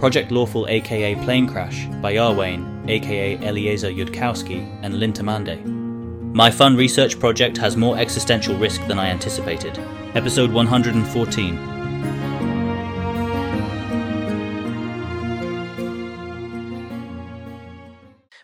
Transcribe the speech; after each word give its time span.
Project 0.00 0.32
Lawful 0.32 0.66
aka 0.68 1.14
Planecrash 1.14 2.00
by 2.00 2.14
Iarwain 2.14 2.88
aka 2.88 3.36
Eliezer 3.46 3.90
Yudkowsky 3.90 4.66
and 4.82 4.94
Lintamande. 4.94 5.62
My 6.32 6.50
fun 6.50 6.74
research 6.74 7.20
project 7.20 7.58
has 7.58 7.76
more 7.76 7.98
existential 7.98 8.56
risk 8.56 8.80
than 8.86 8.98
I 8.98 9.10
anticipated. 9.10 9.78
Episode 10.14 10.52
114. 10.52 11.56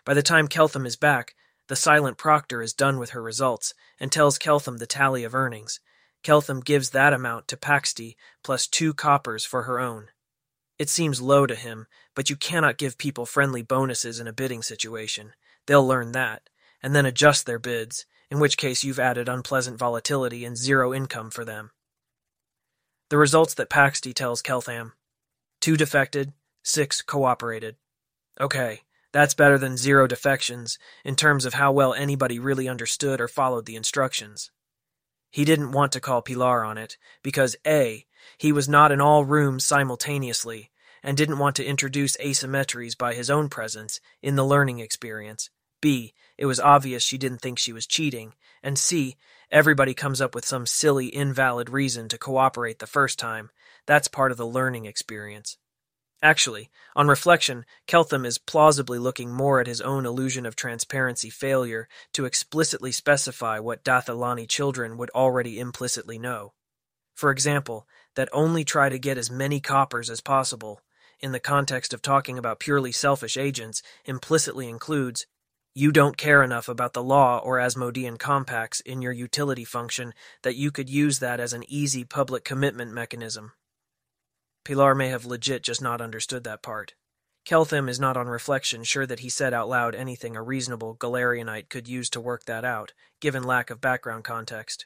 By 0.05 0.13
the 0.13 0.21
time 0.21 0.47
Keltham 0.47 0.85
is 0.85 0.95
back, 0.95 1.33
the 1.69 1.75
silent 1.75 2.19
proctor 2.19 2.61
is 2.61 2.73
done 2.73 2.99
with 2.99 3.09
her 3.09 3.21
results 3.23 3.73
and 3.99 4.11
tells 4.11 4.37
Keltham 4.37 4.77
the 4.77 4.85
tally 4.85 5.23
of 5.23 5.33
earnings. 5.33 5.79
Keltham 6.23 6.63
gives 6.63 6.91
that 6.91 7.13
amount 7.13 7.47
to 7.47 7.57
Paxty 7.57 8.15
plus 8.43 8.67
two 8.67 8.93
coppers 8.93 9.43
for 9.43 9.63
her 9.63 9.79
own. 9.79 10.09
It 10.79 10.89
seems 10.89 11.21
low 11.21 11.47
to 11.47 11.55
him, 11.55 11.87
but 12.15 12.29
you 12.29 12.35
cannot 12.35 12.77
give 12.77 12.97
people 12.97 13.25
friendly 13.25 13.61
bonuses 13.61 14.19
in 14.19 14.27
a 14.27 14.33
bidding 14.33 14.61
situation. 14.61 15.33
They'll 15.65 15.85
learn 15.85 16.11
that, 16.11 16.49
and 16.83 16.95
then 16.95 17.05
adjust 17.05 17.45
their 17.45 17.59
bids, 17.59 18.05
in 18.29 18.39
which 18.39 18.57
case 18.57 18.83
you've 18.83 18.99
added 18.99 19.27
unpleasant 19.27 19.79
volatility 19.79 20.45
and 20.45 20.57
zero 20.57 20.93
income 20.93 21.31
for 21.31 21.43
them. 21.43 21.71
The 23.09 23.17
results 23.17 23.53
that 23.55 23.69
Paxty 23.69 24.13
tells 24.13 24.41
Keltham 24.41 24.91
two 25.61 25.77
defected, 25.77 26.33
six 26.63 27.01
cooperated. 27.01 27.75
Okay, 28.39 28.81
that's 29.11 29.33
better 29.33 29.57
than 29.57 29.77
zero 29.77 30.05
defections 30.05 30.77
in 31.03 31.15
terms 31.15 31.45
of 31.45 31.55
how 31.55 31.71
well 31.71 31.93
anybody 31.93 32.37
really 32.37 32.69
understood 32.69 33.19
or 33.19 33.27
followed 33.27 33.65
the 33.65 33.75
instructions. 33.75 34.51
He 35.31 35.45
didn't 35.45 35.71
want 35.71 35.91
to 35.93 35.99
call 35.99 36.21
Pilar 36.21 36.63
on 36.63 36.77
it 36.77 36.97
because 37.23 37.55
A. 37.65 38.05
He 38.37 38.51
was 38.51 38.67
not 38.67 38.91
in 38.91 39.01
all 39.01 39.25
rooms 39.25 39.63
simultaneously 39.63 40.71
and 41.03 41.15
didn't 41.15 41.39
want 41.39 41.55
to 41.57 41.65
introduce 41.65 42.17
asymmetries 42.17 42.97
by 42.97 43.13
his 43.13 43.29
own 43.29 43.49
presence 43.49 43.99
in 44.21 44.35
the 44.35 44.45
learning 44.45 44.79
experience. 44.79 45.49
B. 45.81 46.13
It 46.37 46.45
was 46.45 46.59
obvious 46.59 47.03
she 47.03 47.17
didn't 47.17 47.41
think 47.41 47.59
she 47.59 47.73
was 47.73 47.87
cheating. 47.87 48.33
And 48.63 48.77
C. 48.77 49.15
Everybody 49.51 49.93
comes 49.93 50.19
up 50.19 50.35
with 50.35 50.45
some 50.45 50.65
silly, 50.65 51.07
invalid 51.07 51.69
reason 51.69 52.09
to 52.09 52.17
cooperate 52.17 52.79
the 52.79 52.87
first 52.87 53.19
time. 53.19 53.51
That's 53.85 54.07
part 54.07 54.31
of 54.31 54.37
the 54.37 54.45
learning 54.45 54.85
experience. 54.85 55.57
Actually, 56.21 56.71
on 56.95 57.07
reflection, 57.07 57.63
Keltham 57.87 58.25
is 58.25 58.39
plausibly 58.39 58.97
looking 58.97 59.31
more 59.31 59.61
at 59.61 59.67
his 59.67 59.81
own 59.81 60.05
illusion 60.05 60.47
of 60.47 60.55
transparency 60.55 61.29
failure 61.29 61.87
to 62.13 62.25
explicitly 62.25 62.91
specify 62.91 63.59
what 63.59 63.83
Dath 63.83 64.07
Ilani 64.07 64.49
children 64.49 64.97
would 64.97 65.11
already 65.11 65.59
implicitly 65.59 66.17
know. 66.17 66.53
For 67.17 67.31
example, 67.31 67.87
that 68.15 68.29
only 68.31 68.63
try 68.63 68.89
to 68.89 68.99
get 68.99 69.17
as 69.17 69.31
many 69.31 69.59
coppers 69.59 70.11
as 70.11 70.21
possible, 70.21 70.81
in 71.19 71.31
the 71.31 71.39
context 71.39 71.91
of 71.91 72.03
talking 72.03 72.37
about 72.37 72.59
purely 72.59 72.91
selfish 72.91 73.37
agents, 73.37 73.81
implicitly 74.05 74.69
includes 74.69 75.25
you 75.73 75.91
don't 75.91 76.15
care 76.15 76.43
enough 76.43 76.69
about 76.69 76.93
the 76.93 77.01
law 77.01 77.39
or 77.39 77.59
Asmodean 77.59 78.17
compacts 78.17 78.81
in 78.81 79.01
your 79.01 79.13
utility 79.13 79.65
function 79.65 80.13
that 80.43 80.57
you 80.57 80.69
could 80.69 80.91
use 80.91 81.17
that 81.17 81.39
as 81.39 81.53
an 81.53 81.63
easy 81.67 82.03
public 82.03 82.43
commitment 82.43 82.93
mechanism. 82.93 83.53
Pilar 84.63 84.93
may 84.93 85.07
have 85.07 85.25
legit 85.25 85.63
just 85.63 85.81
not 85.81 86.01
understood 86.01 86.43
that 86.43 86.61
part. 86.61 86.93
Keltham 87.47 87.89
is 87.89 87.99
not 87.99 88.15
on 88.15 88.27
reflection 88.27 88.83
sure 88.83 89.07
that 89.07 89.21
he 89.21 89.29
said 89.29 89.55
out 89.55 89.67
loud 89.67 89.95
anything 89.95 90.35
a 90.35 90.43
reasonable 90.43 90.95
Golarionite 90.95 91.69
could 91.69 91.87
use 91.87 92.11
to 92.11 92.21
work 92.21 92.45
that 92.45 92.63
out, 92.63 92.93
given 93.19 93.41
lack 93.41 93.71
of 93.71 93.81
background 93.81 94.23
context. 94.23 94.85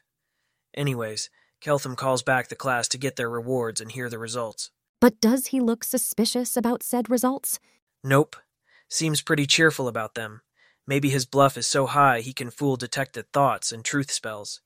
Anyways, 0.74 1.30
Keltham 1.62 1.96
calls 1.96 2.24
back 2.24 2.48
the 2.48 2.56
class 2.56 2.88
to 2.90 2.98
get 2.98 3.16
their 3.16 3.30
rewards 3.30 3.80
and 3.80 3.92
hear 3.92 4.10
the 4.10 4.18
results. 4.18 4.72
But 5.00 5.22
does 5.22 5.48
he 5.48 5.60
look 5.60 5.84
suspicious 5.84 6.58
about 6.58 6.84
said 6.84 7.10
results? 7.10 7.60
Nope. 8.04 8.36
Seems 8.90 9.22
pretty 9.22 9.46
cheerful 9.46 9.88
about 9.88 10.16
them. 10.16 10.42
Maybe 10.88 11.10
his 11.10 11.26
bluff 11.26 11.58
is 11.58 11.68
so 11.68 11.86
high 11.86 12.22
he 12.22 12.34
can 12.34 12.50
fool 12.50 12.76
detected 12.76 13.32
thoughts 13.32 13.72
and 13.72 13.86
truth 13.86 14.12
spells. 14.12 14.62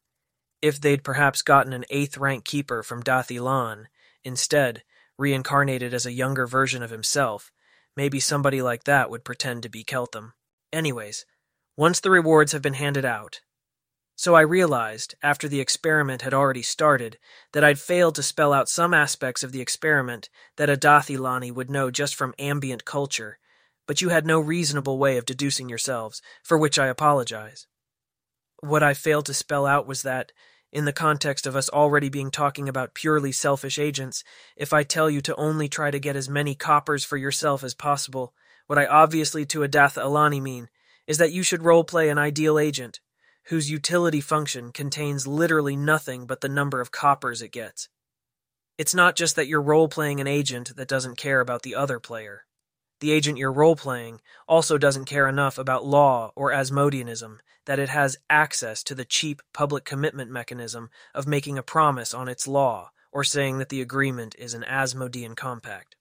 If 0.62 0.80
they'd 0.80 1.04
perhaps 1.04 1.42
gotten 1.42 1.74
an 1.74 1.86
eighth 1.90 2.18
rank 2.18 2.46
keeper 2.46 2.82
from 2.82 3.04
Dath 3.04 3.28
Ilan, 3.28 3.86
instead, 4.24 4.84
reincarnated 5.18 5.94
as 5.94 6.06
a 6.06 6.12
younger 6.12 6.48
version 6.48 6.82
of 6.82 6.90
himself, 6.90 7.52
maybe 7.96 8.20
somebody 8.20 8.62
like 8.62 8.86
that 8.86 9.10
would 9.10 9.24
pretend 9.24 9.64
to 9.64 9.70
be 9.70 9.84
Keltham. 9.84 10.32
Anyways, 10.74 11.26
once 11.78 12.00
the 12.00 12.10
rewards 12.10 12.54
have 12.54 12.62
been 12.62 12.74
handed 12.74 13.06
out. 13.06 13.42
So 14.18 14.34
I 14.34 14.42
realized, 14.42 15.16
after 15.22 15.50
the 15.50 15.60
experiment 15.60 16.22
had 16.22 16.34
already 16.34 16.62
started, 16.62 17.18
that 17.52 17.66
I'd 17.66 17.80
failed 17.80 18.16
to 18.16 18.24
spell 18.24 18.54
out 18.54 18.70
some 18.70 18.94
aspects 18.94 19.44
of 19.44 19.52
the 19.52 19.60
experiment 19.60 20.30
that 20.56 20.70
a 20.70 20.78
Dath 20.78 21.10
Ilani 21.10 21.54
would 21.54 21.70
know 21.70 21.92
just 21.92 22.16
from 22.16 22.34
ambient 22.40 22.86
culture, 22.86 23.40
but 23.88 24.02
you 24.02 24.10
had 24.10 24.26
no 24.26 24.40
reasonable 24.40 24.98
way 24.98 25.18
of 25.18 25.26
deducing 25.26 25.68
yourselves, 25.68 26.22
for 26.44 26.58
which 26.58 26.80
I 26.80 26.88
apologize. 26.88 27.68
What 28.62 28.84
I 28.84 28.94
failed 28.94 29.26
to 29.26 29.34
spell 29.34 29.66
out 29.66 29.86
was 29.86 30.02
that, 30.04 30.32
in 30.72 30.86
the 30.86 30.94
context 30.94 31.46
of 31.46 31.56
us 31.56 31.70
already 31.70 32.08
being 32.08 32.32
talking 32.32 32.70
about 32.70 32.94
purely 32.94 33.34
selfish 33.34 33.78
agents, 33.78 34.24
if 34.56 34.72
I 34.72 34.84
tell 34.84 35.10
you 35.10 35.20
to 35.22 35.36
only 35.36 35.68
try 35.68 35.92
to 35.92 36.00
get 36.00 36.16
as 36.16 36.30
many 36.30 36.56
coppers 36.56 37.04
for 37.04 37.18
yourself 37.18 37.66
as 37.66 37.74
possible, 37.74 38.34
what 38.68 38.80
I 38.80 38.86
obviously 38.86 39.46
to 39.48 39.64
a 39.64 39.68
Dath 39.68 39.96
Ilani 39.96 40.42
mean 40.42 40.70
is 41.06 41.18
that 41.18 41.34
you 41.34 41.44
should 41.44 41.62
roleplay 41.62 42.10
an 42.10 42.18
ideal 42.18 42.58
agent, 42.58 43.02
whose 43.48 43.70
utility 43.70 44.22
function 44.22 44.72
contains 44.72 45.28
literally 45.28 45.76
nothing 45.76 46.26
but 46.26 46.42
the 46.42 46.50
number 46.50 46.82
of 46.82 46.92
coppers 46.92 47.42
it 47.42 47.52
gets. 47.52 47.90
It's 48.78 48.96
not 48.96 49.16
just 49.16 49.36
that 49.36 49.48
you're 49.48 49.62
role-playing 49.62 50.20
an 50.20 50.28
agent 50.28 50.76
that 50.76 50.88
doesn't 50.88 51.18
care 51.18 51.40
about 51.40 51.62
the 51.62 51.76
other 51.76 52.00
player. 52.00 52.46
The 53.00 53.12
agent 53.12 53.38
you're 53.38 53.52
role-playing 53.52 54.22
also 54.48 54.78
doesn't 54.78 55.06
care 55.06 55.28
enough 55.28 55.58
about 55.58 55.86
law 55.86 56.32
or 56.36 56.52
Asmodeanism 56.52 57.38
that 57.66 57.80
it 57.80 57.90
has 57.90 58.18
access 58.30 58.84
to 58.84 58.96
the 58.96 59.06
cheap 59.06 59.42
public 59.54 59.86
commitment 59.86 60.32
mechanism 60.32 60.90
of 61.14 61.28
making 61.28 61.58
a 61.58 61.64
promise 61.64 62.14
on 62.14 62.28
its 62.28 62.48
law 62.48 62.92
or 63.12 63.24
saying 63.24 63.60
that 63.60 63.70
the 63.70 63.82
agreement 63.82 64.36
is 64.38 64.54
an 64.54 64.64
Asmodean 64.64 65.36
compact. 65.36 65.96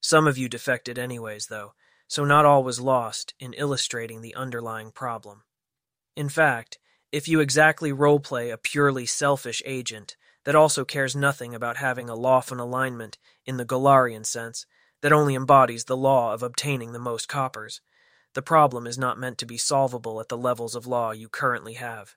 Some 0.00 0.26
of 0.26 0.36
you 0.36 0.48
defected 0.48 0.98
anyways, 0.98 1.46
though, 1.46 1.72
so 2.08 2.24
not 2.24 2.44
all 2.44 2.62
was 2.62 2.80
lost 2.80 3.34
in 3.38 3.54
illustrating 3.54 4.20
the 4.20 4.34
underlying 4.34 4.90
problem. 4.90 5.44
In 6.16 6.28
fact, 6.28 6.78
if 7.10 7.28
you 7.28 7.40
exactly 7.40 7.92
roleplay 7.92 8.52
a 8.52 8.58
purely 8.58 9.06
selfish 9.06 9.62
agent 9.64 10.16
that 10.44 10.54
also 10.54 10.84
cares 10.84 11.16
nothing 11.16 11.54
about 11.54 11.78
having 11.78 12.08
a 12.08 12.14
lawful 12.14 12.60
alignment 12.60 13.18
in 13.46 13.56
the 13.56 13.64
Golarion 13.64 14.24
sense, 14.24 14.66
that 15.00 15.12
only 15.12 15.34
embodies 15.34 15.84
the 15.84 15.96
law 15.96 16.32
of 16.32 16.42
obtaining 16.42 16.92
the 16.92 16.98
most 16.98 17.28
coppers, 17.28 17.80
the 18.34 18.42
problem 18.42 18.86
is 18.86 18.98
not 18.98 19.18
meant 19.18 19.38
to 19.38 19.46
be 19.46 19.56
solvable 19.56 20.20
at 20.20 20.28
the 20.28 20.36
levels 20.36 20.74
of 20.74 20.86
law 20.86 21.12
you 21.12 21.28
currently 21.28 21.74
have. 21.74 22.16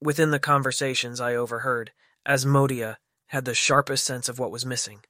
Within 0.00 0.30
the 0.30 0.38
conversations 0.38 1.20
I 1.20 1.34
overheard, 1.34 1.92
Asmodia 2.26 2.96
had 3.28 3.44
the 3.44 3.54
sharpest 3.54 4.04
sense 4.04 4.28
of 4.28 4.38
what 4.38 4.50
was 4.50 4.66
missing. 4.66 5.00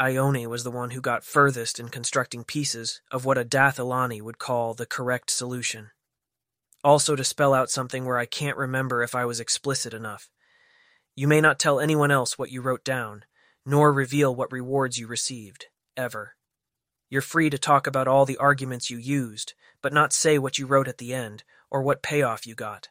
Ione 0.00 0.46
was 0.48 0.64
the 0.64 0.70
one 0.70 0.90
who 0.90 1.00
got 1.00 1.22
furthest 1.22 1.78
in 1.78 1.88
constructing 1.88 2.42
pieces 2.42 3.00
of 3.12 3.24
what 3.24 3.38
a 3.38 3.44
Dath 3.44 3.76
Ilani 3.76 4.20
would 4.20 4.38
call 4.38 4.74
the 4.74 4.86
correct 4.86 5.30
solution. 5.30 5.90
Also, 6.84 7.16
to 7.16 7.24
spell 7.24 7.54
out 7.54 7.70
something 7.70 8.04
where 8.04 8.18
I 8.18 8.26
can't 8.26 8.58
remember 8.58 9.02
if 9.02 9.14
I 9.14 9.24
was 9.24 9.40
explicit 9.40 9.94
enough. 9.94 10.28
You 11.16 11.26
may 11.26 11.40
not 11.40 11.58
tell 11.58 11.80
anyone 11.80 12.10
else 12.10 12.38
what 12.38 12.50
you 12.52 12.60
wrote 12.60 12.84
down, 12.84 13.24
nor 13.64 13.90
reveal 13.90 14.34
what 14.34 14.52
rewards 14.52 14.98
you 14.98 15.06
received, 15.06 15.66
ever. 15.96 16.36
You're 17.08 17.22
free 17.22 17.48
to 17.48 17.58
talk 17.58 17.86
about 17.86 18.06
all 18.06 18.26
the 18.26 18.36
arguments 18.36 18.90
you 18.90 18.98
used, 18.98 19.54
but 19.80 19.94
not 19.94 20.12
say 20.12 20.38
what 20.38 20.58
you 20.58 20.66
wrote 20.66 20.86
at 20.86 20.98
the 20.98 21.14
end 21.14 21.42
or 21.70 21.82
what 21.82 22.02
payoff 22.02 22.46
you 22.46 22.54
got. 22.54 22.88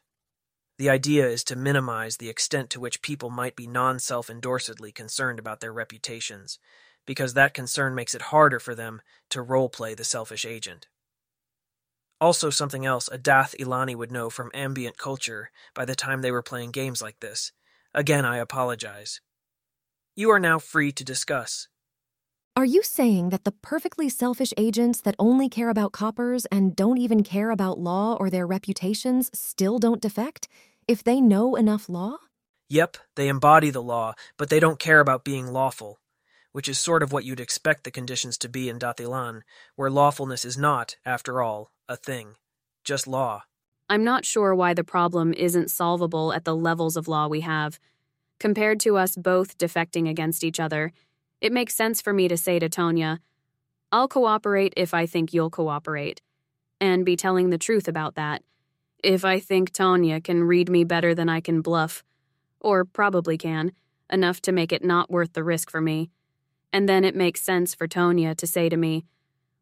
The 0.76 0.90
idea 0.90 1.28
is 1.28 1.44
to 1.44 1.56
minimize 1.56 2.16
the 2.16 2.28
extent 2.28 2.70
to 2.70 2.80
which 2.80 3.02
people 3.02 3.30
might 3.30 3.54
be 3.54 3.68
non 3.68 4.00
self 4.00 4.28
endorsedly 4.28 4.92
concerned 4.92 5.38
about 5.38 5.60
their 5.60 5.72
reputations, 5.72 6.58
because 7.06 7.34
that 7.34 7.54
concern 7.54 7.94
makes 7.94 8.14
it 8.14 8.22
harder 8.22 8.58
for 8.58 8.74
them 8.74 9.00
to 9.30 9.40
role 9.40 9.68
play 9.68 9.94
the 9.94 10.02
selfish 10.02 10.44
agent. 10.44 10.88
Also, 12.20 12.50
something 12.50 12.86
else 12.86 13.08
a 13.12 13.18
Dath 13.18 13.54
Ilani 13.58 13.94
would 13.94 14.12
know 14.12 14.30
from 14.30 14.50
ambient 14.54 14.96
culture 14.96 15.50
by 15.74 15.84
the 15.84 15.96
time 15.96 16.22
they 16.22 16.30
were 16.30 16.42
playing 16.42 16.70
games 16.70 17.02
like 17.02 17.20
this. 17.20 17.52
Again, 17.92 18.24
I 18.24 18.38
apologize. 18.38 19.20
You 20.16 20.30
are 20.30 20.40
now 20.40 20.58
free 20.58 20.92
to 20.92 21.04
discuss. 21.04 21.68
Are 22.56 22.64
you 22.64 22.84
saying 22.84 23.30
that 23.30 23.42
the 23.42 23.50
perfectly 23.50 24.08
selfish 24.08 24.54
agents 24.56 25.00
that 25.00 25.16
only 25.18 25.48
care 25.48 25.70
about 25.70 25.90
coppers 25.90 26.46
and 26.46 26.76
don't 26.76 26.98
even 26.98 27.24
care 27.24 27.50
about 27.50 27.80
law 27.80 28.16
or 28.20 28.30
their 28.30 28.46
reputations 28.46 29.28
still 29.34 29.80
don't 29.80 30.00
defect 30.00 30.46
if 30.86 31.02
they 31.02 31.20
know 31.20 31.56
enough 31.56 31.88
law? 31.88 32.18
Yep, 32.68 32.96
they 33.16 33.26
embody 33.26 33.70
the 33.70 33.82
law, 33.82 34.14
but 34.38 34.50
they 34.50 34.60
don't 34.60 34.78
care 34.78 35.00
about 35.00 35.24
being 35.24 35.48
lawful, 35.48 35.98
which 36.54 36.68
is 36.68 36.78
sort 36.78 37.02
of 37.02 37.12
what 37.12 37.24
you'd 37.24 37.40
expect 37.40 37.82
the 37.82 37.90
conditions 37.90 38.38
to 38.38 38.48
be 38.48 38.68
in 38.68 38.78
Dath 38.78 38.98
Ilan, 38.98 39.40
where 39.74 39.90
lawfulness 39.90 40.44
is 40.44 40.56
not, 40.56 40.94
after 41.04 41.42
all, 41.42 41.72
a 41.88 41.96
thing, 41.96 42.36
just 42.84 43.08
law. 43.08 43.42
I'm 43.90 44.04
not 44.04 44.24
sure 44.24 44.54
why 44.54 44.72
the 44.72 44.84
problem 44.84 45.34
isn't 45.34 45.68
solvable 45.68 46.32
at 46.32 46.44
the 46.44 46.54
levels 46.54 46.96
of 46.96 47.08
law 47.08 47.26
we 47.26 47.40
have. 47.40 47.80
Compared 48.38 48.78
to 48.80 48.96
us 48.96 49.16
both 49.16 49.58
defecting 49.58 50.08
against 50.08 50.44
each 50.44 50.60
other, 50.60 50.92
It 51.40 51.52
makes 51.52 51.74
sense 51.74 52.00
for 52.00 52.14
me 52.14 52.26
to 52.28 52.38
say 52.38 52.58
to 52.58 52.70
Tonya, 52.70 53.18
I'll 53.92 54.08
cooperate 54.08 54.72
if 54.76 54.94
I 54.94 55.04
think 55.04 55.34
you'll 55.34 55.50
cooperate, 55.50 56.22
and 56.80 57.04
be 57.04 57.16
telling 57.16 57.50
the 57.50 57.58
truth 57.58 57.86
about 57.86 58.14
that. 58.14 58.42
If 59.02 59.24
I 59.26 59.40
think 59.40 59.70
Tonya 59.70 60.24
can 60.24 60.44
read 60.44 60.70
me 60.70 60.84
better 60.84 61.14
than 61.14 61.28
I 61.28 61.40
can 61.40 61.60
bluff, 61.60 62.02
or 62.60 62.86
probably 62.86 63.36
can, 63.36 63.72
enough 64.10 64.40
to 64.42 64.52
make 64.52 64.72
it 64.72 64.82
not 64.82 65.10
worth 65.10 65.34
the 65.34 65.44
risk 65.44 65.70
for 65.70 65.82
me. 65.82 66.08
And 66.74 66.88
then 66.88 67.04
it 67.04 67.14
makes 67.14 67.40
sense 67.40 67.72
for 67.72 67.86
Tonya 67.86 68.36
to 68.36 68.48
say 68.48 68.68
to 68.68 68.76
me, 68.76 69.04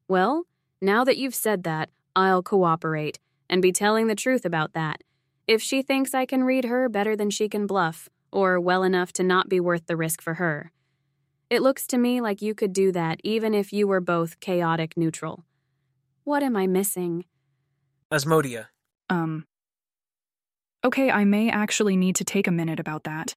Well, 0.09 0.47
now 0.81 1.05
that 1.05 1.19
you've 1.19 1.35
said 1.35 1.63
that, 1.65 1.91
I'll 2.17 2.43
cooperate, 2.43 3.19
and 3.51 3.61
be 3.61 3.71
telling 3.71 4.07
the 4.07 4.15
truth 4.15 4.47
about 4.47 4.73
that. 4.73 5.03
If 5.47 5.61
she 5.61 5.83
thinks 5.83 6.15
I 6.15 6.25
can 6.25 6.43
read 6.43 6.65
her 6.65 6.89
better 6.89 7.15
than 7.15 7.29
she 7.29 7.51
can 7.51 7.67
bluff, 7.67 8.09
or 8.33 8.59
well 8.59 8.83
enough 8.83 9.13
to 9.13 9.23
not 9.23 9.51
be 9.51 9.61
worth 9.61 9.87
the 9.87 9.97
risk 9.97 10.23
for 10.23 10.35
her. 10.35 10.73
It 11.51 11.61
looks 11.61 11.87
to 11.89 11.99
me 11.99 12.23
like 12.23 12.41
you 12.41 12.55
could 12.55 12.73
do 12.73 12.91
that 12.93 13.21
even 13.23 13.53
if 13.53 13.75
you 13.75 13.87
were 13.87 14.01
both 14.01 14.41
chaotic 14.41 14.97
neutral. 14.97 15.45
What 16.25 16.43
am 16.43 16.57
I 16.57 16.67
missing? 16.67 17.27
Asmodia. 18.11 18.69
Um. 19.11 19.45
Okay, 20.83 21.11
I 21.11 21.27
may 21.27 21.51
actually 21.51 21.95
need 21.95 22.17
to 22.17 22.25
take 22.25 22.47
a 22.47 22.51
minute 22.51 22.81
about 22.81 23.05
that. 23.05 23.35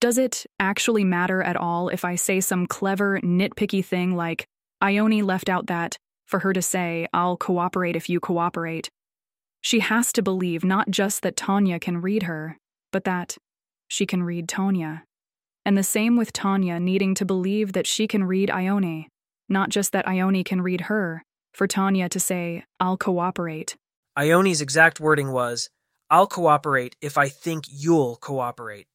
Does 0.00 0.16
it 0.16 0.46
actually 0.58 1.04
matter 1.04 1.42
at 1.42 1.58
all 1.58 1.90
if 1.90 2.06
I 2.06 2.14
say 2.14 2.40
some 2.40 2.66
clever, 2.66 3.20
nitpicky 3.20 3.84
thing 3.84 4.16
like, 4.16 4.46
Ione 4.80 5.20
left 5.22 5.50
out 5.50 5.66
that, 5.66 5.98
for 6.26 6.38
her 6.38 6.54
to 6.54 6.62
say, 6.62 7.06
I'll 7.12 7.36
cooperate 7.36 7.96
if 7.96 8.08
you 8.08 8.18
cooperate? 8.18 8.88
She 9.60 9.80
has 9.80 10.10
to 10.14 10.22
believe 10.22 10.64
not 10.64 10.90
just 10.90 11.22
that 11.22 11.36
Tanya 11.36 11.78
can 11.78 12.00
read 12.00 12.22
her, 12.22 12.56
but 12.92 13.04
that 13.04 13.36
she 13.88 14.06
can 14.06 14.22
read 14.22 14.48
Tonya. 14.48 15.02
And 15.66 15.76
the 15.76 15.82
same 15.82 16.16
with 16.16 16.32
Tanya 16.32 16.80
needing 16.80 17.14
to 17.16 17.26
believe 17.26 17.74
that 17.74 17.86
she 17.86 18.06
can 18.06 18.24
read 18.24 18.50
Ione, 18.50 19.08
not 19.50 19.68
just 19.68 19.92
that 19.92 20.08
Ione 20.08 20.44
can 20.44 20.62
read 20.62 20.82
her, 20.82 21.22
for 21.52 21.66
Tanya 21.66 22.08
to 22.08 22.18
say, 22.18 22.64
I'll 22.78 22.96
cooperate. 22.96 23.76
Ione's 24.16 24.62
exact 24.62 24.98
wording 24.98 25.30
was, 25.30 25.68
I'll 26.08 26.26
cooperate 26.26 26.96
if 27.02 27.18
I 27.18 27.28
think 27.28 27.64
you'll 27.68 28.16
cooperate. 28.16 28.86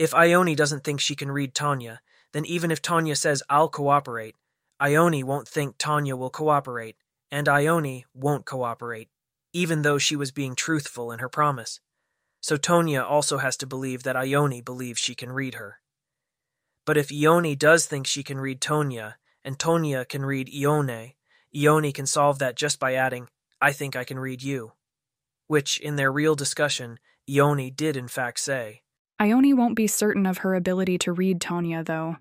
If 0.00 0.14
Ione 0.14 0.54
doesn't 0.54 0.82
think 0.82 0.98
she 0.98 1.14
can 1.14 1.30
read 1.30 1.52
Tonya, 1.54 1.98
then 2.32 2.46
even 2.46 2.70
if 2.70 2.80
Tonya 2.80 3.14
says, 3.14 3.42
I'll 3.50 3.68
cooperate, 3.68 4.34
Ione 4.80 5.22
won't 5.22 5.46
think 5.46 5.76
Tonya 5.76 6.16
will 6.16 6.30
cooperate, 6.30 6.96
and 7.30 7.46
Ione 7.46 8.06
won't 8.14 8.46
cooperate, 8.46 9.10
even 9.52 9.82
though 9.82 9.98
she 9.98 10.16
was 10.16 10.32
being 10.32 10.54
truthful 10.54 11.12
in 11.12 11.18
her 11.18 11.28
promise. 11.28 11.80
So 12.40 12.56
Tonya 12.56 13.04
also 13.04 13.36
has 13.36 13.58
to 13.58 13.66
believe 13.66 14.04
that 14.04 14.16
Ione 14.16 14.62
believes 14.62 14.98
she 14.98 15.14
can 15.14 15.32
read 15.32 15.56
her. 15.56 15.80
But 16.86 16.96
if 16.96 17.12
Ione 17.12 17.54
does 17.54 17.84
think 17.84 18.06
she 18.06 18.22
can 18.22 18.40
read 18.40 18.62
Tonya, 18.62 19.16
and 19.44 19.58
Tonya 19.58 20.08
can 20.08 20.24
read 20.24 20.48
Ione, 20.48 21.16
Ione 21.54 21.92
can 21.92 22.06
solve 22.06 22.38
that 22.38 22.56
just 22.56 22.80
by 22.80 22.94
adding, 22.94 23.28
I 23.60 23.72
think 23.72 23.96
I 23.96 24.04
can 24.04 24.18
read 24.18 24.42
you. 24.42 24.72
Which, 25.46 25.78
in 25.78 25.96
their 25.96 26.10
real 26.10 26.34
discussion, 26.34 26.98
Ione 27.28 27.70
did 27.70 27.98
in 27.98 28.08
fact 28.08 28.40
say. 28.40 28.80
Ione 29.20 29.52
won't 29.52 29.76
be 29.76 29.86
certain 29.86 30.24
of 30.24 30.38
her 30.38 30.54
ability 30.54 30.96
to 30.98 31.12
read 31.12 31.40
Tonya, 31.40 31.84
though. 31.84 32.16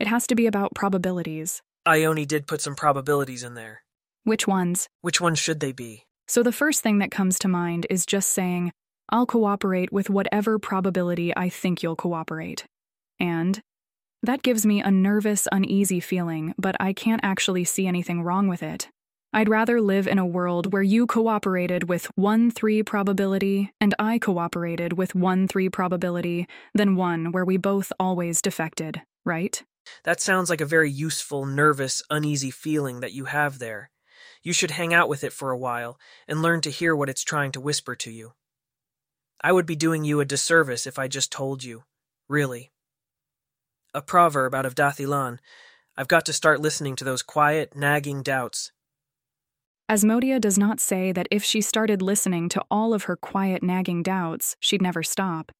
It 0.00 0.08
has 0.08 0.26
to 0.26 0.34
be 0.34 0.48
about 0.48 0.74
probabilities. 0.74 1.62
Ione 1.86 2.26
did 2.26 2.48
put 2.48 2.60
some 2.60 2.74
probabilities 2.74 3.44
in 3.44 3.54
there. 3.54 3.84
Which 4.24 4.48
ones? 4.48 4.88
Which 5.00 5.20
ones 5.20 5.38
should 5.38 5.60
they 5.60 5.70
be? 5.70 6.06
So 6.26 6.42
the 6.42 6.50
first 6.50 6.82
thing 6.82 6.98
that 6.98 7.12
comes 7.12 7.38
to 7.38 7.48
mind 7.48 7.86
is 7.88 8.04
just 8.04 8.30
saying, 8.30 8.72
I'll 9.10 9.26
cooperate 9.26 9.92
with 9.92 10.10
whatever 10.10 10.58
probability 10.58 11.32
I 11.36 11.50
think 11.50 11.84
you'll 11.84 11.94
cooperate. 11.94 12.64
And 13.20 13.60
that 14.24 14.42
gives 14.42 14.66
me 14.66 14.82
a 14.82 14.90
nervous, 14.90 15.46
uneasy 15.52 16.00
feeling, 16.00 16.54
but 16.58 16.74
I 16.80 16.92
can't 16.92 17.20
actually 17.22 17.62
see 17.62 17.86
anything 17.86 18.22
wrong 18.22 18.48
with 18.48 18.64
it. 18.64 18.88
I'd 19.32 19.48
rather 19.48 19.80
live 19.80 20.08
in 20.08 20.18
a 20.18 20.26
world 20.26 20.72
where 20.72 20.82
you 20.82 21.06
cooperated 21.06 21.88
with 21.88 22.06
1 22.16 22.50
3 22.50 22.82
probability 22.82 23.72
and 23.80 23.94
I 23.96 24.18
cooperated 24.18 24.94
with 24.94 25.14
1 25.14 25.46
3 25.46 25.68
probability 25.68 26.48
than 26.74 26.96
one 26.96 27.30
where 27.30 27.44
we 27.44 27.56
both 27.56 27.92
always 28.00 28.42
defected, 28.42 29.02
right? 29.24 29.62
That 30.02 30.20
sounds 30.20 30.50
like 30.50 30.60
a 30.60 30.66
very 30.66 30.90
useful, 30.90 31.46
nervous, 31.46 32.02
uneasy 32.10 32.50
feeling 32.50 33.00
that 33.00 33.12
you 33.12 33.26
have 33.26 33.60
there. 33.60 33.92
You 34.42 34.52
should 34.52 34.72
hang 34.72 34.92
out 34.92 35.08
with 35.08 35.22
it 35.22 35.32
for 35.32 35.52
a 35.52 35.58
while 35.58 35.96
and 36.26 36.42
learn 36.42 36.60
to 36.62 36.70
hear 36.70 36.96
what 36.96 37.08
it's 37.08 37.22
trying 37.22 37.52
to 37.52 37.60
whisper 37.60 37.94
to 37.94 38.10
you. 38.10 38.32
I 39.40 39.52
would 39.52 39.66
be 39.66 39.76
doing 39.76 40.04
you 40.04 40.18
a 40.18 40.24
disservice 40.24 40.88
if 40.88 40.98
I 40.98 41.06
just 41.06 41.30
told 41.30 41.62
you. 41.62 41.84
Really. 42.28 42.72
A 43.94 44.02
proverb 44.02 44.56
out 44.56 44.66
of 44.66 44.74
Dath 44.74 44.98
Ilan. 44.98 45.38
I've 45.96 46.08
got 46.08 46.26
to 46.26 46.32
start 46.32 46.60
listening 46.60 46.96
to 46.96 47.04
those 47.04 47.22
quiet, 47.22 47.76
nagging 47.76 48.22
doubts. 48.22 48.72
Asmodia 49.90 50.40
does 50.40 50.56
not 50.56 50.78
say 50.78 51.10
that 51.10 51.26
if 51.32 51.42
she 51.42 51.60
started 51.60 52.00
listening 52.00 52.48
to 52.50 52.62
all 52.70 52.94
of 52.94 53.04
her 53.04 53.16
quiet, 53.16 53.60
nagging 53.60 54.04
doubts, 54.04 54.54
she'd 54.60 54.80
never 54.80 55.02
stop, 55.02 55.50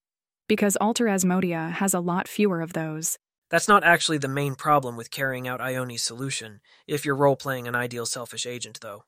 because 0.47 0.77
Alter 0.77 1.07
Asmodia 1.07 1.73
has 1.73 1.95
a 1.95 1.99
lot 1.99 2.29
fewer 2.29 2.61
of 2.61 2.73
those. 2.73 3.19
That's 3.51 3.67
not 3.67 3.83
actually 3.83 4.19
the 4.19 4.29
main 4.29 4.55
problem 4.55 4.97
with 4.97 5.11
carrying 5.11 5.49
out 5.49 5.61
Ione's 5.61 6.05
solution, 6.05 6.61
if 6.87 7.05
you're 7.05 7.17
role 7.17 7.35
playing 7.35 7.67
an 7.67 7.75
ideal 7.75 8.07
selfish 8.07 8.47
agent, 8.47 8.79
though. 8.81 9.03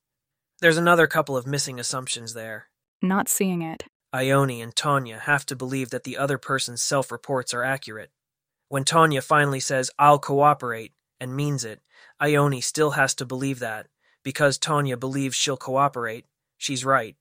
There's 0.60 0.76
another 0.76 1.06
couple 1.06 1.36
of 1.36 1.46
missing 1.46 1.78
assumptions 1.78 2.34
there. 2.34 2.66
Not 3.00 3.28
seeing 3.28 3.62
it. 3.62 3.84
Ione 4.12 4.60
and 4.60 4.74
Tonya 4.74 5.20
have 5.20 5.46
to 5.46 5.54
believe 5.54 5.90
that 5.90 6.02
the 6.02 6.16
other 6.16 6.36
person's 6.36 6.82
self 6.82 7.12
reports 7.12 7.54
are 7.54 7.62
accurate. 7.62 8.10
When 8.70 8.82
Tonya 8.82 9.22
finally 9.22 9.60
says, 9.60 9.88
I'll 10.00 10.18
cooperate, 10.18 10.94
and 11.20 11.36
means 11.36 11.64
it, 11.64 11.80
Ione 12.20 12.60
still 12.60 12.90
has 12.90 13.14
to 13.14 13.24
believe 13.24 13.60
that. 13.60 13.86
Because 14.22 14.58
Tonya 14.58 14.98
believes 14.98 15.34
she'll 15.34 15.56
cooperate, 15.56 16.26
she's 16.56 16.84
right. 16.84 17.16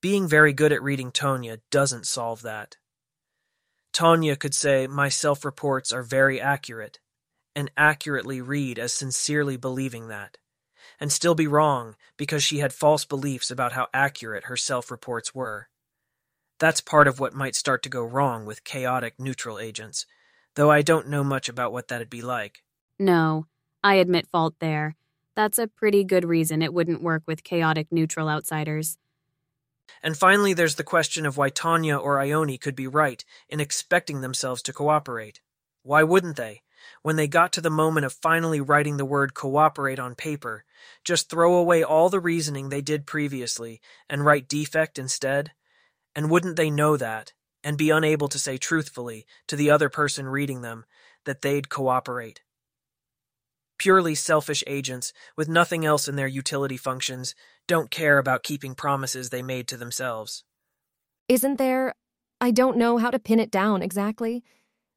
Being 0.00 0.28
very 0.28 0.52
good 0.52 0.72
at 0.72 0.82
reading 0.82 1.10
Tonya 1.10 1.60
doesn't 1.70 2.06
solve 2.06 2.42
that. 2.42 2.76
Tonya 3.92 4.38
could 4.38 4.54
say, 4.54 4.86
My 4.86 5.08
self 5.08 5.44
reports 5.44 5.92
are 5.92 6.02
very 6.02 6.40
accurate, 6.40 6.98
and 7.54 7.70
accurately 7.76 8.40
read 8.40 8.78
as 8.78 8.92
sincerely 8.92 9.56
believing 9.56 10.08
that, 10.08 10.36
and 11.00 11.12
still 11.12 11.34
be 11.34 11.46
wrong 11.46 11.96
because 12.16 12.42
she 12.42 12.58
had 12.58 12.72
false 12.72 13.04
beliefs 13.04 13.50
about 13.50 13.72
how 13.72 13.86
accurate 13.94 14.44
her 14.44 14.56
self 14.56 14.90
reports 14.90 15.34
were. 15.34 15.68
That's 16.58 16.80
part 16.80 17.08
of 17.08 17.18
what 17.18 17.34
might 17.34 17.56
start 17.56 17.82
to 17.84 17.88
go 17.88 18.02
wrong 18.02 18.46
with 18.46 18.64
chaotic 18.64 19.14
neutral 19.18 19.58
agents, 19.58 20.06
though 20.54 20.70
I 20.70 20.82
don't 20.82 21.08
know 21.08 21.24
much 21.24 21.48
about 21.48 21.72
what 21.72 21.88
that'd 21.88 22.10
be 22.10 22.22
like. 22.22 22.62
No, 22.98 23.46
I 23.82 23.94
admit 23.94 24.28
fault 24.28 24.54
there. 24.60 24.96
That's 25.36 25.58
a 25.58 25.66
pretty 25.66 26.04
good 26.04 26.24
reason 26.24 26.62
it 26.62 26.72
wouldn't 26.72 27.02
work 27.02 27.24
with 27.26 27.44
chaotic 27.44 27.88
neutral 27.90 28.28
outsiders. 28.28 28.98
And 30.02 30.16
finally, 30.16 30.54
there's 30.54 30.76
the 30.76 30.84
question 30.84 31.26
of 31.26 31.36
why 31.36 31.48
Tanya 31.48 31.96
or 31.96 32.20
Ione 32.20 32.58
could 32.58 32.76
be 32.76 32.86
right 32.86 33.24
in 33.48 33.60
expecting 33.60 34.20
themselves 34.20 34.62
to 34.62 34.72
cooperate. 34.72 35.40
Why 35.82 36.02
wouldn't 36.02 36.36
they? 36.36 36.62
When 37.02 37.16
they 37.16 37.26
got 37.26 37.52
to 37.54 37.60
the 37.60 37.70
moment 37.70 38.06
of 38.06 38.12
finally 38.12 38.60
writing 38.60 38.96
the 38.96 39.04
word 39.04 39.34
cooperate 39.34 39.98
on 39.98 40.14
paper, 40.14 40.64
just 41.02 41.30
throw 41.30 41.54
away 41.54 41.82
all 41.82 42.08
the 42.08 42.20
reasoning 42.20 42.68
they 42.68 42.82
did 42.82 43.06
previously 43.06 43.80
and 44.08 44.24
write 44.24 44.48
defect 44.48 44.98
instead? 44.98 45.52
And 46.14 46.30
wouldn't 46.30 46.56
they 46.56 46.70
know 46.70 46.96
that, 46.96 47.32
and 47.62 47.78
be 47.78 47.90
unable 47.90 48.28
to 48.28 48.38
say 48.38 48.56
truthfully 48.56 49.26
to 49.48 49.56
the 49.56 49.70
other 49.70 49.88
person 49.88 50.28
reading 50.28 50.60
them 50.60 50.84
that 51.24 51.42
they'd 51.42 51.68
cooperate? 51.68 52.42
Purely 53.78 54.14
selfish 54.14 54.62
agents, 54.66 55.12
with 55.36 55.48
nothing 55.48 55.84
else 55.84 56.08
in 56.08 56.16
their 56.16 56.28
utility 56.28 56.76
functions, 56.76 57.34
don't 57.66 57.90
care 57.90 58.18
about 58.18 58.42
keeping 58.42 58.74
promises 58.74 59.30
they 59.30 59.42
made 59.42 59.68
to 59.68 59.76
themselves. 59.76 60.44
Isn't 61.28 61.58
there? 61.58 61.94
I 62.40 62.50
don't 62.50 62.76
know 62.76 62.98
how 62.98 63.10
to 63.10 63.18
pin 63.18 63.40
it 63.40 63.50
down 63.50 63.82
exactly. 63.82 64.44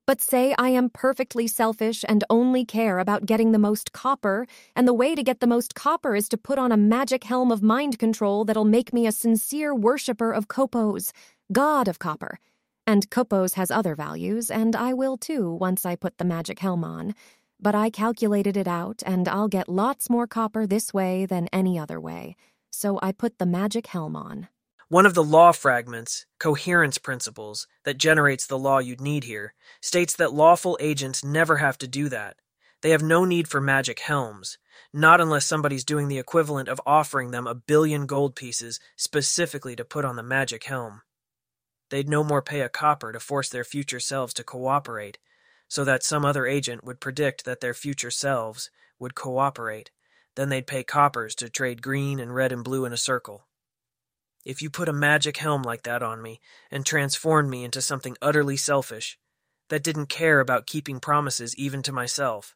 But 0.05 0.21
say 0.21 0.55
I 0.57 0.69
am 0.69 0.89
perfectly 0.89 1.47
selfish 1.47 2.05
and 2.07 2.23
only 2.29 2.63
care 2.63 2.99
about 2.99 3.25
getting 3.25 3.51
the 3.51 3.59
most 3.59 3.91
copper, 3.91 4.47
and 4.73 4.87
the 4.87 4.93
way 4.93 5.15
to 5.15 5.21
get 5.21 5.41
the 5.41 5.47
most 5.47 5.75
copper 5.75 6.15
is 6.15 6.29
to 6.29 6.37
put 6.37 6.57
on 6.57 6.71
a 6.71 6.77
magic 6.77 7.25
helm 7.25 7.51
of 7.51 7.61
mind 7.61 7.99
control 7.99 8.45
that'll 8.45 8.63
make 8.63 8.93
me 8.93 9.05
a 9.05 9.11
sincere 9.11 9.75
worshipper 9.75 10.31
of 10.31 10.47
Kopos, 10.47 11.11
god 11.51 11.89
of 11.89 11.99
copper. 11.99 12.39
And 12.85 13.09
Kopos 13.09 13.55
has 13.55 13.69
other 13.69 13.95
values, 13.95 14.49
and 14.49 14.77
I 14.77 14.93
will 14.93 15.17
too 15.17 15.51
once 15.51 15.85
I 15.85 15.97
put 15.97 16.19
the 16.19 16.23
magic 16.23 16.59
helm 16.59 16.85
on. 16.85 17.13
But 17.59 17.75
I 17.75 17.89
calculated 17.89 18.55
it 18.55 18.67
out, 18.67 19.01
and 19.05 19.27
I'll 19.27 19.47
get 19.47 19.69
lots 19.69 20.09
more 20.09 20.27
copper 20.27 20.67
this 20.67 20.93
way 20.93 21.25
than 21.25 21.49
any 21.51 21.79
other 21.79 21.99
way 21.99 22.35
so 22.77 22.99
I 23.01 23.11
put 23.11 23.39
the 23.39 23.45
magic 23.47 23.87
helm 23.87 24.15
on. 24.15 24.49
One 24.87 25.07
of 25.07 25.15
the 25.15 25.23
law 25.23 25.51
fragments, 25.51 26.27
coherence 26.39 26.99
principles, 26.99 27.67
that 27.85 27.97
generates 27.97 28.45
the 28.45 28.57
law 28.57 28.77
you'd 28.77 29.01
need 29.01 29.23
here, 29.23 29.55
states 29.81 30.15
that 30.15 30.31
lawful 30.31 30.77
agents 30.79 31.23
never 31.23 31.57
have 31.57 31.79
to 31.79 31.87
do 31.87 32.07
that. 32.09 32.37
They 32.83 32.91
have 32.91 33.01
no 33.01 33.25
need 33.25 33.47
for 33.47 33.59
magic 33.59 33.99
helms, 33.99 34.59
not 34.93 35.19
unless 35.19 35.45
somebody's 35.45 35.83
doing 35.83 36.07
the 36.07 36.19
equivalent 36.19 36.69
of 36.69 36.79
offering 36.85 37.31
them 37.31 37.47
a 37.47 37.55
billion 37.55 38.05
gold 38.05 38.35
pieces 38.35 38.79
specifically 38.95 39.75
to 39.75 39.83
put 39.83 40.05
on 40.05 40.15
the 40.15 40.23
magic 40.23 40.65
helm. 40.65 41.01
They'd 41.89 42.07
no 42.07 42.23
more 42.23 42.43
pay 42.43 42.61
a 42.61 42.69
copper 42.69 43.11
to 43.11 43.19
force 43.19 43.49
their 43.49 43.63
future 43.63 43.99
selves 43.99 44.35
to 44.35 44.43
cooperate, 44.43 45.17
so 45.67 45.83
that 45.83 46.03
some 46.03 46.25
other 46.25 46.45
agent 46.45 46.83
would 46.83 46.99
predict 46.99 47.45
that 47.45 47.61
their 47.61 47.73
future 47.73 48.11
selves 48.11 48.69
would 48.99 49.15
cooperate. 49.15 49.91
Then 50.35 50.49
they'd 50.49 50.67
pay 50.67 50.83
coppers 50.83 51.35
to 51.35 51.49
trade 51.49 51.81
green 51.81 52.19
and 52.19 52.33
red 52.33 52.51
and 52.51 52.63
blue 52.63 52.85
in 52.85 52.93
a 52.93 52.97
circle. 52.97 53.47
If 54.45 54.61
you 54.61 54.69
put 54.69 54.87
a 54.87 54.93
magic 54.93 55.37
helm 55.37 55.63
like 55.63 55.83
that 55.83 56.01
on 56.01 56.21
me 56.21 56.39
and 56.71 56.85
transformed 56.85 57.49
me 57.49 57.63
into 57.63 57.81
something 57.81 58.15
utterly 58.21 58.55
selfish, 58.55 59.17
that 59.69 59.83
didn't 59.83 60.07
care 60.07 60.39
about 60.39 60.67
keeping 60.67 60.99
promises 60.99 61.55
even 61.57 61.81
to 61.83 61.91
myself, 61.91 62.55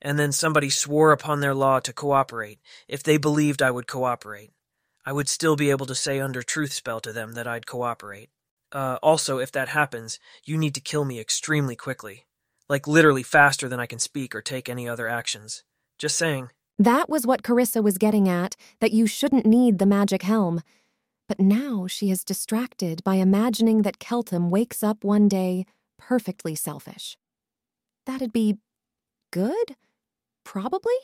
and 0.00 0.18
then 0.18 0.32
somebody 0.32 0.70
swore 0.70 1.12
upon 1.12 1.40
their 1.40 1.54
law 1.54 1.80
to 1.80 1.92
cooperate 1.92 2.60
if 2.88 3.02
they 3.02 3.18
believed 3.18 3.60
I 3.60 3.70
would 3.70 3.86
cooperate, 3.86 4.52
I 5.04 5.12
would 5.12 5.28
still 5.28 5.56
be 5.56 5.70
able 5.70 5.86
to 5.86 5.94
say 5.94 6.20
under 6.20 6.42
truth 6.42 6.72
spell 6.72 7.00
to 7.00 7.12
them 7.12 7.32
that 7.34 7.46
I'd 7.46 7.66
cooperate. 7.66 8.30
Uh, 8.72 8.98
also, 9.02 9.38
if 9.38 9.52
that 9.52 9.68
happens, 9.68 10.18
you 10.44 10.56
need 10.56 10.74
to 10.74 10.80
kill 10.80 11.04
me 11.04 11.20
extremely 11.20 11.76
quickly. 11.76 12.26
Like 12.68 12.86
literally 12.86 13.22
faster 13.22 13.68
than 13.68 13.80
I 13.80 13.86
can 13.86 13.98
speak 13.98 14.34
or 14.34 14.42
take 14.42 14.68
any 14.68 14.88
other 14.88 15.08
actions. 15.08 15.64
Just 15.98 16.16
saying. 16.16 16.50
That 16.78 17.08
was 17.08 17.26
what 17.26 17.42
Carissa 17.42 17.82
was 17.82 17.96
getting 17.96 18.28
at, 18.28 18.56
that 18.80 18.92
you 18.92 19.06
shouldn't 19.06 19.46
need 19.46 19.78
the 19.78 19.86
magic 19.86 20.22
helm. 20.22 20.62
But 21.28 21.40
now 21.40 21.86
she 21.86 22.10
is 22.10 22.24
distracted 22.24 23.02
by 23.02 23.14
imagining 23.14 23.82
that 23.82 23.98
Keltham 23.98 24.50
wakes 24.50 24.82
up 24.82 25.02
one 25.02 25.28
day 25.28 25.64
perfectly 25.98 26.54
selfish. 26.54 27.16
That'd 28.04 28.32
be 28.32 28.58
good? 29.32 29.76
Probably? 30.44 30.94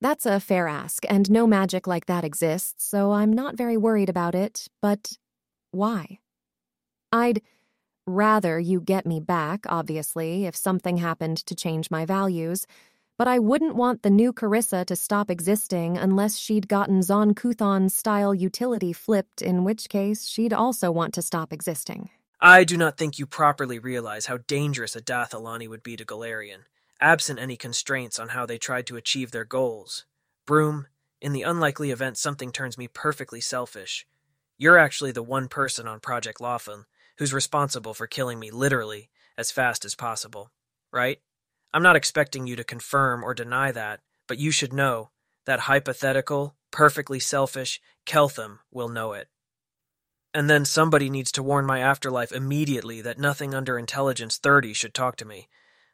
That's 0.00 0.24
a 0.24 0.40
fair 0.40 0.68
ask, 0.68 1.04
and 1.10 1.30
no 1.30 1.46
magic 1.46 1.86
like 1.86 2.06
that 2.06 2.24
exists, 2.24 2.84
so 2.84 3.12
I'm 3.12 3.32
not 3.32 3.56
very 3.56 3.76
worried 3.76 4.08
about 4.08 4.34
it, 4.34 4.68
but 4.80 5.18
why? 5.72 6.20
I'd 7.12 7.42
rather 8.06 8.58
you 8.58 8.80
get 8.80 9.06
me 9.06 9.20
back, 9.20 9.64
obviously, 9.68 10.46
if 10.46 10.56
something 10.56 10.96
happened 10.96 11.38
to 11.46 11.54
change 11.54 11.90
my 11.90 12.04
values, 12.04 12.66
but 13.18 13.28
I 13.28 13.38
wouldn't 13.38 13.76
want 13.76 14.02
the 14.02 14.08
new 14.08 14.32
Carissa 14.32 14.86
to 14.86 14.96
stop 14.96 15.30
existing 15.30 15.98
unless 15.98 16.38
she'd 16.38 16.68
gotten 16.68 17.02
Zon 17.02 17.34
Kuthon's 17.34 17.94
style 17.94 18.34
utility 18.34 18.94
flipped, 18.94 19.42
in 19.42 19.62
which 19.62 19.90
case 19.90 20.26
she'd 20.26 20.54
also 20.54 20.90
want 20.90 21.12
to 21.14 21.22
stop 21.22 21.52
existing. 21.52 22.08
I 22.40 22.64
do 22.64 22.78
not 22.78 22.96
think 22.96 23.18
you 23.18 23.26
properly 23.26 23.78
realize 23.78 24.24
how 24.24 24.38
dangerous 24.46 24.96
a 24.96 25.02
Dath 25.02 25.32
Ilani 25.32 25.68
would 25.68 25.82
be 25.82 25.96
to 25.96 26.06
Golarion, 26.06 26.60
absent 26.98 27.38
any 27.38 27.58
constraints 27.58 28.18
on 28.18 28.30
how 28.30 28.46
they 28.46 28.56
tried 28.56 28.86
to 28.86 28.96
achieve 28.96 29.32
their 29.32 29.44
goals. 29.44 30.06
Broom, 30.46 30.86
in 31.20 31.34
the 31.34 31.42
unlikely 31.42 31.90
event 31.90 32.16
something 32.16 32.50
turns 32.50 32.78
me 32.78 32.88
perfectly 32.88 33.42
selfish, 33.42 34.06
you're 34.56 34.78
actually 34.78 35.12
the 35.12 35.22
one 35.22 35.48
person 35.48 35.86
on 35.86 36.00
Project 36.00 36.40
Lawful 36.40 36.86
who's 37.20 37.34
responsible 37.34 37.92
for 37.92 38.06
killing 38.06 38.38
me 38.40 38.50
literally 38.50 39.10
as 39.36 39.50
fast 39.50 39.84
as 39.84 39.94
possible, 39.94 40.50
right? 40.90 41.18
I'm 41.70 41.82
not 41.82 41.94
expecting 41.94 42.46
you 42.46 42.56
to 42.56 42.64
confirm 42.64 43.22
or 43.22 43.34
deny 43.34 43.72
that, 43.72 44.00
but 44.26 44.38
you 44.38 44.50
should 44.50 44.72
know 44.72 45.10
that 45.44 45.60
hypothetical, 45.60 46.56
perfectly 46.70 47.20
selfish 47.20 47.78
Keltham 48.06 48.60
will 48.72 48.88
know 48.88 49.12
it. 49.12 49.28
And 50.32 50.48
then 50.48 50.64
somebody 50.64 51.10
needs 51.10 51.30
to 51.32 51.42
warn 51.42 51.66
my 51.66 51.80
afterlife 51.80 52.32
immediately 52.32 53.02
that 53.02 53.18
nothing 53.18 53.54
under 53.54 53.78
intelligence 53.78 54.38
30 54.38 54.72
should 54.72 54.94
talk 54.94 55.16
to 55.16 55.26
me. 55.26 55.46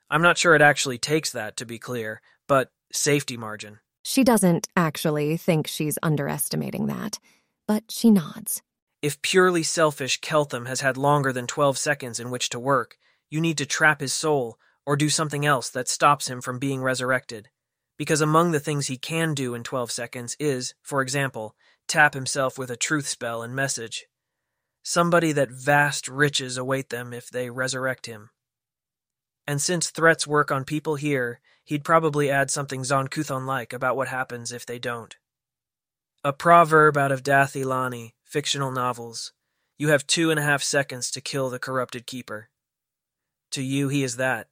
I'm 0.09 0.23
not 0.23 0.39
sure 0.39 0.55
it 0.55 0.63
actually 0.63 0.99
takes 0.99 1.33
that, 1.33 1.57
to 1.57 1.67
be 1.67 1.81
clear, 1.81 2.21
but 2.47 2.71
safety 2.93 3.37
margin. 3.37 3.81
She 4.05 4.23
doesn't 4.23 4.69
actually 4.77 5.37
think 5.37 5.67
she's 5.67 5.99
underestimating 6.05 6.87
that, 6.87 7.19
but 7.67 7.83
she 7.91 8.13
nods. 8.13 8.63
If 9.03 9.21
purely 9.23 9.63
selfish 9.63 10.21
Keltham 10.21 10.67
has 10.67 10.81
had 10.81 10.97
longer 10.97 11.33
than 11.33 11.47
12 11.47 11.77
seconds 11.77 12.19
in 12.19 12.31
which 12.31 12.49
to 12.51 12.59
work, 12.59 12.97
you 13.29 13.41
need 13.41 13.59
to 13.59 13.67
trap 13.67 14.01
his 14.01 14.13
soul 14.13 14.59
or 14.87 14.97
do 14.97 15.09
something 15.09 15.45
else 15.45 15.69
that 15.71 15.89
stops 15.89 16.29
him 16.29 16.41
from 16.41 16.59
being 16.59 16.83
resurrected. 16.83 17.51
Because 17.99 18.21
among 18.21 18.53
the 18.53 18.61
things 18.61 18.87
he 18.87 18.97
can 18.97 19.35
do 19.35 19.55
in 19.55 19.63
12 19.63 19.91
seconds 19.91 20.37
is, 20.39 20.75
for 20.83 21.03
example, 21.03 21.55
tap 21.89 22.15
himself 22.15 22.59
with 22.59 22.71
a 22.71 22.77
truth 22.77 23.09
spell 23.09 23.43
and 23.43 23.55
message. 23.55 24.07
Somebody 24.83 25.33
that 25.33 25.51
vast 25.51 26.09
riches 26.09 26.57
await 26.57 26.91
them 26.91 27.13
if 27.13 27.29
they 27.29 27.51
resurrect 27.51 28.07
him. 28.07 28.31
And 29.47 29.61
since 29.61 29.91
threats 29.91 30.27
work 30.27 30.51
on 30.51 30.65
people 30.65 30.97
here, 30.97 31.41
he'd 31.65 31.85
probably 31.85 32.31
add 32.31 32.51
something 32.51 32.85
Zon 32.85 33.09
Kuthon 33.09 33.47
like 33.47 33.73
about 33.73 33.97
what 33.97 34.09
happens 34.09 34.53
if 34.53 34.65
they 34.65 34.79
don't. 34.79 35.17
A 36.25 36.33
proverb 36.33 36.97
out 36.97 37.13
of 37.13 37.23
Dath 37.23 37.55
Ilani, 37.55 38.13
fictional 38.37 38.71
novels. 38.71 39.33
You 39.79 39.89
have 39.89 40.07
two 40.07 40.31
and 40.31 40.39
a 40.39 40.43
half 40.43 40.63
seconds 40.63 41.11
to 41.13 41.23
kill 41.23 41.49
the 41.49 41.59
corrupted 41.59 42.07
keeper. 42.07 42.51
To 43.53 43.63
you, 43.63 43.89
he 43.89 44.05
is 44.05 44.19
that. 44.19 44.49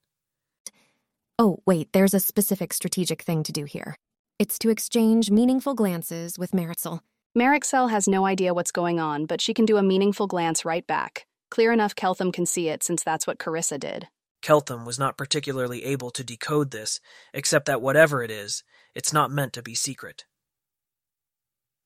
Oh, 1.38 1.58
wait, 1.66 1.92
there's 1.92 2.14
a 2.14 2.18
specific 2.18 2.72
strategic 2.72 3.20
thing 3.20 3.42
to 3.42 3.52
do 3.52 3.66
here. 3.66 3.94
It's 4.38 4.58
to 4.60 4.70
exchange 4.70 5.30
meaningful 5.30 5.74
glances 5.74 6.38
with 6.38 6.52
Meritxell. 6.52 7.00
Marixel 7.36 7.90
has 7.90 8.08
no 8.08 8.24
idea 8.24 8.54
what's 8.54 8.72
going 8.72 9.00
on, 9.00 9.26
but 9.26 9.42
she 9.42 9.52
can 9.52 9.66
do 9.66 9.76
a 9.76 9.82
meaningful 9.82 10.26
glance 10.26 10.64
right 10.64 10.86
back. 10.86 11.26
Clear 11.50 11.70
enough 11.70 11.94
Keltham 11.94 12.32
can 12.32 12.46
see 12.46 12.70
it 12.70 12.82
since 12.82 13.02
that's 13.02 13.26
what 13.26 13.38
Carissa 13.38 13.78
did. 13.78 14.08
Keltham 14.40 14.86
was 14.86 14.98
not 14.98 15.18
particularly 15.18 15.84
able 15.84 16.10
to 16.12 16.24
decode 16.24 16.70
this, 16.70 17.00
except 17.34 17.66
that 17.66 17.82
whatever 17.82 18.22
it 18.22 18.30
is, 18.30 18.64
it's 18.94 19.12
not 19.12 19.30
meant 19.30 19.52
to 19.52 19.62
be 19.62 19.74
secret. 19.74 20.24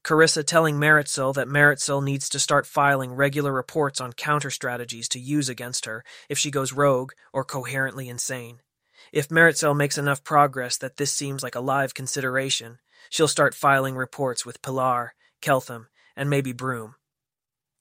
Carissa 0.08 0.42
telling 0.42 0.76
Meritxell 0.76 1.34
that 1.34 1.48
Meritxell 1.48 2.02
needs 2.02 2.30
to 2.30 2.38
start 2.38 2.66
filing 2.66 3.12
regular 3.12 3.52
reports 3.52 4.00
on 4.00 4.14
counter 4.14 4.48
strategies 4.50 5.06
to 5.10 5.20
use 5.20 5.50
against 5.50 5.84
her 5.84 6.02
if 6.30 6.38
she 6.38 6.50
goes 6.50 6.72
rogue 6.72 7.12
or 7.30 7.44
coherently 7.44 8.08
insane. 8.08 8.62
If 9.12 9.28
Meritxell 9.28 9.76
makes 9.76 9.98
enough 9.98 10.24
progress 10.24 10.78
that 10.78 10.96
this 10.96 11.12
seems 11.12 11.42
like 11.42 11.54
a 11.54 11.60
live 11.60 11.92
consideration, 11.92 12.78
she'll 13.10 13.28
start 13.28 13.54
filing 13.54 13.96
reports 13.96 14.46
with 14.46 14.62
Pilar, 14.62 15.12
Keltham, 15.42 15.88
and 16.16 16.30
maybe 16.30 16.52
Broom. 16.52 16.94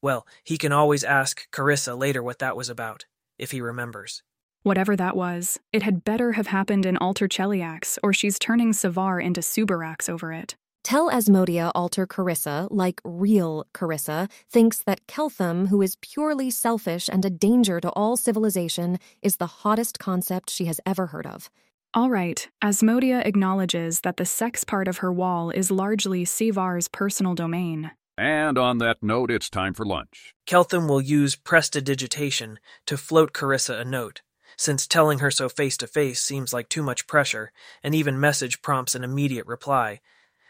Well, 0.02 0.28
he 0.44 0.58
can 0.58 0.74
always 0.74 1.06
ask 1.06 1.50
Carissa 1.52 1.98
later 1.98 2.22
what 2.22 2.40
that 2.40 2.58
was 2.58 2.68
about, 2.68 3.06
if 3.38 3.52
he 3.52 3.62
remembers. 3.62 4.22
Whatever 4.64 4.98
that 4.98 5.16
was, 5.16 5.62
it 5.72 5.84
had 5.84 6.04
better 6.04 6.34
have 6.34 6.48
happened 6.48 6.86
in 6.86 6.98
Alter 6.98 7.30
Cheliax, 7.30 7.98
or 8.04 8.12
she's 8.12 8.38
turning 8.38 8.74
Savar 8.74 9.24
into 9.24 9.40
Subarax 9.40 10.10
over 10.10 10.34
it. 10.34 10.58
Tell 10.88 11.10
Asmodia 11.10 11.70
Alter 11.76 12.08
Carissa, 12.08 12.66
like 12.72 13.02
real 13.04 13.66
Carissa, 13.74 14.32
thinks 14.50 14.78
that 14.84 15.06
Keltham, 15.06 15.68
who 15.68 15.82
is 15.82 15.98
purely 16.00 16.50
selfish 16.50 17.10
and 17.10 17.26
a 17.26 17.30
danger 17.30 17.82
to 17.82 17.90
all 17.90 18.16
civilization, 18.16 18.98
is 19.22 19.36
the 19.36 19.48
hottest 19.48 20.00
concept 20.00 20.50
she 20.50 20.64
has 20.64 20.80
ever 20.86 21.08
heard 21.08 21.28
of. 21.28 21.50
All 21.94 22.10
right, 22.10 22.48
Asmodia 22.64 23.22
acknowledges 23.26 24.00
that 24.00 24.16
the 24.16 24.26
sex 24.26 24.64
part 24.64 24.88
of 24.88 25.00
her 25.00 25.12
wall 25.12 25.50
is 25.50 25.72
largely 25.72 26.24
Sivar's 26.24 26.88
personal 26.88 27.36
domain. 27.36 27.92
And 28.18 28.58
on 28.58 28.78
that 28.78 29.04
note, 29.04 29.30
it's 29.30 29.50
time 29.50 29.74
for 29.74 29.86
lunch. 29.86 30.36
Keltham 30.48 30.88
will 30.88 31.02
use 31.02 31.36
prestidigitation 31.36 32.60
to 32.86 32.96
float 32.96 33.34
Carissa 33.34 33.82
a 33.82 33.84
note, 33.84 34.22
since 34.56 34.88
telling 34.88 35.20
her 35.20 35.32
so 35.32 35.50
face 35.50 35.76
to 35.80 35.88
face 35.88 36.22
seems 36.22 36.54
like 36.54 36.70
too 36.70 36.82
much 36.82 37.08
pressure, 37.08 37.52
and 37.84 37.94
even 37.94 38.22
message 38.22 38.62
prompts 38.62 38.96
an 38.96 39.04
immediate 39.04 39.48
reply 39.48 40.00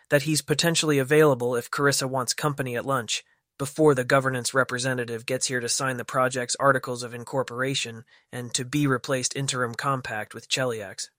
that 0.09 0.23
he's 0.23 0.41
potentially 0.41 0.99
available 0.99 1.55
if 1.55 1.71
Carissa 1.71 2.09
wants 2.09 2.33
company 2.33 2.75
at 2.75 2.85
lunch, 2.85 3.23
before 3.57 3.95
the 3.95 4.03
governance 4.03 4.53
representative 4.53 5.25
gets 5.25 5.47
here 5.47 5.59
to 5.59 5.69
sign 5.69 5.97
the 5.97 6.05
project's 6.05 6.55
articles 6.59 7.03
of 7.03 7.13
incorporation 7.13 8.05
and 8.31 8.53
to 8.53 8.63
be 8.63 8.85
replaced 8.85 9.35
interim 9.35 9.73
compact 9.73 10.33
with 10.33 10.49
Cheliax. 10.49 11.09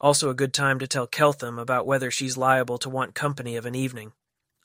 Also 0.00 0.30
a 0.30 0.34
good 0.34 0.52
time 0.52 0.78
to 0.78 0.86
tell 0.86 1.06
Keltham 1.06 1.60
about 1.60 1.86
whether 1.86 2.10
she's 2.10 2.36
liable 2.36 2.78
to 2.78 2.90
want 2.90 3.14
company 3.14 3.56
of 3.56 3.66
an 3.66 3.74
evening. 3.74 4.12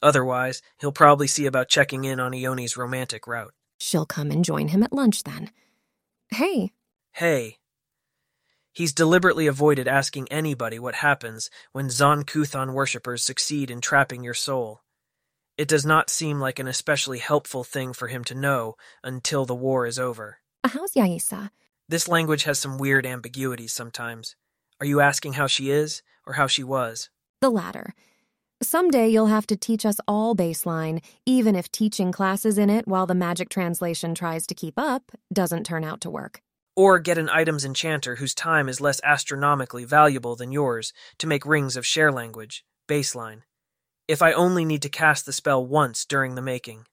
Otherwise, 0.02 0.62
he'll 0.80 0.92
probably 0.92 1.28
see 1.28 1.46
about 1.46 1.70
checking 1.70 2.04
in 2.04 2.20
on 2.20 2.34
Ione's 2.34 2.78
romantic 2.78 3.26
route. 3.26 3.54
She'll 3.80 4.06
come 4.06 4.30
and 4.30 4.46
join 4.46 4.68
him 4.68 4.84
at 4.84 4.94
lunch 4.94 5.24
then. 5.24 5.50
Hey. 6.30 6.74
Hey, 7.14 7.58
He's 8.74 8.92
deliberately 8.92 9.46
avoided 9.46 9.88
asking 9.88 10.28
anybody 10.32 10.80
what 10.80 10.96
happens 10.96 11.52
when 11.74 11.92
Zon 11.92 12.26
worshippers 12.74 13.24
succeed 13.24 13.70
in 13.70 13.82
trapping 13.82 14.24
your 14.24 14.34
soul. 14.34 14.82
It 15.60 15.68
does 15.68 15.86
not 15.86 16.10
seem 16.10 16.40
like 16.40 16.58
an 16.58 16.68
especially 16.68 17.20
helpful 17.20 17.64
thing 17.64 17.94
for 17.94 18.08
him 18.08 18.24
to 18.24 18.36
know 18.36 18.76
until 19.04 19.46
the 19.46 19.54
war 19.54 19.86
is 19.86 20.00
over. 20.00 20.40
Uh, 20.64 20.70
how's 20.70 20.94
Yaisa? 20.94 21.52
This 21.88 22.08
language 22.08 22.46
has 22.46 22.58
some 22.58 22.80
weird 22.80 23.06
ambiguities 23.06 23.74
sometimes. 23.74 24.36
Are 24.80 24.88
you 24.88 25.00
asking 25.00 25.34
how 25.34 25.46
she 25.46 25.70
is 25.70 26.02
or 26.26 26.34
how 26.34 26.48
she 26.48 26.64
was? 26.64 27.12
The 27.42 27.52
latter. 27.52 27.94
Someday 28.64 29.10
you'll 29.10 29.28
have 29.28 29.46
to 29.48 29.56
teach 29.56 29.86
us 29.86 29.98
all 30.08 30.36
baseline, 30.36 31.04
even 31.28 31.56
if 31.56 31.72
teaching 31.72 32.12
classes 32.12 32.58
in 32.58 32.72
it 32.72 32.88
while 32.88 33.06
the 33.06 33.14
magic 33.14 33.50
translation 33.50 34.16
tries 34.16 34.48
to 34.48 34.56
keep 34.56 34.74
up 34.78 35.12
doesn't 35.32 35.66
turn 35.66 35.84
out 35.84 36.02
to 36.02 36.10
work. 36.10 36.42
Or 36.76 36.98
get 36.98 37.20
an 37.20 37.30
items 37.30 37.64
enchanter 37.66 38.16
whose 38.16 38.34
time 38.34 38.68
is 38.68 38.82
less 38.82 39.00
astronomically 39.04 39.86
valuable 39.86 40.36
than 40.36 40.52
yours 40.52 40.92
to 41.20 41.28
make 41.28 41.46
rings 41.46 41.78
of 41.78 41.86
share 41.86 42.12
language, 42.12 42.66
baseline. 42.88 43.44
If 44.08 44.22
I 44.22 44.34
only 44.34 44.66
need 44.66 44.82
to 44.82 44.90
cast 44.90 45.26
the 45.26 45.34
spell 45.34 45.66
once 45.66 46.04
during 46.04 46.36
the 46.36 46.42
making. 46.42 46.86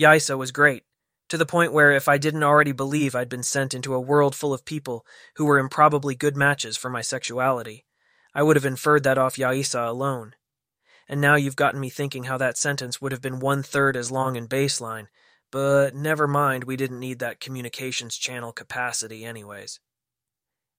Yaisa 0.00 0.36
was 0.36 0.50
great, 0.50 0.84
To 1.28 1.38
the 1.38 1.46
point 1.46 1.72
where 1.72 1.92
if 1.92 2.06
I 2.08 2.18
didn't 2.18 2.42
already 2.42 2.72
believe 2.72 3.14
I'd 3.14 3.28
been 3.28 3.42
sent 3.42 3.74
into 3.74 3.94
a 3.94 4.00
world 4.00 4.34
full 4.34 4.52
of 4.52 4.64
people 4.64 5.06
who 5.36 5.44
were 5.44 5.58
improbably 5.58 6.14
good 6.14 6.36
matches 6.36 6.76
for 6.76 6.90
my 6.90 7.00
sexuality, 7.00 7.84
I 8.34 8.42
would 8.42 8.56
have 8.56 8.64
inferred 8.64 9.04
that 9.04 9.18
off 9.18 9.36
Yaisa 9.36 9.88
alone. 9.88 10.34
And 11.08 11.20
now 11.20 11.36
you've 11.36 11.56
gotten 11.56 11.80
me 11.80 11.90
thinking 11.90 12.24
how 12.24 12.38
that 12.38 12.58
sentence 12.58 13.00
would 13.00 13.12
have 13.12 13.22
been 13.22 13.40
one 13.40 13.62
third 13.62 13.96
as 13.96 14.10
long 14.10 14.36
in 14.36 14.48
baseline, 14.48 15.06
but 15.54 15.94
never 15.94 16.26
mind, 16.26 16.64
we 16.64 16.76
didn't 16.76 16.98
need 16.98 17.20
that 17.20 17.38
communications 17.38 18.16
channel 18.16 18.50
capacity 18.52 19.24
anyways. 19.24 19.78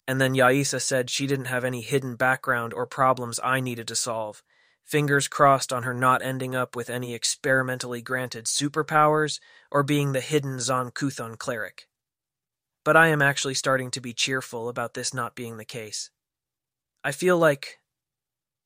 And 0.06 0.20
then 0.20 0.34
Yaisa 0.34 0.82
said 0.82 1.10
she 1.10 1.28
didn't 1.28 1.46
have 1.46 1.64
any 1.64 1.80
hidden 1.80 2.18
background 2.18 2.74
or 2.74 2.86
problems 2.86 3.40
I 3.42 3.62
needed 3.62 3.88
to 3.88 3.96
solve. 3.96 4.44
Fingers 4.84 5.30
crossed 5.30 5.72
on 5.72 5.84
her 5.84 5.94
not 5.94 6.22
ending 6.22 6.56
up 6.58 6.76
with 6.76 6.90
any 6.90 7.14
experimentally 7.14 8.02
granted 8.02 8.48
superpowers 8.48 9.40
or 9.72 9.82
being 9.82 10.12
the 10.12 10.20
hidden 10.20 10.60
Zon-Kuthon 10.60 11.38
cleric. 11.38 11.88
But 12.84 12.98
I 12.98 13.08
am 13.08 13.22
actually 13.22 13.54
starting 13.54 13.92
to 13.92 14.02
be 14.02 14.12
cheerful 14.12 14.68
about 14.68 14.94
this 14.94 15.14
not 15.14 15.36
being 15.36 15.56
the 15.56 15.64
case. 15.64 16.12
I 17.02 17.14
feel 17.14 17.38
like 17.38 17.80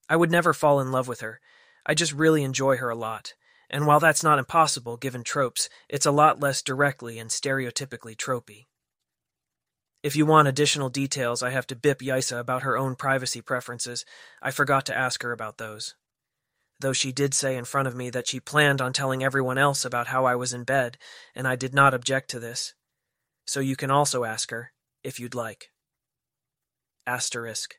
I 0.09 0.15
would 0.15 0.31
never 0.31 0.55
fall 0.55 0.79
in 0.79 0.91
love 0.91 1.07
with 1.07 1.21
her. 1.21 1.39
I 1.85 1.93
just 1.93 2.13
really 2.13 2.43
enjoy 2.43 2.77
her 2.77 2.89
a 2.89 2.95
lot. 2.95 3.35
And 3.69 3.85
while 3.85 3.99
that's 3.99 4.23
not 4.23 4.39
impossible 4.39 4.97
given 4.97 5.23
tropes, 5.23 5.69
it's 5.87 6.05
a 6.05 6.11
lot 6.11 6.39
less 6.39 6.61
directly 6.61 7.19
and 7.19 7.29
stereotypically 7.29 8.15
tropey. 8.15 8.65
If 10.01 10.15
you 10.15 10.25
want 10.25 10.47
additional 10.47 10.89
details, 10.89 11.43
I 11.43 11.49
have 11.49 11.67
to 11.67 11.75
bip 11.75 11.99
Yaisa 11.99 12.39
about 12.39 12.63
her 12.63 12.77
own 12.77 12.95
privacy 12.95 13.41
preferences. 13.41 14.05
I 14.41 14.51
forgot 14.51 14.85
to 14.85 14.97
ask 14.97 15.21
her 15.23 15.31
about 15.31 15.57
those. 15.57 15.95
Though 16.79 16.93
she 16.93 17.11
did 17.11 17.33
say 17.33 17.57
in 17.57 17.65
front 17.65 17.89
of 17.89 17.95
me 17.95 18.09
that 18.09 18.27
she 18.27 18.39
planned 18.39 18.81
on 18.81 18.93
telling 18.93 19.23
everyone 19.23 19.57
else 19.57 19.83
about 19.83 20.07
how 20.07 20.23
I 20.23 20.35
was 20.35 20.53
in 20.53 20.63
bed, 20.63 20.97
and 21.35 21.45
I 21.45 21.57
did 21.57 21.73
not 21.73 21.93
object 21.93 22.29
to 22.31 22.39
this. 22.39 22.73
So 23.45 23.59
you 23.59 23.75
can 23.75 23.91
also 23.91 24.23
ask 24.23 24.51
her, 24.51 24.71
if 25.03 25.19
you'd 25.19 25.35
like. 25.35 25.71
Asterisk. 27.05 27.75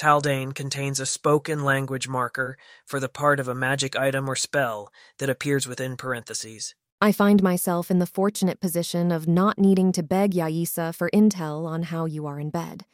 Taldane 0.00 0.52
contains 0.52 0.98
a 0.98 1.04
spoken 1.04 1.62
language 1.62 2.08
marker 2.08 2.56
for 2.86 2.98
the 3.00 3.08
part 3.10 3.38
of 3.38 3.48
a 3.48 3.54
magic 3.54 3.94
item 3.96 4.30
or 4.30 4.34
spell 4.34 4.90
that 5.18 5.28
appears 5.28 5.68
within 5.68 5.98
parentheses. 5.98 6.74
I 7.02 7.12
find 7.12 7.42
myself 7.42 7.90
in 7.90 7.98
the 7.98 8.06
fortunate 8.06 8.62
position 8.62 9.12
of 9.12 9.28
not 9.28 9.58
needing 9.58 9.92
to 9.92 10.02
beg 10.02 10.32
Yaisa 10.32 10.94
for 10.94 11.10
intel 11.10 11.66
on 11.66 11.82
how 11.82 12.06
you 12.06 12.24
are 12.24 12.40
in 12.40 12.48
bed. 12.48 12.86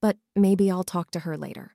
But 0.00 0.16
maybe 0.36 0.70
I'll 0.70 0.84
talk 0.84 1.10
to 1.10 1.20
her 1.26 1.36
later. 1.36 1.74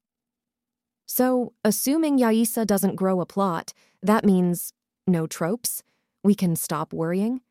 So, 1.06 1.52
assuming 1.66 2.18
Yaisa 2.18 2.66
doesn't 2.66 2.96
grow 2.96 3.20
a 3.20 3.26
plot, 3.26 3.74
that 4.02 4.24
means 4.24 4.72
no 5.06 5.28
tropes. 5.28 5.84
We 6.24 6.36
can 6.36 6.56
stop 6.56 6.94
worrying. 6.94 7.42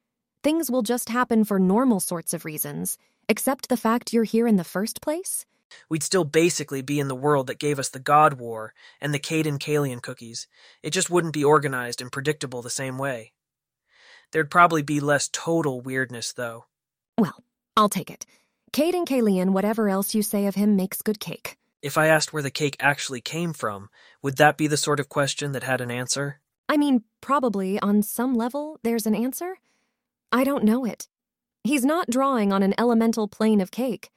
Things 0.43 0.71
will 0.71 0.81
just 0.81 1.11
happen 1.11 1.45
for 1.45 1.59
normal 1.59 2.01
sorts 2.01 2.33
of 2.33 2.47
reasons, 2.47 2.97
except 3.29 3.69
the 3.69 3.77
fact 3.77 4.15
you're 4.15 4.25
here 4.25 4.47
in 4.47 4.57
the 4.57 4.65
first 4.65 5.03
place. 5.03 5.45
We'd 5.89 6.03
still 6.03 6.25
basically 6.25 6.83
be 6.83 7.01
in 7.01 7.09
the 7.09 7.15
world 7.15 7.47
that 7.47 7.59
gave 7.59 7.79
us 7.79 7.89
the 7.89 7.99
God 7.99 8.35
War 8.35 8.75
and 9.01 9.13
the 9.13 9.19
Cayden 9.19 9.59
Cailean 9.59 10.01
cookies. 10.01 10.47
It 10.83 10.91
just 10.91 11.11
wouldn't 11.11 11.35
be 11.35 11.45
organized 11.45 12.01
and 12.01 12.13
predictable 12.13 12.63
the 12.63 12.71
same 12.71 12.99
way. 12.99 13.33
There'd 14.33 14.51
probably 14.51 14.83
be 14.83 15.01
less 15.01 15.29
total 15.33 15.81
weirdness, 15.81 16.33
though. 16.33 16.67
Well, 17.17 17.43
I'll 17.77 17.89
take 17.89 18.11
it. 18.11 18.27
Cayden 18.73 19.07
Cailean, 19.07 19.53
whatever 19.53 19.89
else 19.89 20.15
you 20.15 20.23
say 20.23 20.47
of 20.47 20.55
him, 20.55 20.77
makes 20.77 21.01
good 21.01 21.21
cake. 21.21 21.57
If 21.81 21.97
I 21.97 22.09
asked 22.09 22.33
where 22.33 22.43
the 22.43 22.51
cake 22.51 22.77
actually 22.81 23.21
came 23.21 23.53
from, 23.53 23.89
would 24.23 24.37
that 24.37 24.57
be 24.57 24.67
the 24.67 24.77
sort 24.77 25.01
of 25.01 25.09
question 25.09 25.53
that 25.53 25.63
had 25.63 25.81
an 25.81 25.91
answer? 25.91 26.41
I 26.69 26.77
mean, 26.77 27.05
probably, 27.21 27.81
on 27.81 28.03
some 28.03 28.35
level, 28.35 28.79
there's 28.83 29.07
an 29.07 29.15
answer. 29.15 29.59
I 30.31 30.45
don't 30.45 30.65
know 30.65 30.85
it. 30.85 31.09
He's 31.65 31.85
not 31.85 32.11
drawing 32.11 32.53
on 32.53 32.63
an 32.63 32.75
elemental 32.77 33.29
plane 33.29 33.61
of 33.61 33.71
cake. 33.71 34.11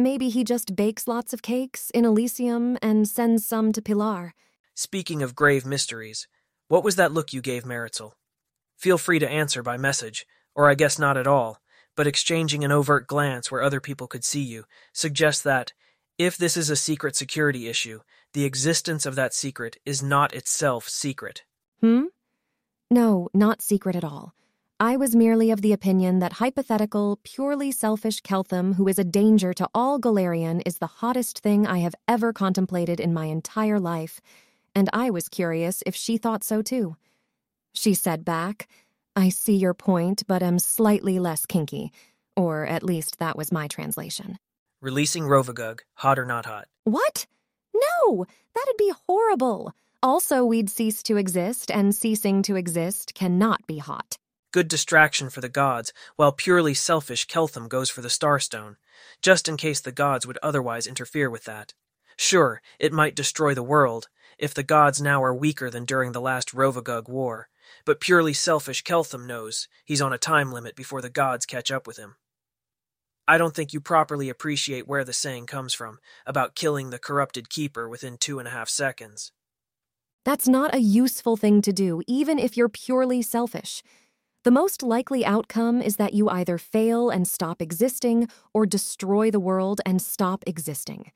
Maybe 0.00 0.28
he 0.28 0.44
just 0.44 0.76
bakes 0.76 1.08
lots 1.08 1.32
of 1.32 1.42
cakes 1.42 1.90
in 1.90 2.04
Elysium 2.04 2.78
and 2.80 3.08
sends 3.08 3.44
some 3.44 3.72
to 3.72 3.82
Pilar. 3.82 4.32
Speaking 4.76 5.24
of 5.24 5.34
grave 5.34 5.66
mysteries, 5.66 6.28
what 6.68 6.84
was 6.84 6.94
that 6.94 7.10
look 7.10 7.32
you 7.32 7.42
gave 7.42 7.64
Meritxell? 7.64 8.12
Feel 8.76 8.96
free 8.96 9.18
to 9.18 9.28
answer 9.28 9.60
by 9.60 9.76
message, 9.76 10.24
or 10.54 10.70
I 10.70 10.76
guess 10.76 11.00
not 11.00 11.16
at 11.16 11.26
all, 11.26 11.60
but 11.96 12.06
exchanging 12.06 12.62
an 12.62 12.70
overt 12.70 13.08
glance 13.08 13.50
where 13.50 13.60
other 13.60 13.80
people 13.80 14.06
could 14.06 14.22
see 14.22 14.40
you 14.40 14.66
suggests 14.92 15.42
that, 15.42 15.72
if 16.16 16.36
this 16.36 16.56
is 16.56 16.70
a 16.70 16.76
secret 16.76 17.16
security 17.16 17.66
issue, 17.66 17.98
the 18.34 18.44
existence 18.44 19.04
of 19.04 19.16
that 19.16 19.34
secret 19.34 19.78
is 19.84 20.00
not 20.00 20.32
itself 20.32 20.88
secret. 20.88 21.42
Hmm? 21.80 22.04
No, 22.88 23.30
not 23.34 23.62
secret 23.62 23.96
at 23.96 24.04
all. 24.04 24.32
I 24.80 24.96
was 24.96 25.16
merely 25.16 25.50
of 25.50 25.60
the 25.60 25.72
opinion 25.72 26.20
that 26.20 26.34
hypothetical, 26.34 27.18
purely 27.24 27.72
selfish 27.72 28.20
Keltham 28.20 28.76
who 28.76 28.86
is 28.86 28.96
a 28.96 29.02
danger 29.02 29.52
to 29.54 29.68
all 29.74 29.98
Golarion, 29.98 30.62
is 30.64 30.78
the 30.78 30.86
hottest 30.86 31.40
thing 31.40 31.66
I 31.66 31.78
have 31.78 31.96
ever 32.06 32.32
contemplated 32.32 33.00
in 33.00 33.12
my 33.12 33.24
entire 33.24 33.80
life, 33.80 34.20
and 34.76 34.88
I 34.92 35.10
was 35.10 35.28
curious 35.28 35.82
if 35.84 35.96
she 35.96 36.16
thought 36.16 36.44
so 36.44 36.62
too. 36.62 36.94
She 37.72 37.92
said 37.92 38.24
back, 38.24 38.68
I 39.16 39.30
see 39.30 39.56
your 39.56 39.74
point, 39.74 40.22
but 40.28 40.44
am 40.44 40.60
slightly 40.60 41.18
less 41.18 41.44
kinky. 41.44 41.90
Or 42.36 42.64
at 42.64 42.84
least 42.84 43.18
that 43.18 43.36
was 43.36 43.50
my 43.50 43.66
translation. 43.66 44.38
Releasing 44.80 45.24
Rovagug, 45.24 45.80
hot 45.94 46.20
or 46.20 46.24
not 46.24 46.46
hot. 46.46 46.68
What? 46.84 47.26
No! 47.74 48.26
That'd 48.54 48.76
be 48.78 48.92
horrible! 49.08 49.72
Also, 50.04 50.44
we'd 50.44 50.70
cease 50.70 51.02
to 51.02 51.16
exist, 51.16 51.68
and 51.68 51.92
ceasing 51.92 52.42
to 52.42 52.54
exist 52.54 53.14
cannot 53.14 53.66
be 53.66 53.78
hot 53.78 54.18
good 54.52 54.68
distraction 54.68 55.30
for 55.30 55.40
the 55.40 55.48
gods, 55.48 55.92
while 56.16 56.32
purely 56.32 56.74
selfish 56.74 57.26
Keltham 57.26 57.68
goes 57.68 57.90
for 57.90 58.02
the 58.02 58.08
Starstone, 58.08 58.76
just 59.22 59.48
in 59.48 59.56
case 59.56 59.80
the 59.80 59.92
gods 59.92 60.26
would 60.26 60.38
otherwise 60.42 60.86
interfere 60.86 61.30
with 61.30 61.44
that. 61.44 61.74
Sure, 62.16 62.62
it 62.78 62.92
might 62.92 63.14
destroy 63.14 63.54
the 63.54 63.62
world, 63.62 64.08
if 64.38 64.54
the 64.54 64.62
gods 64.62 65.00
now 65.00 65.22
are 65.22 65.34
weaker 65.34 65.70
than 65.70 65.84
during 65.84 66.12
the 66.12 66.20
last 66.20 66.54
Rovagug 66.54 67.08
war, 67.08 67.48
but 67.84 68.00
purely 68.00 68.32
selfish 68.32 68.82
Keltham 68.82 69.26
knows 69.26 69.68
he's 69.84 70.02
on 70.02 70.12
a 70.12 70.18
time 70.18 70.52
limit 70.52 70.74
before 70.74 71.02
the 71.02 71.10
gods 71.10 71.46
catch 71.46 71.70
up 71.70 71.86
with 71.86 71.96
him. 71.96 72.16
I 73.26 73.36
don't 73.36 73.54
think 73.54 73.72
you 73.74 73.80
properly 73.80 74.30
appreciate 74.30 74.88
where 74.88 75.04
the 75.04 75.12
saying 75.12 75.46
comes 75.46 75.74
from 75.74 75.98
about 76.24 76.54
killing 76.54 76.90
the 76.90 76.98
corrupted 76.98 77.50
keeper 77.50 77.88
within 77.88 78.16
two 78.16 78.38
and 78.38 78.48
a 78.48 78.52
half 78.52 78.70
seconds. 78.70 79.32
That's 80.24 80.48
not 80.48 80.74
a 80.74 80.80
useful 80.80 81.36
thing 81.36 81.60
to 81.62 81.72
do, 81.72 82.02
even 82.06 82.38
if 82.38 82.56
you're 82.56 82.68
purely 82.68 83.22
selfish. 83.22 83.82
The 84.48 84.52
most 84.52 84.82
likely 84.82 85.26
outcome 85.26 85.82
is 85.82 85.96
that 85.96 86.14
you 86.14 86.30
either 86.30 86.56
fail 86.56 87.10
and 87.10 87.28
stop 87.28 87.60
existing 87.60 88.28
or 88.54 88.64
destroy 88.64 89.30
the 89.30 89.38
world 89.38 89.82
and 89.84 90.00
stop 90.00 90.42
existing. 90.46 91.12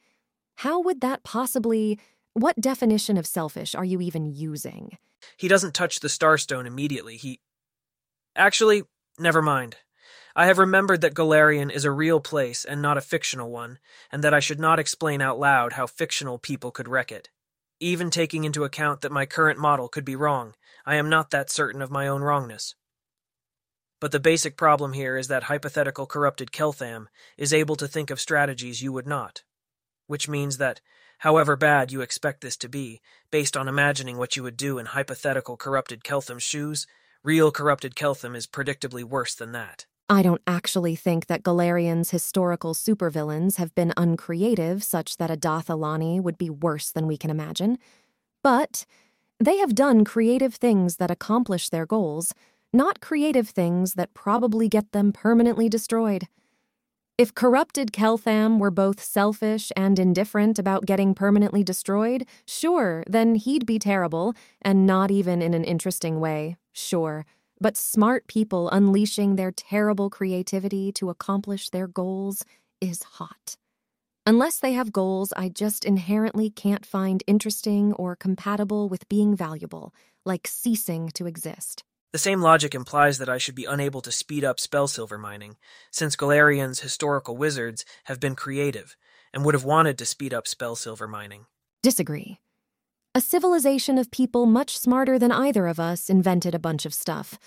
How 0.57 0.83
would 0.83 1.01
that 1.01 1.23
possibly. 1.23 1.99
What 2.35 2.61
definition 2.61 3.16
of 3.16 3.27
selfish 3.27 3.75
are 3.75 3.87
you 3.87 4.03
even 4.03 4.27
using? 4.27 4.99
He 5.38 5.49
doesn't 5.49 5.73
touch 5.73 6.01
the 6.01 6.09
Starstone 6.09 6.66
immediately. 6.66 7.16
He. 7.16 7.40
Actually, 8.37 8.83
never 9.18 9.40
mind. 9.40 9.77
I 10.37 10.45
have 10.45 10.59
remembered 10.59 11.01
that 11.01 11.14
Golarion 11.14 11.73
is 11.73 11.87
a 11.87 11.90
real 11.90 12.21
place 12.21 12.66
and 12.66 12.83
not 12.83 12.99
a 12.99 13.01
fictional 13.01 13.51
one, 13.51 13.79
and 14.11 14.23
that 14.23 14.35
I 14.35 14.40
should 14.40 14.61
not 14.61 14.79
explain 14.79 15.23
out 15.23 15.40
loud 15.40 15.73
how 15.73 15.87
fictional 15.87 16.37
people 16.37 16.71
could 16.71 16.87
wreck 16.87 17.11
it. 17.11 17.31
Even 17.81 18.11
taking 18.11 18.45
into 18.45 18.64
account 18.64 19.01
that 19.01 19.11
my 19.11 19.25
current 19.25 19.59
model 19.59 19.88
could 19.88 20.05
be 20.05 20.16
wrong, 20.16 20.53
I 20.85 20.97
am 20.97 21.09
not 21.09 21.31
that 21.31 21.51
certain 21.51 21.81
of 21.81 21.90
my 21.90 22.07
own 22.07 22.21
wrongness. 22.21 22.75
But 24.03 24.11
the 24.11 24.19
basic 24.19 24.57
problem 24.57 24.95
here 24.95 25.17
is 25.17 25.29
that 25.29 25.45
hypothetical 25.45 26.07
corrupted 26.07 26.51
Keltham 26.51 27.07
is 27.38 27.53
able 27.53 27.77
to 27.77 27.87
think 27.87 28.11
of 28.11 28.19
strategies 28.19 28.83
you 28.83 28.93
would 28.93 29.07
not. 29.07 29.45
Which 30.09 30.29
means 30.29 30.59
that, 30.59 30.81
however 31.19 31.55
bad 31.55 31.93
you 31.93 32.01
expect 32.01 32.41
this 32.41 32.57
to 32.57 32.69
be, 32.69 33.01
based 33.31 33.57
on 33.57 33.69
imagining 33.69 34.17
what 34.19 34.37
you 34.37 34.43
would 34.43 34.57
do 34.57 34.77
in 34.81 34.87
hypothetical 34.87 35.57
corrupted 35.57 36.03
Keltham's 36.03 36.43
shoes, 36.43 36.85
real 37.23 37.53
corrupted 37.53 37.95
Keltham 37.95 38.35
is 38.35 38.49
predictably 38.49 39.05
worse 39.05 39.37
than 39.37 39.53
that. 39.53 39.87
I 40.09 40.23
don't 40.23 40.43
actually 40.49 40.97
think 40.97 41.27
that 41.27 41.45
Golarion's 41.45 42.11
historical 42.11 42.75
supervillains 42.75 43.59
have 43.59 43.73
been 43.77 43.93
uncreative 43.97 44.83
such 44.83 45.19
that 45.19 45.31
a 45.31 45.37
Dath 45.37 45.69
Ilani 45.69 46.21
would 46.21 46.38
be 46.38 46.51
worse 46.51 46.91
than 46.91 47.07
we 47.07 47.17
can 47.17 47.31
imagine. 47.31 47.79
But 48.43 48.85
they 49.38 49.59
have 49.59 49.77
done 49.77 50.05
creative 50.05 50.57
things 50.57 50.97
that 50.97 51.12
accomplish 51.12 51.69
their 51.69 51.87
goals, 51.87 52.35
not 52.73 53.01
creative 53.01 53.49
things 53.49 53.95
that 53.95 54.15
probably 54.15 54.69
get 54.69 54.93
them 54.93 55.13
permanently 55.13 55.69
destroyed. 55.69 56.27
If 57.19 57.35
corrupted 57.35 57.93
Keltham 57.93 58.59
were 58.59 58.71
both 58.71 59.03
selfish 59.03 59.71
and 59.77 59.99
indifferent 59.99 60.59
about 60.59 60.87
getting 60.87 61.15
permanently 61.15 61.63
destroyed, 61.63 62.27
sure, 62.47 63.05
then 63.07 63.35
he'd 63.35 63.67
be 63.67 63.79
terrible, 63.79 64.35
and 64.63 64.87
not 64.87 65.11
even 65.11 65.43
in 65.43 65.53
an 65.53 65.63
interesting 65.65 66.21
way, 66.21 66.57
sure. 66.73 67.27
But 67.61 67.77
smart 67.77 68.27
people 68.27 68.71
unleashing 68.71 69.37
their 69.37 69.53
terrible 69.53 70.09
creativity 70.09 70.91
to 70.93 71.11
accomplish 71.11 71.69
their 71.69 71.87
goals 71.87 72.45
is 72.81 73.03
hot. 73.03 73.57
Unless 74.25 74.61
they 74.61 74.73
have 74.73 74.93
goals 74.93 75.33
I 75.37 75.49
just 75.49 75.85
inherently 75.85 76.49
can't 76.49 76.87
find 76.87 77.23
interesting 77.27 77.93
or 77.93 78.17
compatible 78.17 78.89
with 78.89 79.09
being 79.09 79.37
valuable, 79.37 79.95
like 80.25 80.47
ceasing 80.47 81.11
to 81.15 81.27
exist. 81.27 81.85
The 82.12 82.18
same 82.18 82.42
logic 82.42 82.75
implies 82.75 83.16
that 83.18 83.31
I 83.31 83.38
should 83.38 83.55
be 83.55 83.64
unable 83.64 84.03
to 84.03 84.12
speed 84.12 84.44
up 84.44 84.61
spell 84.61 84.87
silver 84.87 85.16
mining, 85.16 85.57
since 85.90 86.14
Golarion's 86.14 86.81
historical 86.81 87.38
wizards 87.38 87.87
have 88.05 88.20
been 88.20 88.35
creative 88.35 88.96
and 89.33 89.46
would 89.46 89.55
have 89.55 89.64
wanted 89.64 89.96
to 89.96 90.05
speed 90.05 90.35
up 90.35 90.46
spell 90.46 90.77
silver 90.77 91.09
mining. 91.09 91.46
Disagree. 91.83 92.38
A 93.14 93.20
civilization 93.22 93.96
of 93.96 94.11
people 94.11 94.44
much 94.44 94.79
smarter 94.79 95.18
than 95.18 95.33
either 95.33 95.66
of 95.66 95.81
us 95.81 96.11
invented 96.11 96.55
a 96.55 96.59
bunch 96.59 96.85
of 96.85 96.92
stuff, 96.92 97.38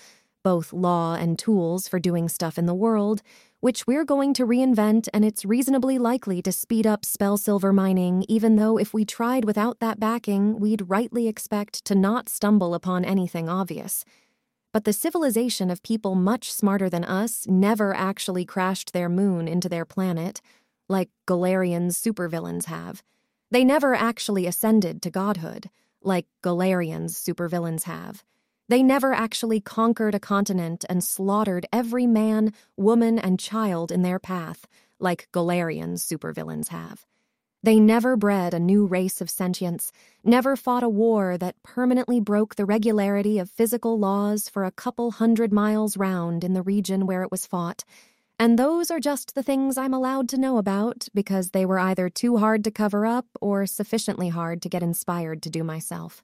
both 0.42 0.72
law 0.72 1.14
and 1.14 1.38
tools 1.38 1.86
for 1.86 2.00
doing 2.00 2.28
stuff 2.28 2.58
in 2.58 2.66
the 2.66 2.74
world, 2.74 3.22
which 3.60 3.86
we're 3.86 4.04
going 4.04 4.34
to 4.34 4.46
reinvent, 4.46 5.08
and 5.14 5.24
it's 5.24 5.44
reasonably 5.44 5.96
likely 5.96 6.42
to 6.42 6.50
speed 6.50 6.88
up 6.88 7.04
spell 7.04 7.36
silver 7.36 7.72
mining, 7.72 8.24
even 8.28 8.56
though 8.56 8.78
if 8.78 8.92
we 8.92 9.04
tried 9.04 9.44
without 9.44 9.78
that 9.78 10.00
backing, 10.00 10.58
we'd 10.58 10.88
rightly 10.88 11.28
expect 11.28 11.84
to 11.84 11.94
not 11.94 12.28
stumble 12.28 12.74
upon 12.74 13.04
anything 13.04 13.48
obvious. 13.48 14.04
But 14.76 14.84
the 14.84 14.92
civilization 14.92 15.70
of 15.70 15.82
people 15.82 16.14
much 16.14 16.52
smarter 16.52 16.90
than 16.90 17.02
us 17.02 17.46
never 17.48 17.94
actually 17.94 18.44
crashed 18.44 18.92
their 18.92 19.08
moon 19.08 19.48
into 19.48 19.70
their 19.70 19.86
planet, 19.86 20.42
like 20.86 21.08
Golarion's 21.26 21.98
supervillains 21.98 22.66
have. 22.66 23.02
They 23.50 23.64
never 23.64 23.94
actually 23.94 24.46
ascended 24.46 25.00
to 25.00 25.10
godhood, 25.10 25.70
like 26.02 26.26
Golarion's 26.44 27.14
supervillains 27.14 27.84
have. 27.84 28.22
They 28.68 28.82
never 28.82 29.14
actually 29.14 29.62
conquered 29.62 30.14
a 30.14 30.20
continent 30.20 30.84
and 30.90 31.02
slaughtered 31.02 31.64
every 31.72 32.06
man, 32.06 32.52
woman, 32.76 33.18
and 33.18 33.40
child 33.40 33.90
in 33.90 34.02
their 34.02 34.18
path, 34.18 34.66
like 35.00 35.28
Golarion's 35.32 36.06
supervillains 36.06 36.68
have. 36.68 37.06
They 37.66 37.80
never 37.80 38.16
bred 38.16 38.54
a 38.54 38.60
new 38.60 38.86
race 38.86 39.20
of 39.20 39.28
sentience, 39.28 39.90
never 40.22 40.54
fought 40.54 40.84
a 40.84 40.88
war 40.88 41.36
that 41.36 41.60
permanently 41.64 42.20
broke 42.20 42.54
the 42.54 42.64
regularity 42.64 43.40
of 43.40 43.50
physical 43.50 43.98
laws 43.98 44.48
for 44.48 44.64
a 44.64 44.70
couple 44.70 45.10
hundred 45.10 45.52
miles 45.52 45.96
round 45.96 46.44
in 46.44 46.52
the 46.52 46.62
region 46.62 47.06
where 47.06 47.24
it 47.24 47.32
was 47.32 47.44
fought, 47.44 47.82
and 48.38 48.56
those 48.56 48.88
are 48.88 49.00
just 49.00 49.34
the 49.34 49.42
things 49.42 49.76
I'm 49.76 49.92
allowed 49.92 50.28
to 50.28 50.38
know 50.38 50.58
about 50.58 51.08
because 51.12 51.50
they 51.50 51.66
were 51.66 51.80
either 51.80 52.08
too 52.08 52.36
hard 52.36 52.62
to 52.62 52.70
cover 52.70 53.04
up 53.04 53.26
or 53.40 53.66
sufficiently 53.66 54.28
hard 54.28 54.62
to 54.62 54.68
get 54.68 54.84
inspired 54.84 55.42
to 55.42 55.50
do 55.50 55.64
myself. 55.64 56.22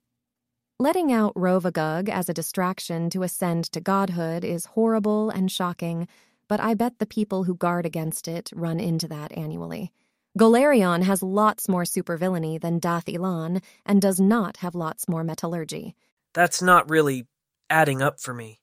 Letting 0.78 1.12
out 1.12 1.34
Rovagug 1.34 2.08
as 2.08 2.28
a 2.28 2.34
distraction 2.34 3.10
to 3.10 3.24
ascend 3.24 3.64
to 3.72 3.80
godhood 3.80 4.44
is 4.44 4.66
horrible 4.76 5.28
and 5.30 5.50
shocking, 5.50 6.06
but 6.46 6.60
I 6.60 6.74
bet 6.74 7.00
the 7.00 7.04
people 7.04 7.42
who 7.42 7.56
guard 7.56 7.84
against 7.84 8.28
it 8.28 8.52
run 8.54 8.78
into 8.78 9.08
that 9.08 9.32
annually. 9.32 9.90
Golarion 10.38 11.02
has 11.02 11.22
lots 11.22 11.68
more 11.68 11.82
supervillainy 11.82 12.58
than 12.58 12.78
Dath 12.78 13.04
Ilan 13.04 13.62
and 13.84 14.00
does 14.00 14.18
not 14.18 14.58
have 14.58 14.74
lots 14.74 15.06
more 15.06 15.22
metallurgy. 15.22 15.94
That's 16.32 16.62
not 16.62 16.88
really 16.88 17.26
adding 17.68 18.00
up 18.00 18.18
for 18.18 18.32
me. 18.32 18.60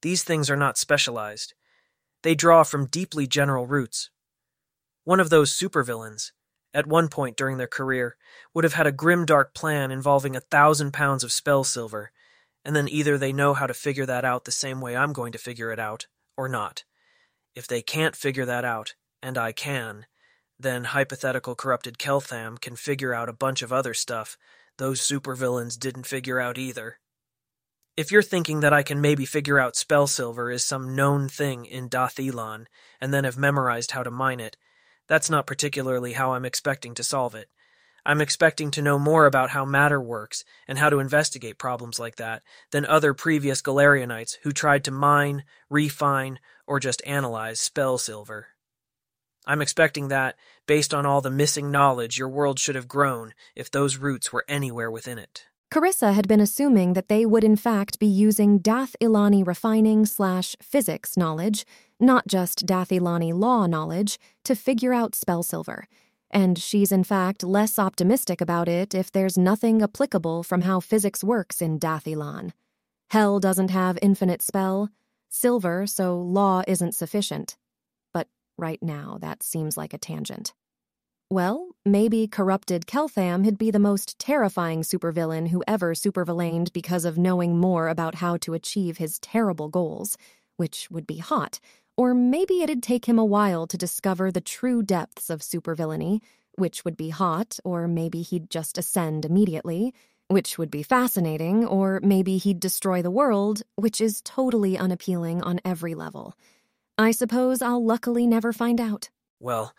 These 0.00 0.24
things 0.24 0.48
are 0.48 0.56
not 0.56 0.78
specialized. 0.78 1.52
They 2.22 2.34
draw 2.34 2.62
from 2.62 2.86
deeply 2.86 3.26
general 3.26 3.66
roots. 3.66 4.10
One 5.04 5.20
of 5.20 5.28
those 5.28 5.52
supervillains, 5.52 6.32
at 6.72 6.86
one 6.86 7.08
point 7.08 7.36
during 7.36 7.58
their 7.58 7.66
career, 7.66 8.16
would 8.54 8.64
have 8.64 8.74
had 8.74 8.86
a 8.86 8.92
grim 8.92 9.26
dark 9.26 9.54
plan 9.54 9.90
involving 9.90 10.34
a 10.34 10.40
thousand 10.40 10.92
pounds 10.92 11.22
of 11.22 11.30
spell 11.30 11.62
silver, 11.62 12.10
and 12.64 12.74
then 12.74 12.88
either 12.88 13.18
they 13.18 13.32
know 13.32 13.52
how 13.52 13.66
to 13.66 13.74
figure 13.74 14.06
that 14.06 14.24
out 14.24 14.44
the 14.44 14.50
same 14.50 14.80
way 14.80 14.96
I'm 14.96 15.12
going 15.12 15.32
to 15.32 15.38
figure 15.38 15.70
it 15.70 15.78
out, 15.78 16.06
or 16.38 16.48
not. 16.48 16.84
If 17.54 17.66
they 17.66 17.82
can't 17.82 18.16
figure 18.16 18.46
that 18.46 18.64
out, 18.64 18.94
and 19.22 19.36
I 19.36 19.52
can, 19.52 20.06
then 20.58 20.84
hypothetical 20.84 21.54
corrupted 21.54 21.98
Keltham 21.98 22.60
can 22.60 22.76
figure 22.76 23.12
out 23.12 23.28
a 23.28 23.34
bunch 23.34 23.62
of 23.62 23.72
other 23.72 23.94
stuff 23.94 24.38
those 24.78 25.00
supervillains 25.00 25.78
didn't 25.78 26.06
figure 26.06 26.38
out 26.38 26.58
either. 26.58 26.98
If 27.96 28.12
you're 28.12 28.22
thinking 28.22 28.60
that 28.60 28.74
I 28.74 28.82
can 28.82 29.00
maybe 29.00 29.24
figure 29.24 29.58
out 29.58 29.74
spell 29.74 30.06
silver 30.06 30.50
is 30.50 30.62
some 30.62 30.94
known 30.94 31.28
thing 31.28 31.64
in 31.64 31.88
Dath 31.88 32.16
Ilan 32.16 32.66
and 33.00 33.12
then 33.12 33.24
have 33.24 33.38
memorized 33.38 33.92
how 33.92 34.02
to 34.02 34.10
mine 34.10 34.38
it, 34.38 34.58
that's 35.08 35.30
not 35.30 35.46
particularly 35.46 36.12
how 36.12 36.32
I'm 36.34 36.44
expecting 36.44 36.94
to 36.94 37.02
solve 37.02 37.34
it. 37.34 37.48
I'm 38.04 38.20
expecting 38.20 38.70
to 38.72 38.82
know 38.82 38.98
more 38.98 39.26
about 39.26 39.50
how 39.50 39.64
matter 39.64 40.00
works 40.00 40.44
and 40.68 40.78
how 40.78 40.90
to 40.90 41.00
investigate 41.00 41.58
problems 41.58 41.98
like 41.98 42.16
that 42.16 42.42
than 42.70 42.84
other 42.84 43.14
previous 43.14 43.62
Golarionites 43.62 44.36
who 44.42 44.52
tried 44.52 44.84
to 44.84 44.90
mine, 44.90 45.44
refine, 45.70 46.38
or 46.66 46.78
just 46.78 47.02
analyze 47.04 47.60
spell 47.60 47.98
silver. 47.98 48.48
I'm 49.46 49.62
expecting 49.62 50.08
that, 50.08 50.36
based 50.66 50.92
on 50.92 51.06
all 51.06 51.20
the 51.20 51.30
missing 51.30 51.70
knowledge, 51.70 52.18
your 52.18 52.28
world 52.28 52.58
should 52.58 52.74
have 52.74 52.88
grown 52.88 53.32
if 53.54 53.70
those 53.70 53.96
roots 53.96 54.32
were 54.32 54.44
anywhere 54.48 54.90
within 54.90 55.18
it. 55.18 55.44
Carissa 55.72 56.14
had 56.14 56.28
been 56.28 56.40
assuming 56.40 56.92
that 56.92 57.08
they 57.08 57.26
would 57.26 57.44
in 57.44 57.56
fact 57.56 57.98
be 57.98 58.06
using 58.06 58.58
Dath 58.58 58.96
Ilani 59.00 59.46
refining 59.46 60.06
slash 60.06 60.56
physics 60.62 61.16
knowledge, 61.16 61.64
not 61.98 62.26
just 62.26 62.66
Dath 62.66 62.90
Ilani 62.90 63.32
law 63.32 63.66
knowledge, 63.66 64.18
to 64.44 64.54
figure 64.54 64.92
out 64.92 65.14
spell 65.14 65.42
silver. 65.42 65.86
And 66.30 66.58
she's 66.58 66.92
in 66.92 67.04
fact 67.04 67.42
less 67.42 67.78
optimistic 67.78 68.40
about 68.40 68.68
it 68.68 68.94
if 68.94 69.12
there's 69.12 69.38
nothing 69.38 69.82
applicable 69.82 70.42
from 70.42 70.62
how 70.62 70.80
physics 70.80 71.22
works 71.22 71.60
in 71.60 71.78
Dath 71.78 72.04
Ilan. 72.04 72.52
Hell 73.10 73.38
doesn't 73.38 73.70
have 73.70 73.98
infinite 74.02 74.42
spell, 74.42 74.90
silver, 75.28 75.86
so 75.86 76.18
law 76.18 76.62
isn't 76.66 76.94
sufficient. 76.94 77.56
Right 78.58 78.82
now, 78.82 79.18
that 79.20 79.42
seems 79.42 79.76
like 79.76 79.92
a 79.92 79.98
tangent. 79.98 80.54
Well, 81.28 81.70
maybe 81.84 82.28
corrupted 82.28 82.86
Keltham 82.86 83.44
would 83.44 83.58
be 83.58 83.72
the 83.72 83.80
most 83.80 84.16
terrifying 84.18 84.82
supervillain 84.82 85.48
who 85.48 85.64
ever 85.66 85.92
supervillained 85.92 86.72
because 86.72 87.04
of 87.04 87.18
knowing 87.18 87.58
more 87.58 87.88
about 87.88 88.16
how 88.16 88.36
to 88.38 88.54
achieve 88.54 88.98
his 88.98 89.18
terrible 89.18 89.68
goals, 89.68 90.16
which 90.56 90.88
would 90.90 91.06
be 91.06 91.18
hot. 91.18 91.58
Or 91.96 92.14
maybe 92.14 92.62
it'd 92.62 92.82
take 92.82 93.06
him 93.06 93.18
a 93.18 93.24
while 93.24 93.66
to 93.66 93.76
discover 93.76 94.30
the 94.30 94.40
true 94.40 94.82
depths 94.82 95.28
of 95.28 95.40
supervillainy, 95.40 96.20
which 96.54 96.84
would 96.84 96.96
be 96.96 97.10
hot, 97.10 97.58
or 97.64 97.88
maybe 97.88 98.22
he'd 98.22 98.48
just 98.48 98.78
ascend 98.78 99.24
immediately, 99.24 99.94
which 100.28 100.58
would 100.58 100.70
be 100.70 100.82
fascinating, 100.82 101.66
or 101.66 102.00
maybe 102.02 102.36
he'd 102.36 102.60
destroy 102.60 103.02
the 103.02 103.10
world, 103.10 103.62
which 103.74 104.00
is 104.00 104.22
totally 104.22 104.78
unappealing 104.78 105.42
on 105.42 105.60
every 105.64 105.94
level. 105.94 106.34
I 106.98 107.10
suppose 107.10 107.60
I'll 107.60 107.84
luckily 107.84 108.26
never 108.26 108.54
find 108.54 108.80
out. 108.80 109.10
Well, 109.38 109.74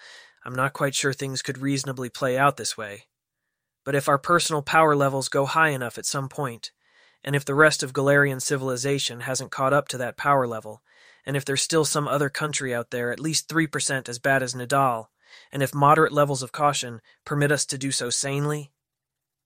I'm 0.46 0.54
not 0.54 0.74
quite 0.74 0.94
sure 0.94 1.14
things 1.14 1.42
could 1.42 1.58
reasonably 1.58 2.10
play 2.10 2.38
out 2.38 2.58
this 2.58 2.78
way. 2.78 3.08
But 3.84 3.96
if 3.96 4.08
our 4.08 4.20
personal 4.20 4.62
power 4.62 4.96
levels 4.96 5.28
go 5.28 5.46
high 5.46 5.70
enough 5.70 5.98
at 5.98 6.06
some 6.06 6.30
point, 6.30 6.72
and 7.24 7.36
if 7.36 7.44
the 7.44 7.56
rest 7.56 7.82
of 7.82 7.92
Golarion 7.92 8.40
civilization 8.40 9.22
hasn't 9.22 9.50
caught 9.50 9.74
up 9.74 9.88
to 9.88 9.98
that 9.98 10.16
power 10.16 10.46
level, 10.46 10.84
and 11.26 11.36
if 11.36 11.44
there's 11.44 11.64
still 11.64 11.86
some 11.86 12.08
other 12.08 12.30
country 12.30 12.74
out 12.74 12.92
there 12.92 13.12
at 13.12 13.20
least 13.20 13.50
3% 13.50 14.08
as 14.08 14.20
bad 14.20 14.44
as 14.44 14.54
Nidal, 14.54 15.08
and 15.52 15.64
if 15.64 15.74
moderate 15.74 16.14
levels 16.14 16.44
of 16.44 16.52
caution 16.52 17.02
permit 17.26 17.52
us 17.52 17.66
to 17.66 17.80
do 17.80 17.92
so 17.92 18.12
sanely, 18.12 18.72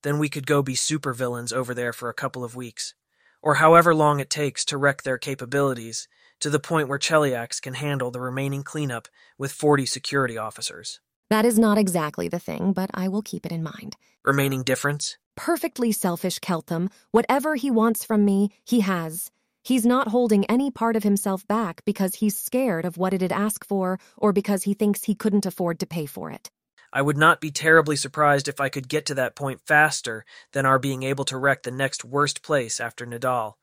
then 0.03 0.19
we 0.19 0.27
could 0.27 0.45
go 0.45 0.61
be 0.61 0.73
supervillains 0.73 1.53
over 1.53 1.73
there 1.73 1.93
for 1.93 2.09
a 2.09 2.13
couple 2.13 2.43
of 2.43 2.55
weeks, 2.55 2.95
or 3.41 3.55
however 3.55 3.95
long 3.95 4.19
it 4.19 4.29
takes 4.29 4.65
to 4.65 4.77
wreck 4.77 5.03
their 5.03 5.17
capabilities 5.17 6.09
to 6.41 6.49
the 6.49 6.59
point 6.59 6.87
where 6.87 6.99
Cheliax 6.99 7.61
can 7.61 7.75
handle 7.75 8.11
the 8.11 8.19
remaining 8.19 8.63
cleanup 8.63 9.07
with 9.37 9.51
40 9.51 9.85
security 9.85 10.37
officers. 10.37 10.99
That 11.29 11.45
is 11.45 11.57
not 11.57 11.77
exactly 11.77 12.27
the 12.27 12.39
thing, 12.39 12.73
but 12.73 12.89
I 12.93 13.07
will 13.07 13.21
keep 13.21 13.45
it 13.45 13.51
in 13.51 13.63
mind. 13.63 13.95
Remaining 14.25 14.63
difference? 14.63 15.17
Perfectly 15.37 15.91
selfish 15.91 16.39
Keltham. 16.39 16.91
Whatever 17.11 17.55
he 17.55 17.71
wants 17.71 18.03
from 18.03 18.25
me, 18.25 18.49
he 18.65 18.81
has. 18.81 19.31
He's 19.63 19.85
not 19.85 20.09
holding 20.09 20.43
any 20.45 20.71
part 20.71 20.95
of 20.95 21.03
himself 21.03 21.47
back 21.47 21.85
because 21.85 22.15
he's 22.15 22.37
scared 22.37 22.83
of 22.83 22.97
what 22.97 23.13
it'd 23.13 23.31
ask 23.31 23.65
for 23.65 23.99
or 24.17 24.33
because 24.33 24.63
he 24.63 24.73
thinks 24.73 25.03
he 25.03 25.15
couldn't 25.15 25.45
afford 25.45 25.79
to 25.79 25.85
pay 25.85 26.05
for 26.05 26.31
it. 26.31 26.51
I 26.91 27.01
would 27.01 27.17
not 27.17 27.39
be 27.39 27.51
terribly 27.51 27.95
surprised 27.95 28.47
if 28.47 28.59
I 28.59 28.69
could 28.69 28.89
get 28.89 29.05
to 29.05 29.15
that 29.15 29.35
point 29.35 29.61
faster 29.65 30.25
than 30.51 30.65
our 30.65 30.79
being 30.79 31.03
able 31.03 31.23
to 31.25 31.37
wreck 31.37 31.63
the 31.63 31.71
next 31.71 32.03
worst 32.03 32.41
place 32.41 32.81
after 32.81 33.05
Nidal. 33.05 33.53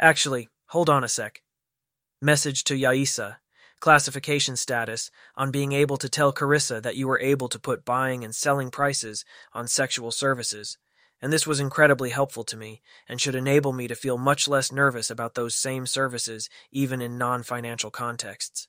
Actually, 0.00 0.48
hold 0.68 0.88
on 0.88 1.04
a 1.04 1.08
sec. 1.08 1.42
Message 2.22 2.64
to 2.64 2.74
Yaisa. 2.74 3.36
Classification 3.78 4.56
status 4.56 5.10
on 5.36 5.50
being 5.50 5.72
able 5.72 5.98
to 5.98 6.08
tell 6.08 6.32
Carissa 6.32 6.82
that 6.82 6.96
you 6.96 7.06
were 7.06 7.20
able 7.20 7.46
to 7.50 7.58
put 7.58 7.84
buying 7.84 8.24
and 8.24 8.34
selling 8.34 8.70
prices 8.70 9.22
on 9.52 9.68
sexual 9.68 10.10
services. 10.10 10.78
And 11.20 11.30
this 11.30 11.46
was 11.46 11.60
incredibly 11.60 12.08
helpful 12.08 12.42
to 12.44 12.56
me 12.56 12.80
and 13.06 13.20
should 13.20 13.34
enable 13.34 13.74
me 13.74 13.86
to 13.86 13.94
feel 13.94 14.16
much 14.16 14.48
less 14.48 14.72
nervous 14.72 15.10
about 15.10 15.34
those 15.34 15.54
same 15.54 15.84
services 15.84 16.48
even 16.72 17.02
in 17.02 17.18
non 17.18 17.42
financial 17.42 17.90
contexts. 17.90 18.66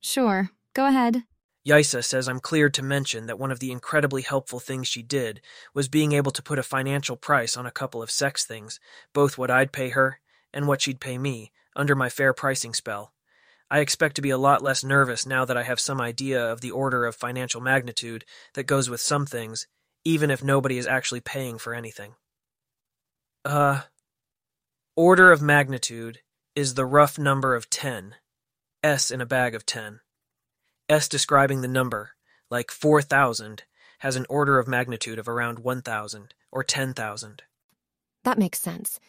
Sure, 0.00 0.48
go 0.72 0.86
ahead. 0.86 1.24
Yaisa 1.68 2.02
says 2.02 2.30
I'm 2.30 2.40
cleared 2.40 2.72
to 2.74 2.82
mention 2.82 3.26
that 3.26 3.38
one 3.38 3.50
of 3.50 3.60
the 3.60 3.72
incredibly 3.72 4.22
helpful 4.22 4.58
things 4.58 4.88
she 4.88 5.02
did 5.02 5.42
was 5.74 5.88
being 5.88 6.12
able 6.12 6.32
to 6.32 6.42
put 6.42 6.58
a 6.58 6.62
financial 6.62 7.16
price 7.16 7.58
on 7.58 7.66
a 7.66 7.70
couple 7.70 8.02
of 8.02 8.10
sex 8.10 8.46
things, 8.46 8.80
both 9.12 9.36
what 9.36 9.50
I'd 9.50 9.70
pay 9.70 9.90
her 9.90 10.20
and 10.50 10.66
what 10.66 10.80
she'd 10.80 10.98
pay 10.98 11.18
me, 11.18 11.52
under 11.76 11.94
my 11.94 12.08
fair 12.08 12.32
pricing 12.32 12.74
spell. 12.74 13.12
I 13.70 13.80
expect 13.80 14.16
to 14.16 14.22
be 14.22 14.30
a 14.30 14.38
lot 14.38 14.62
less 14.62 14.82
nervous 14.82 15.24
now 15.24 15.44
that 15.44 15.56
I 15.56 15.62
have 15.62 15.78
some 15.78 16.00
idea 16.00 16.44
of 16.44 16.60
the 16.60 16.72
order 16.72 17.06
of 17.06 17.14
financial 17.14 17.60
magnitude 17.60 18.24
that 18.54 18.64
goes 18.64 18.90
with 18.90 19.00
some 19.00 19.26
things, 19.26 19.66
even 20.04 20.30
if 20.30 20.42
nobody 20.42 20.76
is 20.76 20.86
actually 20.86 21.20
paying 21.20 21.58
for 21.58 21.72
anything. 21.72 22.14
Uh, 23.44 23.82
Order 24.96 25.32
of 25.32 25.40
magnitude 25.40 26.18
is 26.54 26.74
the 26.74 26.84
rough 26.84 27.18
number 27.18 27.54
of 27.54 27.70
10. 27.70 28.16
S 28.82 29.10
in 29.10 29.22
a 29.22 29.26
bag 29.26 29.54
of 29.54 29.64
10. 29.64 30.00
S 30.90 31.08
describing 31.08 31.62
the 31.62 31.68
number, 31.68 32.10
like 32.50 32.70
4,000, 32.70 33.62
has 34.00 34.16
an 34.16 34.26
order 34.28 34.58
of 34.58 34.68
magnitude 34.68 35.18
of 35.18 35.26
around 35.26 35.60
1,000 35.60 36.34
or 36.52 36.62
10,000. 36.62 37.42
That 38.24 38.38
makes 38.38 38.60
sense. 38.60 39.00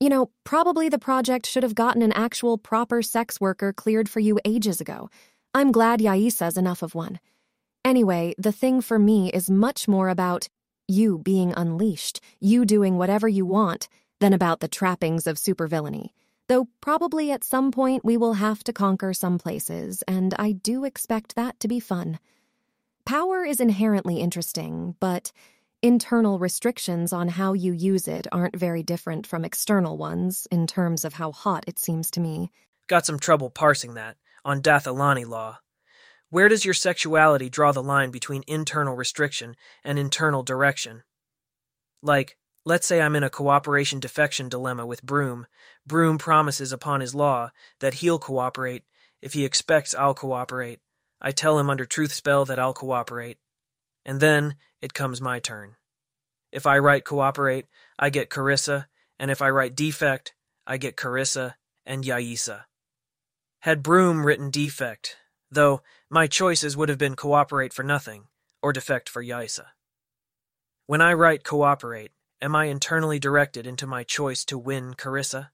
You 0.00 0.08
know, 0.08 0.30
probably 0.44 0.88
the 0.88 0.98
project 0.98 1.44
should 1.44 1.62
have 1.62 1.74
gotten 1.74 2.00
an 2.00 2.12
actual 2.12 2.56
proper 2.56 3.02
sex 3.02 3.38
worker 3.38 3.70
cleared 3.74 4.08
for 4.08 4.20
you 4.20 4.40
ages 4.46 4.80
ago. 4.80 5.10
I'm 5.52 5.72
glad 5.72 6.00
Yaisa's 6.00 6.56
enough 6.56 6.82
of 6.82 6.94
one. 6.94 7.20
Anyway, 7.84 8.34
the 8.38 8.50
thing 8.50 8.80
for 8.80 8.98
me 8.98 9.30
is 9.30 9.50
much 9.50 9.86
more 9.86 10.08
about 10.08 10.48
you 10.88 11.18
being 11.18 11.52
unleashed, 11.54 12.20
you 12.40 12.64
doing 12.64 12.96
whatever 12.96 13.28
you 13.28 13.44
want, 13.44 13.88
than 14.20 14.32
about 14.32 14.60
the 14.60 14.68
trappings 14.68 15.26
of 15.26 15.36
supervillainy. 15.36 16.08
Though 16.48 16.68
probably 16.80 17.30
at 17.30 17.44
some 17.44 17.70
point 17.70 18.02
we 18.02 18.16
will 18.16 18.34
have 18.34 18.64
to 18.64 18.72
conquer 18.72 19.12
some 19.12 19.38
places, 19.38 20.02
and 20.08 20.34
I 20.38 20.52
do 20.52 20.86
expect 20.86 21.36
that 21.36 21.60
to 21.60 21.68
be 21.68 21.78
fun. 21.78 22.18
Power 23.04 23.44
is 23.44 23.60
inherently 23.60 24.20
interesting, 24.20 24.96
but 24.98 25.30
internal 25.82 26.38
restrictions 26.38 27.12
on 27.12 27.28
how 27.28 27.52
you 27.54 27.72
use 27.72 28.06
it 28.06 28.26
aren't 28.32 28.56
very 28.56 28.82
different 28.82 29.26
from 29.26 29.44
external 29.44 29.96
ones 29.96 30.46
in 30.50 30.66
terms 30.66 31.04
of 31.04 31.14
how 31.14 31.32
hot 31.32 31.64
it 31.66 31.78
seems 31.78 32.10
to 32.10 32.20
me. 32.20 32.50
Got 32.86 33.06
some 33.06 33.18
trouble 33.18 33.50
parsing 33.50 33.94
that 33.94 34.16
on 34.44 34.60
Dath 34.60 34.84
Ilani 34.84 35.26
law. 35.26 35.58
Where 36.28 36.48
does 36.48 36.64
your 36.64 36.74
sexuality 36.74 37.48
draw 37.48 37.72
the 37.72 37.82
line 37.82 38.10
between 38.10 38.44
internal 38.46 38.94
restriction 38.94 39.56
and 39.82 39.98
internal 39.98 40.42
direction? 40.42 41.02
Like, 42.02 42.36
let's 42.64 42.86
say 42.86 43.00
I'm 43.00 43.16
in 43.16 43.24
a 43.24 43.30
cooperation 43.30 44.00
defection 44.00 44.48
dilemma 44.48 44.86
with 44.86 45.02
Broom. 45.02 45.46
Broom 45.86 46.18
promises 46.18 46.72
upon 46.72 47.00
his 47.00 47.14
law 47.14 47.50
that 47.80 47.94
he'll 47.94 48.18
cooperate 48.18 48.84
if 49.22 49.32
he 49.32 49.44
expects 49.44 49.94
I'll 49.94 50.14
cooperate. 50.14 50.80
I 51.20 51.32
tell 51.32 51.58
him 51.58 51.68
under 51.68 51.84
truth 51.84 52.12
spell 52.12 52.44
that 52.44 52.58
I'll 52.58 52.74
cooperate. 52.74 53.38
And 54.04 54.20
then 54.20 54.54
it 54.82 54.94
comes 54.94 55.20
my 55.20 55.38
turn. 55.38 55.76
If 56.52 56.66
I 56.66 56.78
write 56.78 57.04
cooperate, 57.04 57.66
I 57.98 58.10
get 58.10 58.30
Carissa, 58.30 58.86
and 59.18 59.30
if 59.30 59.40
I 59.40 59.50
write 59.50 59.76
defect, 59.76 60.34
I 60.66 60.76
get 60.76 60.96
Carissa 60.96 61.54
and 61.86 62.04
Yaisa. 62.04 62.64
Had 63.60 63.82
Broom 63.82 64.24
written 64.24 64.50
defect, 64.50 65.16
though 65.50 65.82
my 66.08 66.26
choices 66.26 66.76
would 66.76 66.88
have 66.88 66.98
been 66.98 67.16
cooperate 67.16 67.72
for 67.72 67.82
nothing 67.82 68.24
or 68.62 68.72
defect 68.72 69.08
for 69.08 69.22
Yaisa. 69.22 69.66
When 70.86 71.00
I 71.00 71.12
write 71.12 71.44
cooperate, 71.44 72.12
am 72.42 72.56
I 72.56 72.64
internally 72.64 73.18
directed 73.18 73.66
into 73.66 73.86
my 73.86 74.02
choice 74.02 74.44
to 74.46 74.58
win 74.58 74.94
Carissa? 74.94 75.50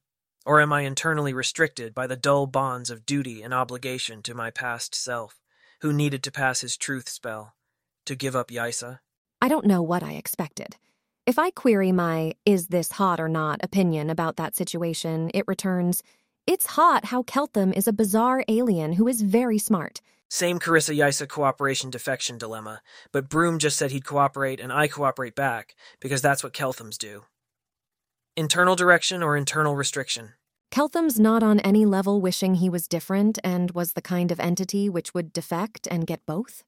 Or 0.47 0.61
am 0.61 0.73
I 0.73 0.83
internally 0.83 1.35
restricted 1.35 1.93
by 1.93 2.07
the 2.07 2.17
dull 2.17 2.47
bonds 2.47 2.89
of 2.89 3.05
duty 3.05 3.43
and 3.43 3.53
obligation 3.53 4.23
to 4.23 4.35
my 4.35 4.51
past 4.53 4.95
self, 4.95 5.41
who 5.81 5.93
needed 5.93 6.23
to 6.23 6.31
pass 6.31 6.61
his 6.61 6.77
truth 6.77 7.09
spell, 7.09 7.57
to 8.05 8.15
give 8.15 8.37
up 8.37 8.49
Yaisa? 8.49 9.01
I 9.47 9.49
don't 9.49 9.67
know 9.67 9.81
what 9.81 10.03
I 10.03 10.15
expected. 10.15 10.75
If 11.25 11.39
I 11.39 11.51
query 11.53 11.93
my 11.93 12.33
is 12.45 12.67
this 12.67 12.91
hot 12.91 13.21
or 13.21 13.29
not 13.29 13.61
opinion 13.63 14.11
about 14.11 14.35
that 14.39 14.57
situation, 14.57 15.31
it 15.35 15.45
returns, 15.47 16.03
it's 16.49 16.67
hot 16.67 17.05
how 17.05 17.23
Keltham 17.23 17.73
is 17.73 17.87
a 17.87 17.93
bizarre 17.93 18.43
alien 18.49 18.95
who 18.95 19.07
is 19.07 19.23
very 19.23 19.59
smart. 19.59 20.03
Same 20.29 20.59
Carissa 20.59 20.97
Yaisa 20.97 21.29
cooperation 21.29 21.91
defection 21.91 22.39
dilemma, 22.39 22.83
but 23.13 23.29
Broom 23.29 23.61
just 23.61 23.79
said 23.79 23.93
he'd 23.93 24.05
cooperate 24.05 24.59
and 24.59 24.73
I 24.73 24.89
cooperate 24.89 25.37
back, 25.37 25.77
because 26.01 26.21
that's 26.21 26.43
what 26.43 26.53
Kelthams 26.53 26.99
do. 26.99 27.23
Internal 28.37 28.75
direction 28.75 29.23
or 29.23 29.37
internal 29.37 29.77
restriction? 29.77 30.31
Keltham's 30.73 31.21
not 31.21 31.45
on 31.45 31.61
any 31.61 31.87
level 31.87 32.21
wishing 32.21 32.57
he 32.57 32.69
was 32.69 32.89
different 32.89 33.39
and 33.45 33.71
was 33.71 33.93
the 33.93 34.03
kind 34.03 34.33
of 34.33 34.41
entity 34.41 34.89
which 34.89 35.15
would 35.15 35.33
defect 35.33 35.87
and 35.89 36.05
get 36.05 36.27
both. 36.27 36.65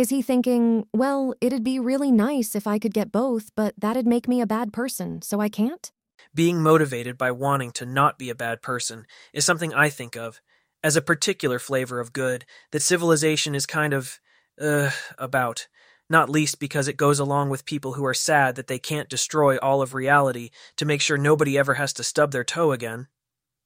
Is 0.00 0.08
he 0.08 0.22
thinking, 0.22 0.86
well, 0.94 1.34
it'd 1.42 1.62
be 1.62 1.78
really 1.78 2.10
nice 2.10 2.56
if 2.56 2.66
I 2.66 2.78
could 2.78 2.94
get 2.94 3.12
both, 3.12 3.54
but 3.54 3.74
that'd 3.76 4.06
make 4.06 4.26
me 4.26 4.40
a 4.40 4.46
bad 4.46 4.72
person, 4.72 5.20
so 5.20 5.40
I 5.40 5.50
can't? 5.50 5.92
Being 6.34 6.62
motivated 6.62 7.18
by 7.18 7.32
wanting 7.32 7.70
to 7.72 7.84
not 7.84 8.18
be 8.18 8.30
a 8.30 8.34
bad 8.34 8.62
person 8.62 9.04
is 9.34 9.44
something 9.44 9.74
I 9.74 9.90
think 9.90 10.16
of 10.16 10.40
as 10.82 10.96
a 10.96 11.02
particular 11.02 11.58
flavor 11.58 12.00
of 12.00 12.14
good 12.14 12.46
that 12.72 12.80
civilization 12.80 13.54
is 13.54 13.66
kind 13.66 13.92
of, 13.92 14.20
uh, 14.58 14.88
about. 15.18 15.68
Not 16.08 16.30
least 16.30 16.60
because 16.60 16.88
it 16.88 16.96
goes 16.96 17.18
along 17.18 17.50
with 17.50 17.66
people 17.66 17.92
who 17.92 18.06
are 18.06 18.14
sad 18.14 18.54
that 18.54 18.68
they 18.68 18.78
can't 18.78 19.10
destroy 19.10 19.58
all 19.58 19.82
of 19.82 19.92
reality 19.92 20.48
to 20.76 20.86
make 20.86 21.02
sure 21.02 21.18
nobody 21.18 21.58
ever 21.58 21.74
has 21.74 21.92
to 21.92 22.02
stub 22.02 22.32
their 22.32 22.42
toe 22.42 22.72
again. 22.72 23.08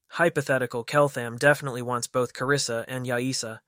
Hypothetical 0.08 0.84
Keltham 0.84 1.38
definitely 1.38 1.82
wants 1.82 2.08
both 2.08 2.34
Carissa 2.34 2.84
and 2.88 3.06
Yaisa. 3.06 3.60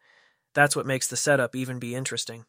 That's 0.53 0.75
what 0.75 0.85
makes 0.85 1.07
the 1.07 1.17
setup 1.17 1.55
even 1.55 1.79
be 1.79 1.95
interesting. 1.95 2.45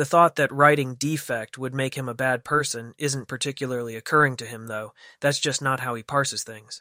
The 0.00 0.06
thought 0.06 0.36
that 0.36 0.50
writing 0.50 0.94
defect 0.94 1.58
would 1.58 1.74
make 1.74 1.94
him 1.94 2.08
a 2.08 2.14
bad 2.14 2.42
person 2.42 2.94
isn't 2.96 3.28
particularly 3.28 3.96
occurring 3.96 4.38
to 4.38 4.46
him, 4.46 4.66
though. 4.66 4.94
That's 5.20 5.38
just 5.38 5.60
not 5.60 5.80
how 5.80 5.94
he 5.94 6.02
parses 6.02 6.42
things. 6.42 6.80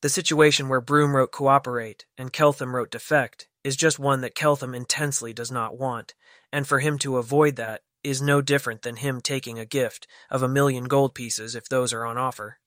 The 0.00 0.08
situation 0.08 0.68
where 0.68 0.80
Broom 0.80 1.16
wrote 1.16 1.32
cooperate 1.32 2.06
and 2.16 2.32
Keltham 2.32 2.72
wrote 2.72 2.92
defect 2.92 3.48
is 3.64 3.74
just 3.74 3.98
one 3.98 4.20
that 4.20 4.36
Keltham 4.36 4.76
intensely 4.76 5.32
does 5.32 5.50
not 5.50 5.76
want, 5.76 6.14
and 6.52 6.64
for 6.64 6.78
him 6.78 6.98
to 6.98 7.16
avoid 7.16 7.56
that 7.56 7.80
is 8.04 8.22
no 8.22 8.40
different 8.40 8.82
than 8.82 8.94
him 8.94 9.20
taking 9.20 9.58
a 9.58 9.66
gift 9.66 10.06
of 10.30 10.44
a 10.44 10.48
million 10.48 10.84
gold 10.84 11.16
pieces 11.16 11.56
if 11.56 11.68
those 11.68 11.92
are 11.92 12.06
on 12.06 12.16
offer. 12.16 12.60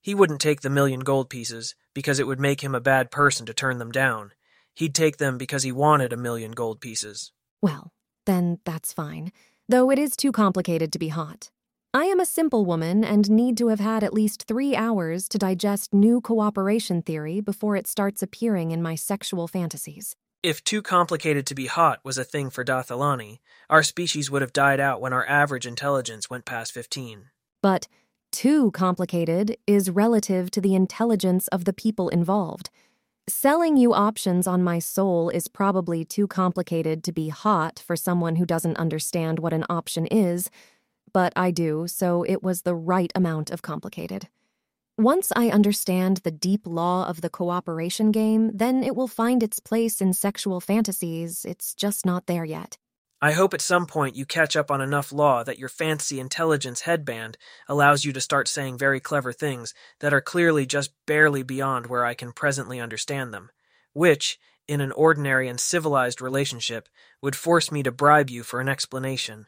He 0.00 0.14
wouldn't 0.14 0.42
take 0.42 0.60
the 0.60 0.70
million 0.70 1.00
gold 1.00 1.28
pieces 1.28 1.74
because 1.92 2.20
it 2.20 2.28
would 2.28 2.38
make 2.38 2.60
him 2.60 2.76
a 2.76 2.80
bad 2.80 3.10
person 3.10 3.46
to 3.46 3.52
turn 3.52 3.78
them 3.78 3.90
down. 3.90 4.30
He'd 4.74 4.94
take 4.94 5.16
them 5.16 5.38
because 5.38 5.64
he 5.64 5.72
wanted 5.72 6.12
a 6.12 6.16
million 6.16 6.52
gold 6.52 6.80
pieces. 6.80 7.32
Well, 7.60 7.90
then 8.24 8.58
that's 8.64 8.92
fine, 8.92 9.32
though 9.68 9.90
it 9.90 9.98
is 9.98 10.16
too 10.16 10.32
complicated 10.32 10.92
to 10.92 10.98
be 10.98 11.08
hot. 11.08 11.50
I 11.92 12.06
am 12.06 12.18
a 12.18 12.26
simple 12.26 12.64
woman 12.64 13.04
and 13.04 13.30
need 13.30 13.56
to 13.58 13.68
have 13.68 13.78
had 13.78 14.02
at 14.02 14.12
least 14.12 14.48
three 14.48 14.74
hours 14.74 15.28
to 15.28 15.38
digest 15.38 15.94
new 15.94 16.20
cooperation 16.20 17.02
theory 17.02 17.40
before 17.40 17.76
it 17.76 17.86
starts 17.86 18.20
appearing 18.20 18.72
in 18.72 18.82
my 18.82 18.96
sexual 18.96 19.46
fantasies. 19.46 20.16
If 20.42 20.64
too 20.64 20.82
complicated 20.82 21.46
to 21.46 21.54
be 21.54 21.66
hot 21.66 22.00
was 22.02 22.18
a 22.18 22.24
thing 22.24 22.50
for 22.50 22.64
Dath 22.64 22.88
Ilani, 22.88 23.38
our 23.70 23.82
species 23.82 24.30
would 24.30 24.42
have 24.42 24.52
died 24.52 24.80
out 24.80 25.00
when 25.00 25.12
our 25.12 25.24
average 25.26 25.66
intelligence 25.66 26.28
went 26.28 26.44
past 26.44 26.72
15. 26.72 27.30
But 27.62 27.86
too 28.32 28.72
complicated 28.72 29.56
is 29.66 29.88
relative 29.88 30.50
to 30.50 30.60
the 30.60 30.74
intelligence 30.74 31.46
of 31.48 31.64
the 31.64 31.72
people 31.72 32.08
involved. 32.08 32.68
Selling 33.26 33.78
you 33.78 33.94
options 33.94 34.46
on 34.46 34.62
my 34.62 34.78
soul 34.78 35.30
is 35.30 35.48
probably 35.48 36.04
too 36.04 36.26
complicated 36.26 37.02
to 37.04 37.12
be 37.12 37.30
hot 37.30 37.78
for 37.78 37.96
someone 37.96 38.36
who 38.36 38.44
doesn't 38.44 38.76
understand 38.76 39.38
what 39.38 39.54
an 39.54 39.64
option 39.70 40.06
is, 40.08 40.50
but 41.10 41.32
I 41.34 41.50
do, 41.50 41.86
so 41.88 42.22
it 42.24 42.42
was 42.42 42.62
the 42.62 42.74
right 42.74 43.10
amount 43.14 43.50
of 43.50 43.62
complicated. 43.62 44.28
Once 44.98 45.32
I 45.34 45.48
understand 45.48 46.18
the 46.18 46.30
deep 46.30 46.66
law 46.66 47.08
of 47.08 47.22
the 47.22 47.30
cooperation 47.30 48.12
game, 48.12 48.50
then 48.52 48.84
it 48.84 48.94
will 48.94 49.08
find 49.08 49.42
its 49.42 49.58
place 49.58 50.02
in 50.02 50.12
sexual 50.12 50.60
fantasies. 50.60 51.46
It's 51.46 51.74
just 51.74 52.04
not 52.04 52.26
there 52.26 52.44
yet. 52.44 52.76
I 53.24 53.32
hope 53.32 53.54
at 53.54 53.62
some 53.62 53.86
point 53.86 54.16
you 54.16 54.26
catch 54.26 54.54
up 54.54 54.70
on 54.70 54.82
enough 54.82 55.10
law 55.10 55.42
that 55.44 55.58
your 55.58 55.70
fancy 55.70 56.20
intelligence 56.20 56.82
headband 56.82 57.38
allows 57.66 58.04
you 58.04 58.12
to 58.12 58.20
start 58.20 58.48
saying 58.48 58.76
very 58.76 59.00
clever 59.00 59.32
things 59.32 59.72
that 60.00 60.12
are 60.12 60.20
clearly 60.20 60.66
just 60.66 60.92
barely 61.06 61.42
beyond 61.42 61.86
where 61.86 62.04
I 62.04 62.12
can 62.12 62.32
presently 62.32 62.80
understand 62.80 63.32
them, 63.32 63.48
which, 63.94 64.38
in 64.68 64.82
an 64.82 64.92
ordinary 64.92 65.48
and 65.48 65.58
civilized 65.58 66.20
relationship, 66.20 66.86
would 67.22 67.34
force 67.34 67.72
me 67.72 67.82
to 67.84 67.90
bribe 67.90 68.28
you 68.28 68.42
for 68.42 68.60
an 68.60 68.68
explanation. 68.68 69.46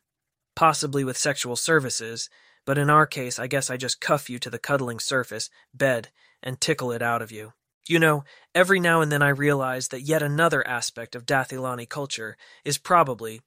Possibly 0.55 1.05
with 1.05 1.19
sexual 1.19 1.55
services, 1.55 2.31
but 2.65 2.79
in 2.79 2.89
our 2.89 3.05
case, 3.05 3.39
I 3.39 3.47
guess 3.47 3.69
I 3.69 3.77
just 3.77 4.01
cuff 4.01 4.31
you 4.31 4.39
to 4.39 4.49
the 4.49 4.59
cuddling 4.59 5.01
surface, 5.01 5.51
bed, 5.75 6.09
and 6.43 6.59
tickle 6.59 6.93
it 6.93 7.03
out 7.03 7.21
of 7.21 7.31
you. 7.31 7.53
You 7.87 7.99
know, 7.99 8.25
every 8.55 8.81
now 8.81 9.03
and 9.03 9.13
then 9.13 9.21
I 9.21 9.29
realize 9.29 9.89
that 9.89 10.01
yet 10.01 10.23
another 10.23 10.67
aspect 10.67 11.15
of 11.15 11.27
Dath 11.27 11.51
Ilani 11.51 11.87
culture 11.87 12.39
is 12.65 12.79
probably, 12.79 13.43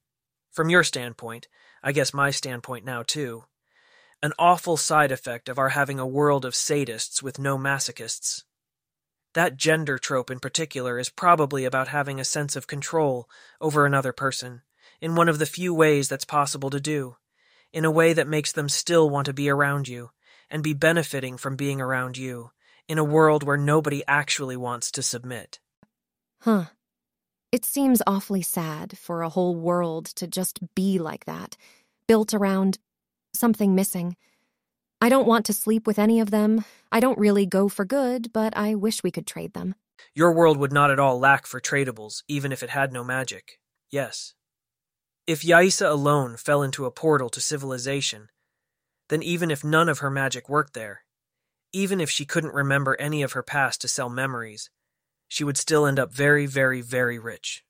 from 0.50 0.70
your 0.70 0.84
standpoint, 0.84 1.48
I 1.82 1.92
guess 1.92 2.12
my 2.12 2.30
standpoint 2.30 2.84
now 2.84 3.02
too, 3.02 3.44
an 4.22 4.32
awful 4.38 4.76
side 4.76 5.12
effect 5.12 5.48
of 5.48 5.58
our 5.58 5.70
having 5.70 5.98
a 5.98 6.06
world 6.06 6.44
of 6.44 6.52
sadists 6.52 7.22
with 7.22 7.38
no 7.38 7.56
masochists. 7.56 8.44
That 9.34 9.56
gender 9.56 9.96
trope 9.96 10.30
in 10.30 10.40
particular 10.40 10.98
is 10.98 11.08
probably 11.08 11.64
about 11.64 11.88
having 11.88 12.18
a 12.18 12.24
sense 12.24 12.56
of 12.56 12.66
control 12.66 13.28
over 13.60 13.86
another 13.86 14.12
person 14.12 14.62
in 15.00 15.14
one 15.14 15.28
of 15.28 15.38
the 15.38 15.46
few 15.46 15.72
ways 15.72 16.08
that's 16.08 16.24
possible 16.24 16.68
to 16.70 16.80
do, 16.80 17.16
in 17.72 17.84
a 17.84 17.90
way 17.90 18.12
that 18.12 18.28
makes 18.28 18.52
them 18.52 18.68
still 18.68 19.08
want 19.08 19.26
to 19.26 19.32
be 19.32 19.48
around 19.48 19.88
you 19.88 20.10
and 20.50 20.62
be 20.62 20.74
benefiting 20.74 21.36
from 21.36 21.56
being 21.56 21.80
around 21.80 22.18
you, 22.18 22.50
in 22.88 22.98
a 22.98 23.04
world 23.04 23.44
where 23.44 23.56
nobody 23.56 24.02
actually 24.08 24.56
wants 24.56 24.90
to 24.90 25.02
submit. 25.02 25.60
Huh. 26.40 26.64
It 27.52 27.64
seems 27.64 28.00
awfully 28.06 28.42
sad 28.42 28.96
for 28.96 29.22
a 29.22 29.28
whole 29.28 29.56
world 29.56 30.06
to 30.06 30.28
just 30.28 30.60
be 30.76 31.00
like 31.00 31.24
that, 31.24 31.56
built 32.06 32.32
around 32.32 32.78
something 33.34 33.74
missing. 33.74 34.16
I 35.00 35.08
don't 35.08 35.26
want 35.26 35.46
to 35.46 35.52
sleep 35.52 35.84
with 35.84 35.98
any 35.98 36.20
of 36.20 36.30
them. 36.30 36.64
I 36.92 37.00
don't 37.00 37.18
really 37.18 37.46
go 37.46 37.68
for 37.68 37.84
good, 37.84 38.32
but 38.32 38.56
I 38.56 38.76
wish 38.76 39.02
we 39.02 39.10
could 39.10 39.26
trade 39.26 39.54
them. 39.54 39.74
Your 40.14 40.32
world 40.32 40.58
would 40.58 40.72
not 40.72 40.92
at 40.92 41.00
all 41.00 41.18
lack 41.18 41.44
for 41.44 41.60
tradables, 41.60 42.22
even 42.28 42.52
if 42.52 42.62
it 42.62 42.70
had 42.70 42.92
no 42.92 43.02
magic. 43.02 43.58
Yes. 43.90 44.34
If 45.26 45.42
Yaisa 45.42 45.90
alone 45.90 46.36
fell 46.36 46.62
into 46.62 46.84
a 46.84 46.90
portal 46.92 47.28
to 47.30 47.40
civilization, 47.40 48.28
then 49.08 49.24
even 49.24 49.50
if 49.50 49.64
none 49.64 49.88
of 49.88 49.98
her 49.98 50.10
magic 50.10 50.48
worked 50.48 50.74
there, 50.74 51.02
even 51.72 52.00
if 52.00 52.10
she 52.10 52.24
couldn't 52.24 52.54
remember 52.54 52.96
any 53.00 53.22
of 53.22 53.32
her 53.32 53.42
past 53.42 53.80
to 53.80 53.88
sell 53.88 54.08
memories, 54.08 54.70
she 55.30 55.44
would 55.44 55.56
still 55.56 55.86
end 55.86 56.00
up 56.00 56.12
very, 56.12 56.44
very, 56.44 56.80
very 56.80 57.16
rich. 57.16 57.64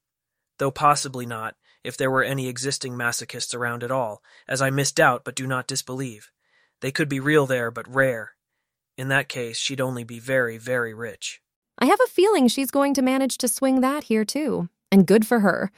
Though 0.59 0.71
possibly 0.71 1.27
not 1.27 1.57
if 1.85 1.95
there 1.95 2.11
were 2.11 2.25
any 2.25 2.49
existing 2.49 2.95
masochists 2.95 3.55
around 3.55 3.85
at 3.85 3.91
all, 3.91 4.23
as 4.49 4.63
I 4.63 4.71
misdoubt 4.71 5.25
but 5.25 5.37
do 5.37 5.47
not 5.47 5.67
disbelieve. 5.67 6.31
They 6.81 6.91
could 6.91 7.09
be 7.09 7.21
real 7.21 7.45
there, 7.45 7.71
but 7.71 7.87
rare. 7.87 8.33
In 8.97 9.09
that 9.09 9.29
case, 9.29 9.59
she'd 9.59 9.81
only 9.81 10.05
be 10.05 10.19
very, 10.19 10.57
very 10.57 10.95
rich. 10.95 11.43
I 11.79 11.85
have 11.85 12.01
a 12.03 12.11
feeling 12.11 12.49
she's 12.49 12.71
going 12.71 12.95
to 12.95 13.03
manage 13.03 13.37
to 13.39 13.49
swing 13.49 13.83
that 13.83 14.05
here 14.05 14.25
too, 14.25 14.71
and 14.91 15.07
good 15.07 15.27
for 15.27 15.41
her. 15.41 15.71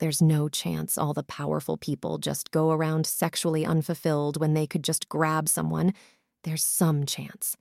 There's 0.00 0.20
no 0.20 0.48
chance 0.48 0.98
all 0.98 1.14
the 1.14 1.22
powerful 1.22 1.76
people 1.76 2.18
just 2.18 2.50
go 2.50 2.72
around 2.72 3.06
sexually 3.06 3.64
unfulfilled 3.64 4.40
when 4.40 4.54
they 4.54 4.66
could 4.66 4.82
just 4.82 5.08
grab 5.08 5.48
someone. 5.48 5.94
There's 6.42 6.64
some 6.64 7.06
chance. 7.06 7.56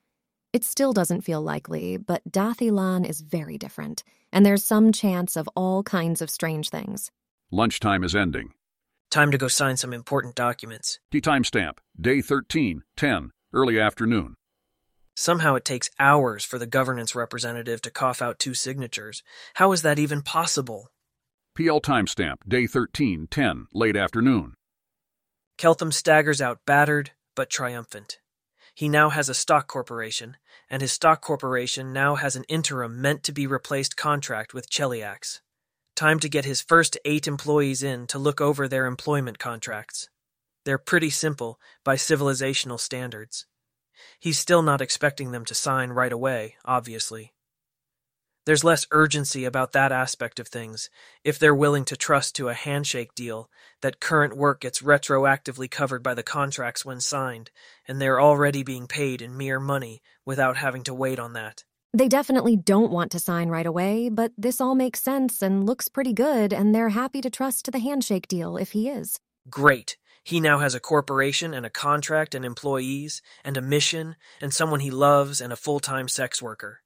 It 0.53 0.63
still 0.63 0.93
doesn't 0.93 1.21
feel 1.21 1.41
likely, 1.41 1.97
but 1.97 2.31
Dath 2.31 2.59
Ilan 2.59 3.09
is 3.09 3.21
very 3.21 3.57
different, 3.57 4.03
and 4.31 4.45
there's 4.45 4.63
some 4.63 4.91
chance 4.91 5.35
of 5.35 5.49
all 5.55 5.81
kinds 5.81 6.21
of 6.21 6.29
strange 6.29 6.69
things. 6.69 7.09
Lunchtime 7.49 8.03
is 8.03 8.15
ending. 8.15 8.53
Time 9.09 9.31
to 9.31 9.37
go 9.39 9.47
sign 9.47 9.77
some 9.77 9.93
important 9.93 10.35
documents. 10.35 10.99
Tea 11.11 11.21
time 11.21 11.43
stamp, 11.43 11.81
day 11.99 12.21
13, 12.21 12.83
10, 12.95 13.31
early 13.51 13.79
afternoon. 13.79 14.35
Somehow 15.15 15.55
it 15.55 15.65
takes 15.65 15.89
hours 15.97 16.45
for 16.45 16.59
the 16.59 16.67
governance 16.67 17.15
representative 17.15 17.81
to 17.81 17.89
cough 17.89 18.21
out 18.21 18.37
two 18.37 18.53
signatures. 18.53 19.23
How 19.55 19.71
is 19.71 19.81
that 19.81 19.97
even 19.97 20.21
possible? 20.21 20.91
PL 21.55 21.81
timestamp, 21.81 22.37
day 22.47 22.67
13, 22.67 23.27
10, 23.29 23.67
late 23.73 23.95
afternoon. 23.95 24.53
Keltham 25.57 25.91
staggers 25.91 26.41
out 26.41 26.59
battered 26.67 27.11
but 27.35 27.49
triumphant. 27.49 28.19
He 28.75 28.89
now 28.89 29.09
has 29.09 29.29
a 29.29 29.35
stock 29.35 29.67
corporation, 29.67 30.35
and 30.69 30.81
his 30.81 30.91
stock 30.91 31.21
corporation 31.21 31.93
now 31.93 32.15
has 32.15 32.35
an 32.35 32.45
interim 32.45 33.01
meant 33.01 33.23
to 33.23 33.31
be 33.31 33.45
replaced 33.47 33.97
contract 33.97 34.53
with 34.53 34.69
Cheliax. 34.69 35.41
Time 35.95 36.19
to 36.19 36.29
get 36.29 36.45
his 36.45 36.61
first 36.61 36.97
eight 37.05 37.27
employees 37.27 37.83
in 37.83 38.07
to 38.07 38.17
look 38.17 38.41
over 38.41 38.67
their 38.67 38.85
employment 38.85 39.37
contracts. 39.37 40.09
They're 40.65 40.77
pretty 40.77 41.09
simple 41.09 41.59
by 41.83 41.95
civilizational 41.95 42.79
standards. 42.79 43.45
He's 44.19 44.39
still 44.39 44.63
not 44.63 44.81
expecting 44.81 45.31
them 45.31 45.45
to 45.45 45.55
sign 45.55 45.91
right 45.91 46.11
away, 46.11 46.55
obviously. 46.65 47.32
There's 48.45 48.63
less 48.63 48.85
urgency 48.91 49.45
about 49.45 49.71
that 49.71 49.93
aspect 49.93 50.37
of 50.37 50.49
things 50.49 50.89
if 51.23 51.39
they're 51.39 51.55
willing 51.55 51.85
to 51.85 51.95
trust 51.95 52.35
to 52.35 52.49
a 52.49 52.53
handshake 52.53 53.15
deal 53.15 53.49
that 53.81 54.01
current 54.01 54.35
work 54.35 54.59
gets 54.59 54.81
retroactively 54.81 55.71
covered 55.71 56.03
by 56.03 56.13
the 56.13 56.23
contracts 56.23 56.83
when 56.83 56.99
signed, 56.99 57.51
and 57.87 58.01
they're 58.01 58.19
already 58.19 58.61
being 58.61 58.85
paid 58.85 59.21
in 59.21 59.37
mere 59.37 59.61
money 59.61 60.01
without 60.25 60.57
having 60.57 60.83
to 60.83 60.93
wait 60.93 61.19
on 61.19 61.31
that. 61.33 61.63
They 61.93 62.09
definitely 62.09 62.57
don't 62.57 62.91
want 62.91 63.11
to 63.11 63.19
sign 63.19 63.47
right 63.47 63.65
away, 63.65 64.09
but 64.09 64.33
this 64.37 64.59
all 64.59 64.75
makes 64.75 65.01
sense 65.01 65.41
and 65.41 65.65
looks 65.65 65.87
pretty 65.87 66.11
good, 66.13 66.51
and 66.51 66.75
they're 66.75 66.89
happy 66.89 67.21
to 67.21 67.29
trust 67.29 67.63
to 67.65 67.71
the 67.71 67.79
handshake 67.79 68.27
deal 68.27 68.57
if 68.57 68.73
he 68.73 68.89
is. 68.89 69.19
Great. 69.49 69.95
He 70.25 70.41
now 70.41 70.59
has 70.59 70.75
a 70.75 70.79
corporation 70.81 71.53
and 71.53 71.65
a 71.65 71.69
contract 71.69 72.35
and 72.35 72.43
employees 72.43 73.21
and 73.43 73.55
a 73.55 73.61
mission 73.61 74.15
and 74.41 74.53
someone 74.53 74.79
he 74.81 74.91
loves 74.91 75.39
and 75.39 75.53
a 75.53 75.57
full 75.57 75.79
time 75.79 76.07
sex 76.07 76.41
worker. 76.41 76.82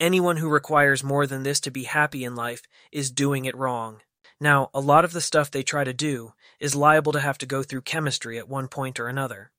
Anyone 0.00 0.36
who 0.36 0.48
requires 0.48 1.02
more 1.02 1.26
than 1.26 1.42
this 1.42 1.58
to 1.60 1.72
be 1.72 1.84
happy 1.84 2.24
in 2.24 2.36
life 2.36 2.62
is 2.92 3.10
doing 3.10 3.46
it 3.46 3.56
wrong. 3.56 4.00
Now, 4.40 4.70
a 4.72 4.80
lot 4.80 5.04
of 5.04 5.12
the 5.12 5.20
stuff 5.20 5.50
they 5.50 5.64
try 5.64 5.82
to 5.82 5.92
do 5.92 6.34
is 6.60 6.76
liable 6.76 7.10
to 7.12 7.20
have 7.20 7.38
to 7.38 7.46
go 7.46 7.64
through 7.64 7.82
chemistry 7.82 8.38
at 8.38 8.48
one 8.48 8.68
point 8.68 9.00
or 9.00 9.08
another. 9.08 9.50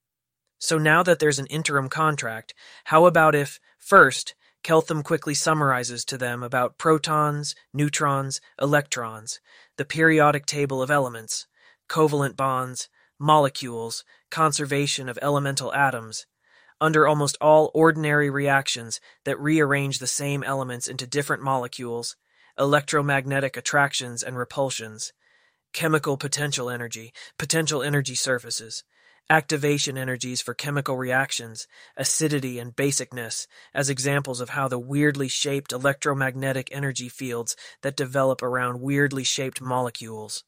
So 0.58 0.78
now 0.78 1.04
that 1.04 1.20
there's 1.20 1.40
an 1.40 1.46
interim 1.48 1.90
contract, 1.90 2.54
how 2.86 3.06
about 3.06 3.36
if, 3.36 3.60
first, 3.78 4.34
Keltham 4.64 5.04
quickly 5.04 5.34
summarizes 5.34 6.06
to 6.06 6.18
them 6.18 6.42
about 6.42 6.78
protons, 6.78 7.54
neutrons, 7.74 8.40
electrons, 8.62 9.42
the 9.78 9.86
periodic 9.86 10.46
table 10.46 10.82
of 10.82 10.92
elements, 10.92 11.48
covalent 11.90 12.38
bonds, 12.38 12.88
molecules, 13.18 14.06
conservation 14.32 15.10
of 15.10 15.20
elemental 15.22 15.74
atoms, 15.74 16.26
under 16.82 17.08
almost 17.08 17.38
all 17.42 17.72
ordinary 17.74 18.30
reactions 18.30 19.00
that 19.26 19.40
rearrange 19.40 20.00
the 20.00 20.08
same 20.08 20.44
elements 20.44 20.88
into 20.88 21.08
different 21.08 21.44
molecules, 21.44 22.16
electromagnetic 22.58 23.58
attractions 23.58 24.24
and 24.24 24.38
repulsions, 24.38 25.14
chemical 25.74 26.18
potential 26.18 26.70
energy, 26.70 27.14
potential 27.38 27.84
energy 27.84 28.16
surfaces, 28.16 28.84
activation 29.30 29.98
energies 29.98 30.42
for 30.42 30.54
chemical 30.54 30.98
reactions, 30.98 31.68
acidity 31.96 32.60
and 32.60 32.76
basicness 32.76 33.48
as 33.74 33.90
examples 33.90 34.42
of 34.42 34.50
how 34.50 34.68
the 34.68 34.80
weirdly 34.80 35.28
shaped 35.28 35.72
electromagnetic 35.72 36.70
energy 36.72 37.10
fields 37.10 37.56
that 37.82 37.96
develop 37.96 38.42
around 38.42 38.82
weirdly 38.82 39.24
shaped 39.24 39.62
molecules 39.62 40.44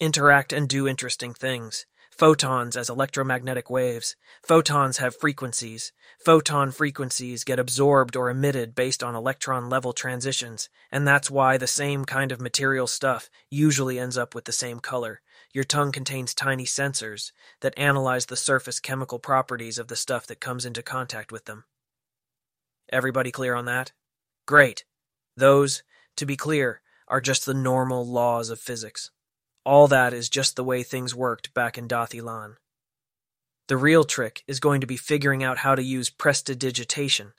interact 0.00 0.52
and 0.52 0.68
do 0.68 0.86
interesting 0.86 1.34
things. 1.34 1.86
Photons 2.18 2.76
as 2.76 2.90
electromagnetic 2.90 3.70
waves. 3.70 4.16
Photons 4.42 4.96
have 4.96 5.14
frequencies. 5.14 5.92
Photon 6.18 6.72
frequencies 6.72 7.44
get 7.44 7.60
absorbed 7.60 8.16
or 8.16 8.28
emitted 8.28 8.74
based 8.74 9.04
on 9.04 9.14
electron 9.14 9.70
level 9.70 9.92
transitions, 9.92 10.68
and 10.90 11.06
that's 11.06 11.30
why 11.30 11.56
the 11.56 11.68
same 11.68 12.04
kind 12.04 12.32
of 12.32 12.40
material 12.40 12.88
stuff 12.88 13.30
usually 13.50 14.00
ends 14.00 14.18
up 14.18 14.34
with 14.34 14.46
the 14.46 14.52
same 14.52 14.80
color. 14.80 15.20
Your 15.54 15.62
tongue 15.62 15.92
contains 15.92 16.34
tiny 16.34 16.64
sensors 16.64 17.30
that 17.60 17.78
analyze 17.78 18.26
the 18.26 18.36
surface 18.36 18.80
chemical 18.80 19.20
properties 19.20 19.78
of 19.78 19.86
the 19.86 19.94
stuff 19.94 20.26
that 20.26 20.40
comes 20.40 20.66
into 20.66 20.82
contact 20.82 21.30
with 21.30 21.44
them. 21.44 21.66
Everybody 22.90 23.30
clear 23.30 23.54
on 23.54 23.66
that? 23.66 23.92
Great. 24.44 24.84
Those, 25.36 25.84
to 26.16 26.26
be 26.26 26.34
clear, 26.34 26.80
are 27.06 27.20
just 27.20 27.46
the 27.46 27.54
normal 27.54 28.04
laws 28.04 28.50
of 28.50 28.58
physics. 28.58 29.12
All 29.64 29.88
that 29.88 30.12
is 30.12 30.28
just 30.28 30.56
the 30.56 30.64
way 30.64 30.82
things 30.82 31.14
worked 31.14 31.52
back 31.54 31.76
in 31.76 31.86
Dath 31.88 32.12
Ilan. 32.12 32.56
The 33.68 33.76
real 33.76 34.04
trick 34.04 34.42
is 34.46 34.60
going 34.60 34.80
to 34.80 34.86
be 34.86 34.96
figuring 34.96 35.44
out 35.44 35.58
how 35.58 35.74
to 35.74 35.82
use 35.82 36.08
prestidigitation, 36.08 37.32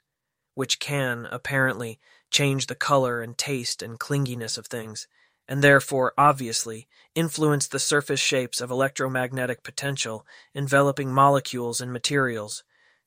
which 0.54 0.78
can, 0.78 1.26
apparently, 1.30 1.98
change 2.30 2.66
the 2.66 2.76
color 2.76 3.20
and 3.20 3.36
taste 3.36 3.82
and 3.82 3.98
clinginess 3.98 4.56
of 4.56 4.66
things, 4.66 5.08
and 5.48 5.62
therefore, 5.62 6.14
obviously, 6.16 6.86
influence 7.16 7.66
the 7.66 7.80
surface 7.80 8.20
shapes 8.20 8.60
of 8.60 8.70
electromagnetic 8.70 9.64
potential 9.64 10.24
enveloping 10.54 11.12
molecules 11.12 11.80
and 11.80 11.92
materials, 11.92 12.62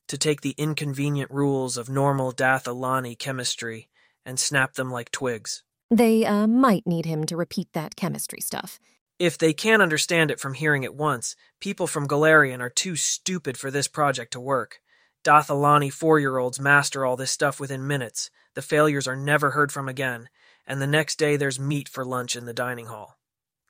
to 0.08 0.18
take 0.18 0.42
the 0.42 0.54
inconvenient 0.58 1.30
rules 1.30 1.78
of 1.78 1.88
normal 1.88 2.30
Dath 2.30 2.64
Ilani 2.64 3.18
chemistry 3.18 3.88
and 4.26 4.38
snap 4.38 4.74
them 4.74 4.90
like 4.90 5.10
twigs. 5.10 5.62
They 5.90 6.26
uh, 6.26 6.46
might 6.46 6.86
need 6.86 7.06
him 7.06 7.24
to 7.26 7.36
repeat 7.36 7.72
that 7.72 7.96
chemistry 7.96 8.40
stuff. 8.40 8.78
If 9.18 9.38
they 9.38 9.52
can't 9.52 9.82
understand 9.82 10.30
it 10.32 10.40
from 10.40 10.54
hearing 10.54 10.82
it 10.82 10.94
once, 10.94 11.36
people 11.60 11.86
from 11.86 12.08
Golarion 12.08 12.60
are 12.60 12.70
too 12.70 12.96
stupid 12.96 13.56
for 13.56 13.70
this 13.70 13.86
project 13.86 14.32
to 14.32 14.40
work. 14.40 14.80
Dath 15.22 15.48
Ilani 15.48 15.92
four 15.92 16.18
year 16.18 16.38
olds 16.38 16.58
master 16.58 17.06
all 17.06 17.16
this 17.16 17.30
stuff 17.30 17.60
within 17.60 17.86
minutes, 17.86 18.30
the 18.54 18.62
failures 18.62 19.06
are 19.06 19.16
never 19.16 19.52
heard 19.52 19.70
from 19.70 19.88
again, 19.88 20.28
and 20.66 20.82
the 20.82 20.86
next 20.86 21.16
day 21.16 21.36
there's 21.36 21.60
meat 21.60 21.88
for 21.88 22.04
lunch 22.04 22.34
in 22.34 22.44
the 22.44 22.52
dining 22.52 22.86
hall. 22.86 23.16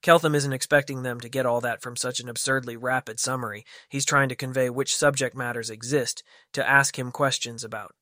Keltham 0.03 0.35
isn't 0.35 0.53
expecting 0.53 1.03
them 1.03 1.21
to 1.21 1.29
get 1.29 1.47
all 1.47 1.61
that 1.61 1.81
from 1.81 1.97
such 1.97 2.21
an 2.21 2.29
absurdly 2.29 2.77
rapid 2.77 3.21
summary. 3.21 3.65
He's 3.89 4.05
trying 4.05 4.29
to 4.31 4.37
convey 4.37 4.69
which 4.69 4.97
subject 4.97 5.37
matters 5.37 5.71
exist 5.71 6.23
to 6.53 6.69
ask 6.69 6.99
him 6.99 7.11
questions 7.11 7.65
about. 7.65 7.95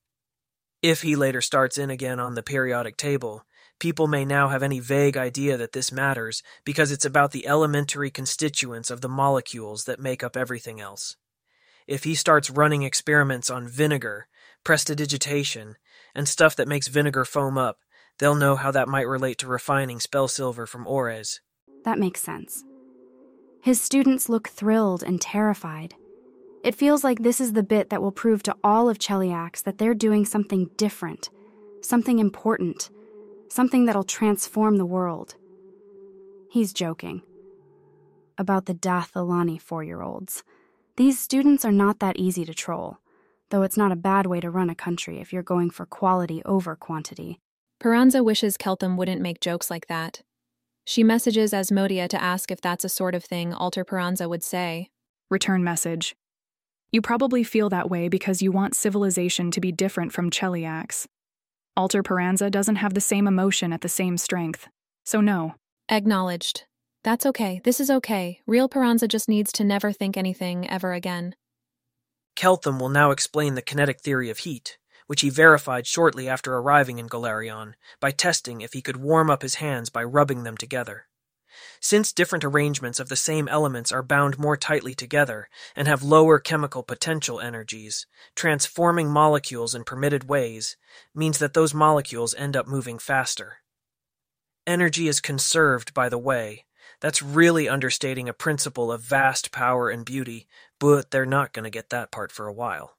If 0.80 1.02
he 1.02 1.14
later 1.14 1.40
starts 1.40 1.78
in 1.78 1.90
again 1.90 2.18
on 2.18 2.34
the 2.34 2.42
periodic 2.42 2.96
table, 2.96 3.44
people 3.82 4.06
may 4.06 4.24
now 4.24 4.46
have 4.46 4.62
any 4.62 4.78
vague 4.78 5.16
idea 5.16 5.56
that 5.56 5.72
this 5.72 5.90
matters 5.90 6.40
because 6.64 6.92
it's 6.92 7.04
about 7.04 7.32
the 7.32 7.48
elementary 7.48 8.12
constituents 8.12 8.92
of 8.92 9.00
the 9.00 9.08
molecules 9.08 9.86
that 9.86 9.98
make 9.98 10.22
up 10.22 10.36
everything 10.36 10.80
else. 10.80 11.16
If 11.88 12.04
he 12.04 12.14
starts 12.14 12.48
running 12.48 12.84
experiments 12.84 13.50
on 13.50 13.66
vinegar, 13.66 14.28
prestidigitation, 14.62 15.74
and 16.14 16.28
stuff 16.28 16.54
that 16.54 16.68
makes 16.68 16.86
vinegar 16.86 17.24
foam 17.24 17.58
up, 17.58 17.78
they'll 18.20 18.36
know 18.36 18.54
how 18.54 18.70
that 18.70 18.86
might 18.86 19.08
relate 19.08 19.38
to 19.38 19.48
refining 19.48 19.98
spell 19.98 20.28
silver 20.28 20.64
from 20.64 20.86
ores. 20.86 21.40
That 21.84 21.98
makes 21.98 22.20
sense. 22.20 22.62
His 23.60 23.82
students 23.82 24.28
look 24.28 24.48
thrilled 24.48 25.02
and 25.02 25.20
terrified. 25.20 25.96
It 26.62 26.76
feels 26.76 27.02
like 27.02 27.24
this 27.24 27.40
is 27.40 27.54
the 27.54 27.64
bit 27.64 27.90
that 27.90 28.00
will 28.00 28.12
prove 28.12 28.44
to 28.44 28.54
all 28.62 28.88
of 28.88 29.00
Cheliax 29.00 29.60
that 29.64 29.78
they're 29.78 29.92
doing 29.92 30.24
something 30.24 30.70
different, 30.76 31.30
something 31.80 32.20
important, 32.20 32.88
something 33.52 33.84
that'll 33.84 34.02
transform 34.02 34.76
the 34.78 34.86
world. 34.86 35.34
He's 36.50 36.72
joking. 36.72 37.22
About 38.38 38.64
the 38.64 38.74
Dath 38.74 39.12
Ilani 39.14 39.60
four 39.60 39.84
year 39.84 40.00
olds. 40.00 40.42
These 40.96 41.18
students 41.18 41.64
are 41.64 41.72
not 41.72 42.00
that 42.00 42.16
easy 42.16 42.46
to 42.46 42.54
troll, 42.54 42.98
though 43.50 43.62
it's 43.62 43.76
not 43.76 43.92
a 43.92 43.96
bad 43.96 44.26
way 44.26 44.40
to 44.40 44.50
run 44.50 44.70
a 44.70 44.74
country 44.74 45.20
if 45.20 45.32
you're 45.32 45.42
going 45.42 45.68
for 45.68 45.84
quality 45.84 46.42
over 46.44 46.74
quantity. 46.74 47.40
Peranza 47.78 48.24
wishes 48.24 48.56
Keltham 48.56 48.96
wouldn't 48.96 49.20
make 49.20 49.40
jokes 49.40 49.70
like 49.70 49.86
that. 49.86 50.22
She 50.86 51.04
messages 51.04 51.52
Asmodia 51.52 52.08
to 52.08 52.22
ask 52.22 52.50
if 52.50 52.60
that's 52.60 52.84
a 52.84 52.88
sort 52.88 53.14
of 53.14 53.22
thing 53.24 53.52
Alter 53.52 53.84
Peranza 53.84 54.28
would 54.28 54.42
say. 54.42 54.88
Return 55.30 55.62
message. 55.62 56.16
You 56.90 57.02
probably 57.02 57.44
feel 57.44 57.68
that 57.68 57.90
way 57.90 58.08
because 58.08 58.40
you 58.40 58.50
want 58.50 58.74
civilization 58.74 59.50
to 59.50 59.60
be 59.60 59.72
different 59.72 60.12
from 60.12 60.30
Cheliax. 60.30 61.06
Alter 61.74 62.02
Peranza 62.02 62.50
doesn't 62.50 62.76
have 62.76 62.92
the 62.92 63.00
same 63.00 63.26
emotion 63.26 63.72
at 63.72 63.80
the 63.80 63.88
same 63.88 64.18
strength, 64.18 64.68
so 65.04 65.22
no. 65.22 65.54
Acknowledged. 65.88 66.64
That's 67.02 67.24
okay. 67.24 67.62
This 67.64 67.80
is 67.80 67.90
okay. 67.90 68.40
Real 68.46 68.68
Peranza 68.68 69.08
just 69.08 69.26
needs 69.26 69.50
to 69.52 69.64
never 69.64 69.90
think 69.90 70.18
anything 70.18 70.68
ever 70.68 70.92
again. 70.92 71.34
Keltham 72.36 72.78
will 72.78 72.90
now 72.90 73.10
explain 73.10 73.54
the 73.54 73.62
kinetic 73.62 74.00
theory 74.00 74.28
of 74.28 74.38
heat, 74.38 74.76
which 75.06 75.22
he 75.22 75.30
verified 75.30 75.86
shortly 75.86 76.28
after 76.28 76.54
arriving 76.54 76.98
in 76.98 77.08
Golarion 77.08 77.72
by 78.00 78.10
testing 78.10 78.60
if 78.60 78.74
he 78.74 78.82
could 78.82 78.98
warm 78.98 79.30
up 79.30 79.40
his 79.40 79.56
hands 79.56 79.88
by 79.88 80.04
rubbing 80.04 80.42
them 80.42 80.58
together. 80.58 81.06
Since 81.80 82.12
different 82.12 82.44
arrangements 82.44 83.00
of 83.00 83.08
the 83.08 83.16
same 83.16 83.48
elements 83.48 83.92
are 83.92 84.02
bound 84.02 84.38
more 84.38 84.56
tightly 84.56 84.94
together 84.94 85.48
and 85.74 85.88
have 85.88 86.02
lower 86.02 86.38
chemical 86.38 86.82
potential 86.82 87.40
energies, 87.40 88.06
transforming 88.34 89.10
molecules 89.10 89.74
in 89.74 89.84
permitted 89.84 90.28
ways 90.28 90.76
means 91.14 91.38
that 91.38 91.54
those 91.54 91.74
molecules 91.74 92.34
end 92.34 92.56
up 92.56 92.66
moving 92.66 92.98
faster. 92.98 93.58
Energy 94.66 95.08
is 95.08 95.20
conserved 95.20 95.92
by 95.92 96.08
the 96.08 96.18
way. 96.18 96.64
That's 97.00 97.22
really 97.22 97.68
understating 97.68 98.28
a 98.28 98.32
principle 98.32 98.92
of 98.92 99.02
vast 99.02 99.50
power 99.50 99.90
and 99.90 100.04
beauty, 100.04 100.46
but 100.78 101.10
they're 101.10 101.26
not 101.26 101.52
going 101.52 101.64
to 101.64 101.70
get 101.70 101.90
that 101.90 102.12
part 102.12 102.30
for 102.30 102.46
a 102.46 102.52
while. 102.52 102.96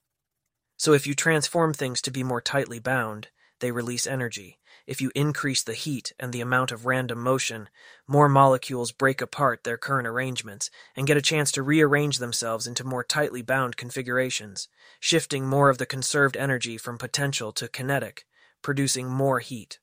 So 0.77 0.91
if 0.91 1.07
you 1.07 1.13
transform 1.13 1.73
things 1.73 2.01
to 2.01 2.11
be 2.11 2.23
more 2.23 2.41
tightly 2.41 2.79
bound, 2.79 3.29
they 3.61 3.71
release 3.71 4.05
energy. 4.05 4.59
If 4.85 4.99
you 4.99 5.11
increase 5.15 5.63
the 5.63 5.73
heat 5.73 6.11
and 6.19 6.33
the 6.33 6.41
amount 6.41 6.71
of 6.73 6.85
random 6.85 7.21
motion, 7.21 7.69
more 8.05 8.27
molecules 8.27 8.91
break 8.91 9.21
apart 9.21 9.63
their 9.63 9.77
current 9.77 10.07
arrangements 10.07 10.69
and 10.95 11.07
get 11.07 11.15
a 11.15 11.21
chance 11.21 11.53
to 11.53 11.63
rearrange 11.63 12.17
themselves 12.17 12.67
into 12.67 12.83
more 12.83 13.03
tightly 13.03 13.41
bound 13.41 13.77
configurations, 13.77 14.67
shifting 14.99 15.47
more 15.47 15.69
of 15.69 15.77
the 15.77 15.85
conserved 15.85 16.35
energy 16.35 16.77
from 16.77 16.97
potential 16.97 17.53
to 17.53 17.69
kinetic, 17.69 18.25
producing 18.61 19.07
more 19.07 19.39
heat. 19.39 19.79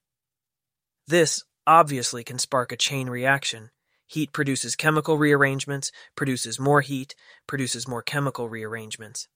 This 1.07 1.45
obviously 1.67 2.23
can 2.23 2.39
spark 2.39 2.71
a 2.71 2.77
chain 2.77 3.09
reaction. 3.09 3.71
Heat 4.07 4.33
produces 4.33 4.77
chemical 4.77 5.17
rearrangements, 5.17 5.93
produces 6.15 6.61
more 6.61 6.83
heat, 6.83 7.15
produces 7.47 7.89
more 7.89 8.03
chemical 8.03 8.51
rearrangements. 8.51 9.29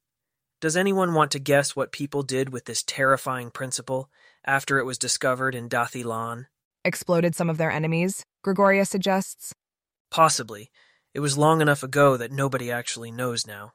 Does 0.65 0.79
anyone 0.79 1.12
want 1.12 1.31
to 1.33 1.39
guess 1.39 1.77
what 1.77 1.93
people 1.93 2.23
did 2.23 2.49
with 2.49 2.65
this 2.65 2.83
terrifying 2.83 3.51
principle 3.51 4.09
after 4.47 4.79
it 4.79 4.87
was 4.87 4.97
discovered 4.97 5.55
in 5.55 5.69
Dath 5.69 5.93
Ilan? 5.93 6.47
Exploded 6.87 7.35
some 7.35 7.51
of 7.51 7.59
their 7.59 7.71
enemies, 7.71 8.25
Gregoria 8.43 8.87
suggests. 8.87 9.53
Possibly. 10.11 10.71
It 11.12 11.21
was 11.21 11.37
long 11.37 11.61
enough 11.61 11.83
ago 11.83 12.17
that 12.17 12.33
nobody 12.33 12.73
actually 12.73 13.11
knows 13.11 13.47
now. 13.47 13.75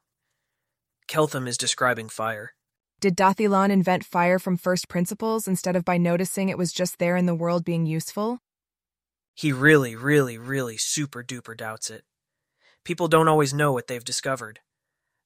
Keltham 1.07 1.47
is 1.47 1.59
describing 1.59 2.09
fire. 2.09 2.53
Did 2.99 3.15
Dath 3.15 3.37
Ilan 3.37 3.69
invent 3.69 4.03
fire 4.03 4.39
from 4.39 4.57
first 4.57 4.89
principles 4.89 5.47
instead 5.47 5.75
of 5.75 5.85
by 5.85 5.99
noticing 5.99 6.49
it 6.49 6.57
was 6.57 6.73
just 6.73 6.97
there 6.97 7.15
in 7.15 7.27
the 7.27 7.35
world 7.35 7.63
being 7.63 7.85
useful? 7.85 8.39
He 9.35 9.53
really, 9.53 9.95
really, 9.95 10.39
really 10.39 10.77
super 10.77 11.23
duper 11.23 11.55
doubts 11.55 11.91
it. 11.91 12.03
People 12.83 13.07
don't 13.07 13.27
always 13.27 13.53
know 13.53 13.71
what 13.71 13.85
they've 13.85 14.03
discovered. 14.03 14.61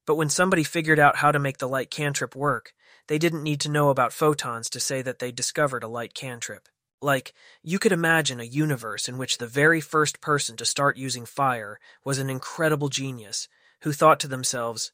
But 0.06 0.16
when 0.16 0.30
somebody 0.30 0.64
figured 0.64 0.99
out 0.99 1.18
how 1.18 1.32
to 1.32 1.39
make 1.39 1.60
the 1.60 1.68
light 1.68 1.89
cantrip 1.89 2.36
work, 2.36 2.74
they 3.08 3.18
didn't 3.18 3.43
need 3.43 3.60
to 3.62 3.70
know 3.70 3.89
about 3.89 4.14
photons 4.14 4.70
to 4.72 4.80
say 4.80 5.01
that 5.01 5.20
they 5.20 5.32
discovered 5.32 5.84
a 5.84 5.88
light 5.88 6.14
cantrip. 6.14 6.68
Like, 7.01 7.34
you 7.62 7.80
could 7.80 7.91
imagine 7.91 8.39
a 8.39 8.45
universe 8.45 9.10
in 9.10 9.18
which 9.18 9.38
the 9.38 9.47
very 9.47 9.82
first 9.82 10.22
person 10.22 10.56
to 10.58 10.66
start 10.66 10.97
using 10.97 11.26
fire 11.26 11.80
was 12.06 12.18
an 12.18 12.30
incredible 12.30 12.89
genius 12.89 13.47
who 13.82 13.91
thought 13.91 14.20
to 14.22 14.28
themselves, 14.28 14.93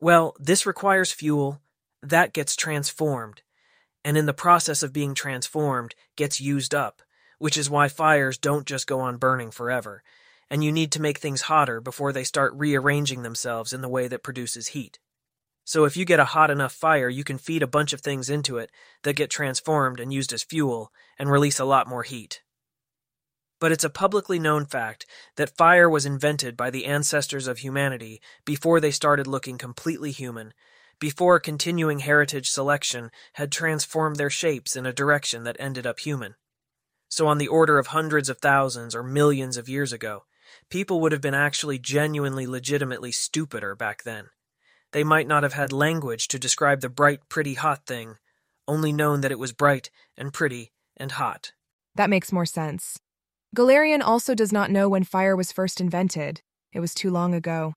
well, 0.00 0.36
this 0.38 0.66
requires 0.66 1.12
fuel, 1.12 1.60
that 2.02 2.32
gets 2.32 2.54
transformed, 2.54 3.42
and 4.04 4.16
in 4.16 4.26
the 4.26 4.34
process 4.34 4.82
of 4.82 4.92
being 4.92 5.14
transformed, 5.14 5.94
gets 6.14 6.40
used 6.40 6.74
up, 6.74 7.02
which 7.38 7.56
is 7.56 7.70
why 7.70 7.88
fires 7.88 8.38
don't 8.38 8.66
just 8.66 8.86
go 8.86 9.00
on 9.00 9.16
burning 9.16 9.50
forever, 9.50 10.02
and 10.54 10.62
you 10.62 10.70
need 10.70 10.92
to 10.92 11.02
make 11.02 11.18
things 11.18 11.40
hotter 11.40 11.80
before 11.80 12.12
they 12.12 12.22
start 12.22 12.54
rearranging 12.54 13.24
themselves 13.24 13.72
in 13.72 13.80
the 13.80 13.88
way 13.88 14.06
that 14.06 14.22
produces 14.22 14.68
heat. 14.68 15.00
So 15.64 15.84
if 15.84 15.96
you 15.96 16.04
get 16.04 16.20
a 16.20 16.26
hot 16.26 16.48
enough 16.48 16.72
fire, 16.72 17.08
you 17.08 17.24
can 17.24 17.38
feed 17.38 17.60
a 17.60 17.66
bunch 17.66 17.92
of 17.92 18.02
things 18.02 18.30
into 18.30 18.58
it 18.58 18.70
that 19.02 19.16
get 19.16 19.30
transformed 19.30 19.98
and 19.98 20.12
used 20.12 20.32
as 20.32 20.44
fuel 20.44 20.92
and 21.18 21.28
release 21.28 21.58
a 21.58 21.64
lot 21.64 21.88
more 21.88 22.04
heat. 22.04 22.40
But 23.58 23.72
it's 23.72 23.82
a 23.82 23.90
publicly 23.90 24.38
known 24.38 24.64
fact 24.64 25.06
that 25.34 25.56
fire 25.56 25.90
was 25.90 26.06
invented 26.06 26.56
by 26.56 26.70
the 26.70 26.86
ancestors 26.86 27.48
of 27.48 27.58
humanity 27.58 28.20
before 28.44 28.78
they 28.78 28.92
started 28.92 29.26
looking 29.26 29.58
completely 29.58 30.12
human, 30.12 30.54
before 31.00 31.40
continuing 31.40 31.98
heritage 31.98 32.48
selection 32.48 33.10
had 33.32 33.50
transformed 33.50 34.14
their 34.14 34.30
shapes 34.30 34.76
in 34.76 34.86
a 34.86 34.92
direction 34.92 35.42
that 35.42 35.56
ended 35.58 35.84
up 35.84 35.98
human. 35.98 36.36
So, 37.08 37.26
on 37.26 37.38
the 37.38 37.48
order 37.48 37.80
of 37.80 37.88
hundreds 37.88 38.28
of 38.28 38.38
thousands 38.38 38.94
or 38.94 39.02
millions 39.02 39.56
of 39.56 39.68
years 39.68 39.92
ago, 39.92 40.22
people 40.68 41.00
would 41.00 41.12
have 41.12 41.20
been 41.20 41.34
actually 41.34 41.78
genuinely 41.78 42.46
legitimately 42.46 43.12
stupider 43.12 43.74
back 43.74 44.02
then. 44.02 44.26
They 44.92 45.04
might 45.04 45.26
not 45.26 45.42
have 45.42 45.54
had 45.54 45.72
language 45.72 46.28
to 46.28 46.38
describe 46.38 46.80
the 46.80 46.88
bright, 46.88 47.28
pretty, 47.28 47.54
hot 47.54 47.86
thing, 47.86 48.16
only 48.68 48.92
known 48.92 49.20
that 49.22 49.32
it 49.32 49.38
was 49.38 49.52
bright 49.52 49.90
and 50.16 50.32
pretty 50.32 50.72
and 50.96 51.12
hot. 51.12 51.52
That 51.94 52.10
makes 52.10 52.32
more 52.32 52.46
sense. 52.46 52.98
Golarion 53.56 54.02
also 54.02 54.34
does 54.34 54.52
not 54.52 54.70
know 54.70 54.88
when 54.88 55.04
fire 55.04 55.36
was 55.36 55.52
first 55.52 55.80
invented. 55.80 56.40
It 56.72 56.80
was 56.80 56.94
too 56.94 57.10
long 57.10 57.34
ago. 57.34 57.74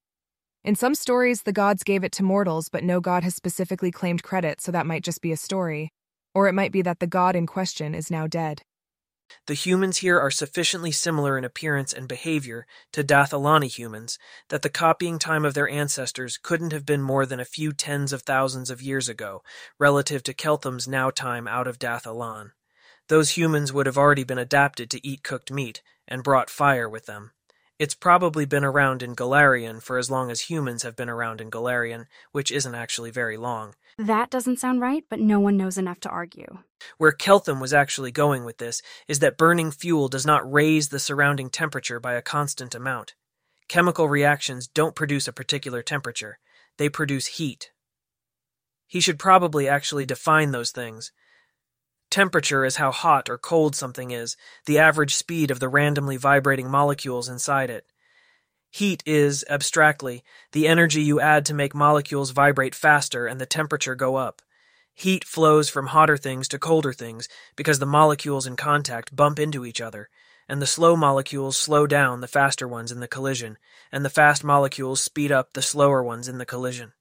In 0.63 0.75
some 0.75 0.95
stories, 0.95 1.43
the 1.43 1.53
gods 1.53 1.83
gave 1.83 2.03
it 2.03 2.11
to 2.13 2.23
mortals, 2.23 2.67
but 2.69 2.83
no 2.83 2.99
god 2.99 3.23
has 3.23 3.35
specifically 3.35 3.91
claimed 3.91 4.23
credit, 4.23 4.59
so 4.59 4.71
that 4.71 4.87
might 4.87 5.03
just 5.03 5.21
be 5.21 5.31
a 5.31 5.37
story. 5.37 5.89
Or 6.33 6.47
it 6.47 6.53
might 6.53 6.71
be 6.71 6.81
that 6.81 6.99
the 6.99 7.07
god 7.07 7.35
in 7.35 7.45
question 7.45 7.95
is 7.95 8.11
now 8.11 8.27
dead. 8.27 8.63
The 9.47 9.53
humans 9.53 9.97
here 9.97 10.19
are 10.19 10.31
sufficiently 10.31 10.91
similar 10.91 11.37
in 11.37 11.43
appearance 11.43 11.91
and 11.91 12.07
behavior 12.07 12.65
to 12.93 13.03
Dath 13.03 13.31
Ilani 13.31 13.67
humans 13.67 14.17
that 14.49 14.61
the 14.61 14.69
copying 14.69 15.19
time 15.19 15.43
of 15.43 15.53
their 15.53 15.69
ancestors 15.69 16.37
couldn't 16.37 16.71
have 16.71 16.85
been 16.85 17.01
more 17.01 17.25
than 17.25 17.39
a 17.39 17.45
few 17.45 17.73
tens 17.73 18.13
of 18.13 18.21
thousands 18.21 18.69
of 18.69 18.81
years 18.81 19.09
ago, 19.09 19.43
relative 19.77 20.23
to 20.23 20.33
Keltham's 20.33 20.87
now 20.87 21.09
time 21.09 21.47
out 21.47 21.67
of 21.67 21.79
Dath 21.79 22.05
Ilan. 22.05 22.51
Those 23.07 23.31
humans 23.31 23.71
would 23.71 23.85
have 23.85 23.97
already 23.97 24.23
been 24.23 24.37
adapted 24.37 24.89
to 24.91 25.05
eat 25.05 25.23
cooked 25.23 25.51
meat 25.51 25.81
and 26.07 26.23
brought 26.23 26.49
fire 26.49 26.89
with 26.89 27.05
them. 27.05 27.31
It's 27.79 27.93
probably 27.93 28.45
been 28.45 28.63
around 28.63 29.03
in 29.03 29.15
Golarion 29.15 29.83
for 29.83 29.99
as 29.99 30.09
long 30.09 30.31
as 30.31 30.41
humans 30.41 30.81
have 30.81 30.95
been 30.95 31.09
around 31.09 31.41
in 31.41 31.51
Golarion, 31.51 32.05
which 32.31 32.51
isn't 32.51 32.73
actually 32.73 33.11
very 33.11 33.37
long. 33.37 33.75
That 33.99 34.31
doesn't 34.31 34.59
sound 34.59 34.81
right, 34.81 35.03
but 35.09 35.19
no 35.19 35.39
one 35.39 35.57
knows 35.57 35.77
enough 35.77 35.99
to 36.01 36.09
argue. 36.09 36.59
Where 36.97 37.11
Keltham 37.11 37.61
was 37.61 37.73
actually 37.73 38.11
going 38.11 38.45
with 38.45 38.57
this 38.57 38.81
is 39.07 39.19
that 39.19 39.37
burning 39.37 39.69
fuel 39.69 40.07
does 40.07 40.25
not 40.25 40.51
raise 40.51 40.89
the 40.89 40.99
surrounding 40.99 41.51
temperature 41.51 41.99
by 41.99 42.13
a 42.13 42.21
constant 42.21 42.73
amount. 42.73 43.13
Chemical 43.67 44.09
reactions 44.09 44.67
don't 44.67 44.95
produce 44.95 45.27
a 45.27 45.33
particular 45.33 45.83
temperature, 45.83 46.39
they 46.77 46.89
produce 46.89 47.27
heat. 47.27 47.71
He 48.87 48.99
should 49.01 49.19
probably 49.19 49.67
actually 49.67 50.05
define 50.05 50.51
those 50.51 50.71
things. 50.71 51.11
Temperature 52.09 52.63
is 52.63 52.77
how 52.77 52.91
hot 52.91 53.29
or 53.29 53.37
cold 53.37 53.75
something 53.75 54.11
is, 54.11 54.37
the 54.65 54.79
average 54.79 55.15
speed 55.15 55.51
of 55.51 55.59
the 55.59 55.69
randomly 55.69 56.17
vibrating 56.17 56.69
molecules 56.69 57.27
inside 57.27 57.69
it. 57.69 57.85
Heat 58.69 59.03
is, 59.05 59.43
abstractly, 59.49 60.23
the 60.51 60.67
energy 60.67 61.01
you 61.01 61.19
add 61.19 61.45
to 61.45 61.53
make 61.53 61.73
molecules 61.75 62.31
vibrate 62.31 62.75
faster 62.75 63.25
and 63.25 63.41
the 63.41 63.45
temperature 63.45 63.95
go 63.95 64.15
up. 64.15 64.41
Heat 64.93 65.23
flows 65.23 65.69
from 65.69 65.87
hotter 65.87 66.17
things 66.17 66.47
to 66.47 66.59
colder 66.59 66.93
things 66.93 67.29
because 67.55 67.79
the 67.79 67.85
molecules 67.85 68.47
in 68.47 68.55
contact 68.55 69.15
bump 69.15 69.37
into 69.39 69.65
each 69.65 69.81
other, 69.81 70.09
and 70.49 70.61
the 70.61 70.67
slow 70.67 70.95
molecules 70.95 71.57
slow 71.57 71.85
down 71.85 72.21
the 72.21 72.27
faster 72.27 72.67
ones 72.67 72.91
in 72.91 72.99
the 72.99 73.07
collision, 73.07 73.57
and 73.91 74.03
the 74.03 74.09
fast 74.09 74.43
molecules 74.43 75.01
speed 75.01 75.31
up 75.31 75.53
the 75.53 75.61
slower 75.61 76.01
ones 76.01 76.27
in 76.27 76.37
the 76.37 76.45
collision. 76.45 76.93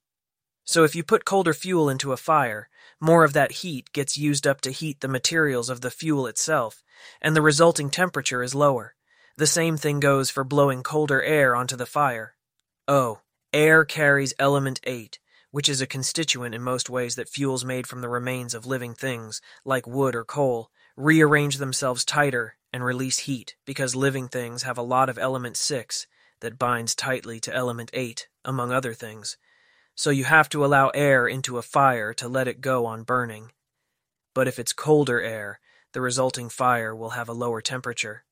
So 0.67 0.83
if 0.83 0.97
you 0.97 1.05
put 1.05 1.25
colder 1.25 1.55
fuel 1.55 1.89
into 1.89 2.12
a 2.12 2.17
fire, 2.17 2.69
more 3.01 3.23
of 3.23 3.33
that 3.35 3.62
heat 3.62 3.93
gets 3.93 4.19
used 4.19 4.47
up 4.47 4.61
to 4.62 4.73
heat 4.73 5.01
the 5.01 5.09
materials 5.09 5.71
of 5.71 5.81
the 5.81 5.93
fuel 5.93 6.27
itself, 6.27 6.83
and 7.23 7.37
the 7.37 7.43
resulting 7.43 7.89
temperature 7.89 8.43
is 8.43 8.55
lower. 8.55 8.95
The 9.37 9.47
same 9.47 9.77
thing 9.77 10.01
goes 10.01 10.29
for 10.29 10.43
blowing 10.43 10.83
colder 10.83 11.23
air 11.23 11.55
onto 11.55 11.77
the 11.77 11.87
fire. 11.87 12.35
Oh, 12.89 13.21
air 13.53 13.85
carries 13.85 14.35
element 14.41 14.81
8, 14.85 15.21
which 15.53 15.69
is 15.69 15.81
a 15.81 15.87
constituent 15.87 16.55
in 16.55 16.62
most 16.62 16.91
ways 16.91 17.14
that 17.14 17.29
fuels 17.29 17.64
made 17.64 17.87
from 17.87 18.01
the 18.01 18.09
remains 18.09 18.53
of 18.53 18.67
living 18.67 18.93
things, 18.95 19.41
like 19.64 19.87
wood 19.87 20.17
or 20.17 20.25
coal, 20.25 20.71
rearrange 20.97 21.59
themselves 21.59 22.05
tighter 22.05 22.57
and 22.73 22.85
release 22.85 23.21
heat 23.21 23.55
because 23.64 23.95
living 23.95 24.27
things 24.27 24.64
have 24.64 24.79
a 24.79 24.83
lot 24.83 25.09
of 25.09 25.17
element 25.17 25.57
6, 25.57 26.09
that 26.41 26.59
binds 26.59 26.95
tightly 26.95 27.39
to 27.41 27.55
element 27.55 27.91
8, 27.93 28.29
among 28.45 28.73
other 28.73 28.95
things, 28.95 29.37
so 29.97 30.11
you 30.11 30.24
have 30.24 30.49
to 30.51 30.64
allow 30.64 30.90
air 30.90 31.26
into 31.26 31.59
a 31.59 31.62
fire 31.62 32.12
to 32.14 32.28
let 32.28 32.47
it 32.47 32.61
go 32.61 32.86
on 32.86 33.03
burning. 33.03 33.51
But 34.34 34.47
if 34.47 34.59
it's 34.59 34.74
colder 34.74 35.20
air, 35.20 35.59
the 35.92 36.03
resulting 36.03 36.51
fire 36.51 36.94
will 36.94 37.11
have 37.11 37.28
a 37.28 37.32
lower 37.32 37.62
temperature. 37.62 38.24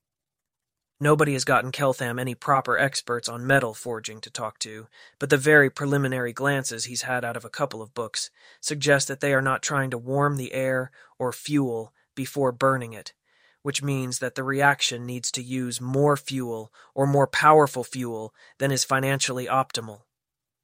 Nobody 0.99 1.33
has 1.33 1.43
gotten 1.43 1.73
Keltham 1.73 2.21
any 2.21 2.35
proper 2.35 2.77
experts 2.77 3.27
on 3.27 3.45
metal 3.45 3.73
forging 3.73 4.21
to 4.21 4.29
talk 4.29 4.59
to, 4.59 4.87
but 5.19 5.29
the 5.29 5.37
very 5.37 5.69
preliminary 5.69 6.31
glances 6.31 6.85
he's 6.85 7.01
had 7.01 7.25
out 7.25 7.35
of 7.35 7.43
a 7.43 7.49
couple 7.49 7.81
of 7.81 7.93
books 7.93 8.29
suggest 8.61 9.09
that 9.09 9.19
they 9.19 9.33
are 9.33 9.41
not 9.41 9.61
trying 9.61 9.89
to 9.89 9.97
warm 9.97 10.37
the 10.37 10.53
air 10.53 10.91
or 11.19 11.33
fuel 11.33 11.91
before 12.13 12.53
burning 12.53 12.93
it, 12.93 13.13
which 13.61 13.83
means 13.83 14.19
that 14.19 14.35
the 14.35 14.43
reaction 14.43 15.05
needs 15.05 15.31
to 15.31 15.43
use 15.43 15.81
more 15.81 16.15
fuel 16.15 16.71
or 16.93 17.05
more 17.05 17.27
powerful 17.27 17.83
fuel 17.83 18.33
than 18.57 18.71
is 18.71 18.85
financially 18.85 19.47
optimal. 19.47 20.04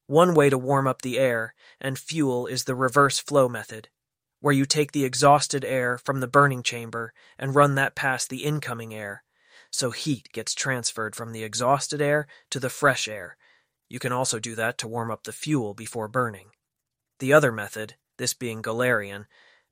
One 0.07 0.33
way 0.33 0.49
to 0.49 0.57
warm 0.57 0.87
up 0.87 1.01
the 1.01 1.19
air 1.19 1.53
and 1.79 1.97
fuel 1.97 2.47
is 2.47 2.63
the 2.63 2.75
reverse 2.75 3.19
flow 3.19 3.47
method, 3.47 3.89
where 4.39 4.53
you 4.53 4.65
take 4.65 4.91
the 4.91 5.05
exhausted 5.05 5.63
air 5.63 5.97
from 5.97 6.19
the 6.19 6.27
burning 6.27 6.63
chamber 6.63 7.13
and 7.37 7.55
run 7.55 7.75
that 7.75 7.95
past 7.95 8.29
the 8.29 8.43
incoming 8.43 8.93
air 8.93 9.23
so 9.71 9.91
heat 9.91 10.29
gets 10.33 10.53
transferred 10.53 11.15
from 11.15 11.31
the 11.31 11.43
exhausted 11.43 12.01
air 12.01 12.27
to 12.49 12.59
the 12.59 12.69
fresh 12.69 13.07
air. 13.07 13.37
You 13.89 13.99
can 13.99 14.11
also 14.11 14.37
do 14.39 14.53
that 14.55 14.77
to 14.79 14.87
warm 14.87 15.09
up 15.09 15.23
the 15.23 15.31
fuel 15.31 15.73
before 15.73 16.07
burning. 16.07 16.49
The 17.19 17.33
other 17.33 17.51
method, 17.51 17.95
this 18.17 18.33
being 18.33 18.61
Golarion, 18.61 19.25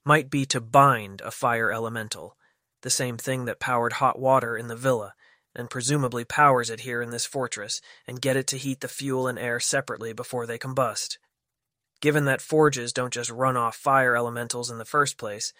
might 0.05 0.30
be 0.30 0.45
to 0.47 0.61
bind 0.61 1.21
a 1.21 1.32
fire 1.32 1.71
elemental, 1.71 2.38
the 2.82 2.89
same 2.89 3.17
thing 3.17 3.45
that 3.45 3.59
powered 3.59 3.93
hot 3.93 4.17
water 4.17 4.57
in 4.57 4.67
the 4.67 4.75
villa, 4.75 5.13
and 5.56 5.70
presumably 5.70 6.24
powers 6.24 6.70
it 6.70 6.82
here 6.82 7.02
in 7.02 7.10
this 7.10 7.26
fortress, 7.26 7.82
and 8.08 8.22
get 8.22 8.38
it 8.38 8.47
to 8.47 8.58
heat 8.58 8.82
the 8.82 8.88
fuel 8.88 9.28
and 9.28 9.39
air 9.39 9.60
separately 9.60 10.14
before 10.14 10.45
they 10.45 10.58
combust. 10.58 11.18
Given 12.02 12.26
that 12.26 12.41
forges 12.41 12.93
don't 12.93 13.14
just 13.14 13.30
run 13.30 13.58
off 13.58 13.76
fire 13.76 14.16
elementals 14.16 14.70
in 14.70 14.78
the 14.78 14.86
first 14.86 15.18
place, 15.18 15.54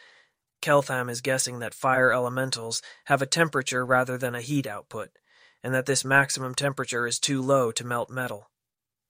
Keltham 0.62 1.10
is 1.10 1.22
guessing 1.22 1.60
that 1.60 1.74
fire 1.74 2.12
elementals 2.12 2.82
have 3.06 3.22
a 3.22 3.26
temperature 3.26 3.86
rather 3.86 4.18
than 4.18 4.36
a 4.36 4.42
heat 4.42 4.68
output, 4.68 5.10
and 5.64 5.74
that 5.74 5.86
this 5.86 6.06
maximum 6.06 6.56
temperature 6.56 7.08
is 7.08 7.20
too 7.20 7.42
low 7.42 7.72
to 7.72 7.86
melt 7.86 8.10
metal. 8.10 8.50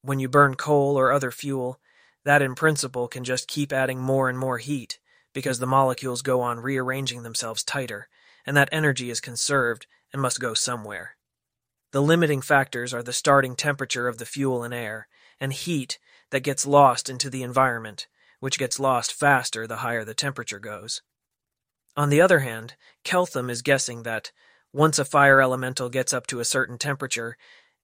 When 0.01 0.19
you 0.19 0.29
burn 0.29 0.55
coal 0.55 0.97
or 0.97 1.11
other 1.11 1.31
fuel, 1.31 1.79
that 2.23 2.41
in 2.41 2.55
principle 2.55 3.07
can 3.07 3.23
just 3.23 3.47
keep 3.47 3.71
adding 3.71 3.99
more 3.99 4.29
and 4.29 4.37
more 4.37 4.57
heat, 4.57 4.99
because 5.33 5.59
the 5.59 5.67
molecules 5.67 6.21
go 6.21 6.41
on 6.41 6.59
rearranging 6.59 7.23
themselves 7.23 7.63
tighter, 7.63 8.07
and 8.45 8.55
that 8.57 8.69
energy 8.71 9.09
is 9.09 9.21
conserved 9.21 9.87
and 10.11 10.21
must 10.21 10.39
go 10.39 10.53
somewhere. 10.53 11.15
The 11.91 12.01
limiting 12.01 12.41
factors 12.41 12.93
are 12.93 13.03
the 13.03 13.13
starting 13.13 13.55
temperature 13.55 14.07
of 14.07 14.17
the 14.17 14.25
fuel 14.25 14.63
and 14.63 14.73
air, 14.73 15.07
and 15.39 15.53
heat 15.53 15.97
that 16.31 16.43
gets 16.43 16.65
lost 16.65 17.09
into 17.09 17.29
the 17.29 17.43
environment, 17.43 18.07
which 18.39 18.59
gets 18.59 18.79
lost 18.79 19.13
faster 19.13 19.65
the 19.65 19.77
higher 19.77 20.03
the 20.03 20.13
temperature 20.13 20.59
goes. 20.59 21.01
On 21.97 22.09
the 22.09 22.21
other 22.21 22.39
hand, 22.39 22.75
Keltham 23.03 23.49
is 23.49 23.61
guessing 23.61 24.03
that 24.03 24.31
once 24.71 24.99
a 24.99 25.05
fire 25.05 25.41
elemental 25.41 25.89
gets 25.89 26.13
up 26.13 26.27
to 26.27 26.39
a 26.39 26.45
certain 26.45 26.77
temperature, 26.77 27.37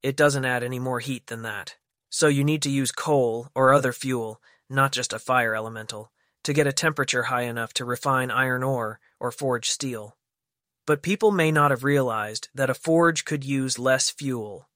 it 0.03 0.15
doesn't 0.15 0.45
add 0.45 0.63
any 0.63 0.78
more 0.78 0.99
heat 0.99 1.28
than 1.28 1.41
that. 1.41 1.78
So 2.09 2.28
you 2.28 2.43
need 2.43 2.61
to 2.61 2.69
use 2.69 2.91
coal 2.91 3.49
or 3.55 3.73
other 3.73 3.91
fuel, 3.91 4.39
not 4.69 4.91
just 4.91 5.11
a 5.11 5.19
fire 5.19 5.55
elemental, 5.55 6.11
to 6.43 6.53
get 6.53 6.67
a 6.67 6.71
temperature 6.71 7.23
high 7.23 7.41
enough 7.41 7.73
to 7.73 7.86
refine 7.86 8.30
iron 8.30 8.61
ore 8.61 8.99
or 9.19 9.32
forge 9.32 9.69
steel. 9.69 10.15
But 10.86 11.02
people 11.02 11.32
may 11.32 11.52
not 11.52 11.72
have 11.72 11.84
realized 11.84 12.50
that 12.54 12.70
a 12.70 12.76
forge 12.76 13.26
could 13.26 13.44
use 13.44 13.80
less 13.80 14.10
fuel, 14.10 14.70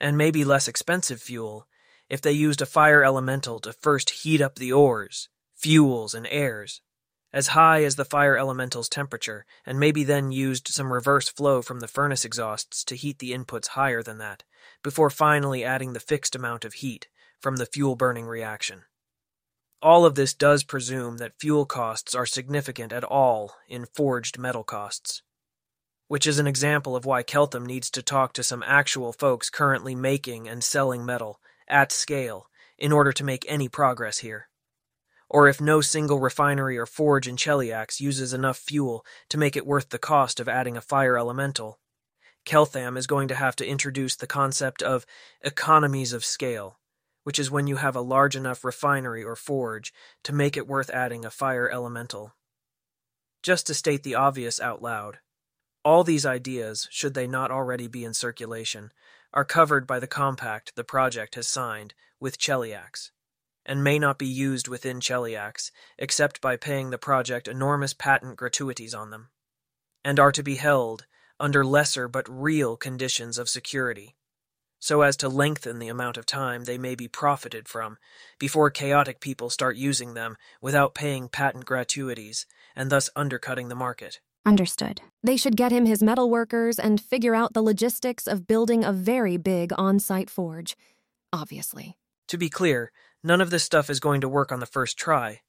and 0.00 0.16
maybe 0.16 0.44
less 0.44 0.68
expensive 0.68 1.20
fuel, 1.20 1.66
if 2.08 2.20
they 2.20 2.32
used 2.32 2.62
a 2.62 2.66
fire 2.66 3.02
elemental 3.02 3.58
to 3.60 3.72
first 3.72 4.10
heat 4.10 4.40
up 4.40 4.56
the 4.56 4.72
ores, 4.72 5.28
fuels, 5.56 6.14
and 6.14 6.26
airs 6.30 6.80
as 7.32 7.48
high 7.48 7.82
as 7.82 7.96
the 7.96 8.04
fire 8.04 8.36
elemental's 8.36 8.88
temperature, 8.88 9.46
and 9.64 9.80
maybe 9.80 10.04
then 10.04 10.30
used 10.30 10.68
some 10.68 10.92
reverse 10.92 11.28
flow 11.28 11.62
from 11.62 11.80
the 11.80 11.88
furnace 11.88 12.24
exhausts 12.24 12.84
to 12.84 12.94
heat 12.94 13.18
the 13.18 13.32
inputs 13.32 13.68
higher 13.68 14.02
than 14.02 14.18
that, 14.18 14.44
before 14.82 15.08
finally 15.08 15.64
adding 15.64 15.92
the 15.92 16.00
fixed 16.00 16.36
amount 16.36 16.64
of 16.64 16.74
heat 16.74 17.08
from 17.40 17.56
the 17.56 17.66
fuel 17.66 17.96
burning 17.96 18.26
reaction. 18.26 18.82
All 19.80 20.04
of 20.04 20.14
this 20.14 20.34
does 20.34 20.62
presume 20.62 21.16
that 21.16 21.38
fuel 21.40 21.64
costs 21.64 22.14
are 22.14 22.26
significant 22.26 22.92
at 22.92 23.02
all 23.02 23.56
in 23.66 23.86
forged 23.86 24.38
metal 24.38 24.62
costs. 24.62 25.22
Which 26.12 26.26
is 26.26 26.38
an 26.38 26.46
example 26.46 26.94
of 26.94 27.06
why 27.06 27.22
Keltham 27.22 27.64
needs 27.64 27.88
to 27.92 28.02
talk 28.02 28.34
to 28.34 28.42
some 28.42 28.62
actual 28.66 29.14
folks 29.14 29.48
currently 29.48 29.94
making 29.94 30.46
and 30.46 30.62
selling 30.62 31.06
metal, 31.06 31.40
at 31.66 31.90
scale, 31.90 32.50
in 32.76 32.92
order 32.92 33.14
to 33.14 33.24
make 33.24 33.46
any 33.48 33.66
progress 33.66 34.18
here 34.18 34.50
or 35.30 35.48
if 35.48 35.62
no 35.62 35.80
single 35.80 36.20
refinery 36.20 36.76
or 36.76 36.84
forge 36.84 37.26
in 37.26 37.36
Cheliax 37.36 38.00
uses 38.00 38.34
enough 38.34 38.58
fuel 38.58 39.02
to 39.30 39.38
make 39.38 39.56
it 39.56 39.66
worth 39.66 39.88
the 39.88 39.98
cost 39.98 40.38
of 40.38 40.48
adding 40.50 40.76
a 40.76 40.82
fire 40.82 41.16
elemental. 41.16 41.80
Keltham 42.44 42.98
is 42.98 43.06
going 43.06 43.28
to 43.28 43.34
have 43.34 43.56
to 43.56 43.66
introduce 43.66 44.14
the 44.14 44.26
concept 44.26 44.82
of 44.82 45.06
economies 45.40 46.12
of 46.12 46.26
scale, 46.26 46.78
which 47.24 47.38
is 47.38 47.50
when 47.50 47.66
you 47.66 47.76
have 47.76 47.96
a 47.96 48.02
large 48.02 48.36
enough 48.36 48.62
refinery 48.62 49.24
or 49.24 49.34
forge 49.34 49.90
to 50.24 50.34
make 50.34 50.58
it 50.58 50.68
worth 50.68 50.90
adding 50.90 51.24
a 51.24 51.30
fire 51.30 51.70
elemental. 51.70 52.34
Just 53.42 53.66
to 53.68 53.74
state 53.74 54.02
the 54.02 54.14
obvious 54.14 54.60
out 54.60 54.82
loud, 54.82 55.20
all 55.84 56.04
these 56.04 56.26
ideas, 56.26 56.86
should 56.90 57.14
they 57.14 57.26
not 57.26 57.50
already 57.50 57.88
be 57.88 58.04
in 58.04 58.14
circulation, 58.14 58.92
are 59.34 59.44
covered 59.44 59.86
by 59.86 59.98
the 59.98 60.06
compact 60.06 60.76
the 60.76 60.84
project 60.84 61.34
has 61.34 61.48
signed 61.48 61.94
with 62.20 62.38
Cheliax 62.38 63.10
and 63.64 63.84
may 63.84 63.98
not 63.98 64.18
be 64.18 64.26
used 64.26 64.68
within 64.68 65.00
Cheliax, 65.00 65.70
except 65.98 66.40
by 66.40 66.56
paying 66.56 66.90
the 66.90 66.98
project 66.98 67.46
enormous 67.46 67.94
patent 67.94 68.36
gratuities 68.36 68.94
on 68.94 69.10
them, 69.10 69.28
and 70.04 70.18
are 70.18 70.32
to 70.32 70.42
be 70.42 70.56
held 70.56 71.06
under 71.38 71.64
lesser 71.64 72.08
but 72.08 72.28
real 72.28 72.76
conditions 72.76 73.38
of 73.38 73.48
security, 73.48 74.16
so 74.78 75.02
as 75.02 75.16
to 75.16 75.28
lengthen 75.28 75.78
the 75.78 75.88
amount 75.88 76.16
of 76.16 76.26
time 76.26 76.64
they 76.64 76.76
may 76.76 76.96
be 76.96 77.06
profited 77.06 77.68
from 77.68 77.98
before 78.38 78.68
chaotic 78.68 79.20
people 79.20 79.48
start 79.48 79.76
using 79.76 80.14
them 80.14 80.36
without 80.60 80.94
paying 80.94 81.28
patent 81.28 81.64
gratuities 81.64 82.46
and 82.74 82.90
thus 82.90 83.08
undercutting 83.14 83.68
the 83.68 83.76
market. 83.76 84.20
Understood. 84.44 85.00
They 85.22 85.36
should 85.36 85.56
get 85.56 85.72
him 85.72 85.86
his 85.86 86.02
metal 86.02 86.28
workers 86.28 86.78
and 86.78 87.00
figure 87.00 87.34
out 87.34 87.52
the 87.52 87.62
logistics 87.62 88.26
of 88.26 88.46
building 88.46 88.84
a 88.84 88.92
very 88.92 89.36
big 89.36 89.72
on 89.78 89.98
site 89.98 90.28
forge. 90.28 90.76
Obviously. 91.32 91.96
To 92.28 92.38
be 92.38 92.48
clear, 92.48 92.92
None 93.24 93.40
of 93.40 93.50
this 93.50 93.62
stuff 93.62 93.88
is 93.88 94.00
going 94.00 94.20
to 94.22 94.28
work 94.28 94.50
on 94.50 94.58
the 94.58 94.66
first 94.66 94.98
try. 94.98 95.42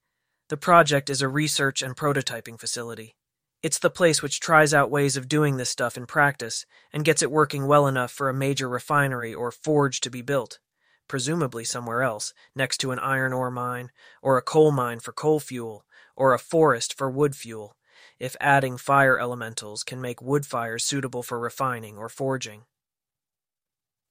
The 0.49 0.57
project 0.57 1.09
is 1.09 1.23
a 1.23 1.27
research 1.27 1.81
and 1.81 1.95
prototyping 1.95 2.59
facility. 2.59 3.15
It's 3.63 3.79
the 3.79 3.89
place 3.89 4.21
which 4.21 4.39
tries 4.39 4.75
out 4.75 4.91
ways 4.91 5.17
of 5.17 5.27
doing 5.27 5.57
this 5.57 5.71
stuff 5.71 5.97
in 5.97 6.05
practice 6.05 6.67
and 6.91 7.05
gets 7.05 7.23
it 7.23 7.31
working 7.31 7.65
well 7.65 7.87
enough 7.87 8.11
for 8.11 8.29
a 8.29 8.33
major 8.33 8.69
refinery 8.69 9.33
or 9.33 9.49
forge 9.49 10.01
to 10.01 10.11
be 10.11 10.21
built, 10.21 10.59
presumably 11.07 11.63
somewhere 11.63 12.03
else, 12.03 12.31
next 12.55 12.77
to 12.79 12.91
an 12.91 12.99
iron 12.99 13.33
ore 13.33 13.49
mine, 13.49 13.89
or 14.21 14.37
a 14.37 14.43
coal 14.43 14.71
mine 14.71 14.99
for 14.99 15.11
coal 15.11 15.39
fuel, 15.39 15.83
or 16.15 16.33
a 16.33 16.39
forest 16.39 16.95
for 16.95 17.09
wood 17.09 17.35
fuel, 17.35 17.75
if 18.23 18.37
adding 18.39 18.77
fire 18.77 19.19
elementals 19.19 19.83
can 19.83 19.99
make 19.99 20.21
wood 20.21 20.45
fires 20.45 20.83
suitable 20.85 21.23
for 21.23 21.37
refining 21.37 21.97
or 21.97 22.07
forging 22.07 22.63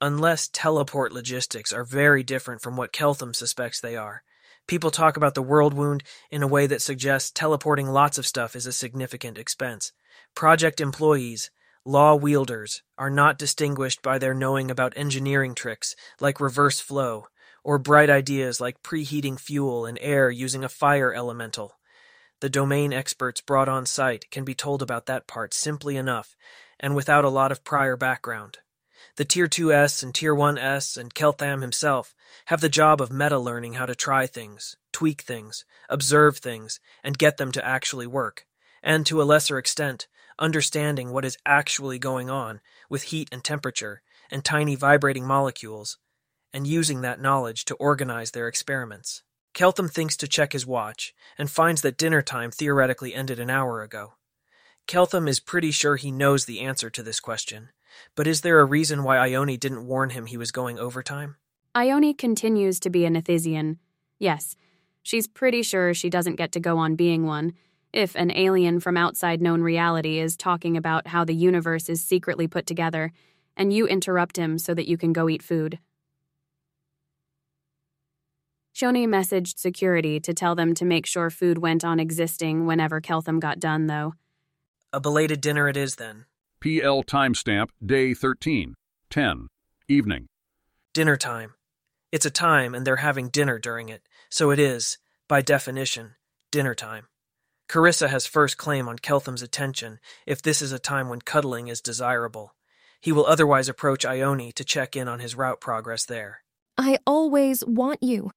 unless 0.03 0.49
teleport 0.49 1.13
logistics 1.13 1.73
are 1.73 1.85
very 1.85 2.25
different 2.25 2.61
from 2.61 2.77
what 2.77 2.93
Keltham 2.93 3.35
suspects 3.35 3.81
they 3.81 3.95
are. 3.95 4.25
People 4.67 4.91
talk 4.91 5.17
about 5.17 5.37
the 5.37 5.43
world 5.43 5.75
wound 5.75 6.03
in 6.29 6.43
a 6.43 6.49
way 6.49 6.67
that 6.67 6.83
suggests 6.83 7.31
teleporting 7.31 7.87
lots 7.87 8.19
of 8.19 8.27
stuff 8.27 8.57
is 8.57 8.67
a 8.67 8.73
significant 8.73 9.39
expense. 9.39 9.93
Project 10.35 10.81
employees, 10.81 11.53
law 11.85 12.17
wielders, 12.17 12.83
are 12.99 13.11
not 13.11 13.39
distinguished 13.39 14.03
by 14.03 14.19
their 14.19 14.35
knowing 14.35 14.73
about 14.73 14.93
engineering 14.97 15.55
tricks 15.55 15.95
like 16.21 16.41
reverse 16.41 16.81
flow, 16.81 17.27
or 17.63 17.79
bright 17.79 18.11
ideas 18.11 18.61
like 18.61 18.83
preheating 18.83 19.39
fuel 19.39 19.87
and 19.87 19.99
air 20.01 20.31
using 20.31 20.65
a 20.65 20.69
fire 20.69 21.15
elemental. 21.15 21.79
The 22.43 22.51
domain 22.51 22.93
experts 22.93 23.41
brought 23.41 23.69
on 23.69 23.87
site 23.87 24.29
can 24.33 24.43
be 24.43 24.53
told 24.53 24.83
about 24.83 25.07
that 25.07 25.29
part 25.29 25.55
simply 25.55 25.97
enough, 25.97 26.35
and 26.81 26.97
without 26.97 27.25
a 27.25 27.29
lot 27.29 27.53
of 27.53 27.63
prior 27.63 27.97
background. 27.97 28.59
The 29.15 29.25
Tier 29.25 29.47
2S 29.47 30.03
and 30.03 30.13
Tier 30.13 30.35
1S 30.35 30.97
and 30.97 31.15
Keltham 31.15 31.61
himself 31.61 32.17
have 32.47 32.61
the 32.61 32.69
job 32.69 33.01
of 33.01 33.13
meta 33.13 33.39
learning 33.39 33.75
how 33.75 33.87
to 33.87 33.95
try 33.95 34.27
things, 34.27 34.77
tweak 34.91 35.23
things, 35.23 35.65
observe 35.89 36.39
things, 36.39 36.81
and 37.05 37.17
get 37.17 37.37
them 37.37 37.53
to 37.53 37.65
actually 37.65 38.09
work, 38.09 38.45
and 38.83 39.07
to 39.07 39.23
a 39.23 39.31
lesser 39.31 39.57
extent, 39.57 40.09
understanding 40.37 41.13
what 41.13 41.25
is 41.25 41.39
actually 41.47 42.01
going 42.01 42.29
on 42.29 42.61
with 42.89 43.05
heat 43.05 43.29
and 43.31 43.45
temperature 43.45 44.03
and 44.33 44.45
tiny 44.45 44.75
vibrating 44.75 45.29
molecules, 45.29 45.97
and 46.53 46.67
using 46.67 47.03
that 47.03 47.21
knowledge 47.21 47.65
to 47.67 47.77
organize 47.77 48.33
their 48.33 48.49
experiments. 48.49 49.23
Keltham 49.55 49.91
thinks 49.91 50.17
to 50.17 50.29
check 50.29 50.53
his 50.53 50.67
watch 50.67 51.15
and 51.37 51.51
finds 51.51 51.83
that 51.83 51.99
dinner 51.99 52.23
time 52.23 52.51
theoretically 52.51 53.15
ended 53.15 53.39
an 53.39 53.51
hour 53.51 53.83
ago. 53.83 54.15
Keltham 54.89 55.29
is 55.29 55.41
pretty 55.41 55.71
sure 55.71 55.97
he 55.97 56.11
knows 56.11 56.45
the 56.45 56.61
answer 56.61 56.91
to 56.91 57.03
this 57.03 57.21
question, 57.21 57.69
but 58.17 58.27
is 58.27 58.41
there 58.41 58.61
a 58.61 58.65
reason 58.65 59.05
why 59.05 59.19
Ione 59.19 59.57
didn't 59.57 59.87
warn 59.87 60.11
him 60.11 60.27
he 60.27 60.37
was 60.37 60.51
going 60.51 60.79
overtime? 60.79 61.37
Ione 61.75 62.15
continues 62.15 62.81
to 62.81 62.91
be 62.91 63.05
an 63.05 63.15
Nethysian. 63.15 63.79
Yes, 64.19 64.57
she's 65.03 65.27
pretty 65.27 65.63
sure 65.63 65.95
she 65.95 66.11
doesn't 66.11 66.37
get 66.37 66.53
to 66.53 66.61
go 66.61 66.79
on 66.79 66.97
being 66.97 67.27
one 67.27 67.53
if 67.93 68.15
an 68.15 68.31
alien 68.35 68.81
from 68.81 68.97
outside 68.97 69.43
known 69.43 69.61
reality 69.61 70.19
is 70.19 70.37
talking 70.37 70.77
about 70.77 71.09
how 71.09 71.25
the 71.25 71.35
universe 71.35 71.89
is 71.89 72.03
secretly 72.03 72.49
put 72.49 72.67
together, 72.67 73.13
and 73.57 73.73
you 73.73 73.87
interrupt 73.87 74.39
him 74.39 74.59
so 74.59 74.73
that 74.73 74.89
you 74.89 74.97
can 74.97 75.13
go 75.13 75.29
eat 75.29 75.43
food. 75.43 75.79
Shoni 78.75 79.07
messaged 79.07 79.59
security 79.59 80.19
to 80.21 80.33
tell 80.33 80.55
them 80.55 80.75
to 80.75 80.85
make 80.85 81.07
sure 81.07 81.31
food 81.31 81.59
went 81.59 81.85
on 81.85 82.01
existing 82.01 82.67
whenever 82.67 83.01
Keltham 83.01 83.39
got 83.39 83.61
done, 83.61 83.87
though. 83.87 84.15
A 84.93 85.01
belated 85.01 85.41
dinner 85.41 85.69
it 85.69 85.77
is 85.77 85.97
then. 85.97 86.25
PL 86.61 87.03
timestamp 87.03 87.69
day 87.85 88.15
13, 88.15 88.75
10, 89.11 89.49
evening. 89.89 90.27
Dinner 90.95 91.17
time. 91.17 91.55
It's 92.11 92.27
a 92.27 92.31
time, 92.31 92.75
and 92.75 92.87
they're 92.87 92.97
having 92.97 93.29
dinner 93.29 93.59
during 93.59 93.89
it, 93.89 94.03
so 94.29 94.51
it 94.51 94.59
is, 94.59 94.99
by 95.29 95.43
definition, 95.43 96.15
dinner 96.51 96.75
time. 96.75 97.07
Carissa 97.69 98.09
has 98.11 98.27
first 98.27 98.59
claim 98.59 98.87
on 98.87 98.99
Keltham's 98.99 99.43
attention 99.43 99.99
if 100.27 100.43
this 100.43 100.61
is 100.61 100.73
a 100.73 100.79
time 100.79 101.09
when 101.09 101.21
cuddling 101.21 101.69
is 101.69 101.81
desirable. 101.81 102.55
He 103.01 103.13
will 103.13 103.27
otherwise 103.27 103.69
approach 103.69 104.05
Ione 104.05 104.53
to 104.53 104.65
check 104.65 104.95
in 104.95 105.09
on 105.09 105.21
his 105.21 105.35
route 105.35 105.61
progress 105.61 106.05
there. 106.05 106.43
I 106.77 106.99
always 107.07 107.65
want 107.65 108.03
you. 108.03 108.31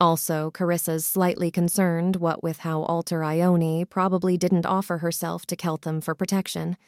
Also, 0.00 0.50
Carissa's 0.52 1.04
slightly 1.04 1.50
concerned, 1.50 2.16
what 2.16 2.42
with 2.42 2.60
how 2.60 2.84
Alter 2.84 3.22
Ione 3.22 3.84
probably 3.84 4.38
didn't 4.38 4.64
offer 4.64 4.98
herself 4.98 5.44
to 5.46 5.56
Keltham 5.56 6.02
for 6.02 6.14
protection. 6.14 6.78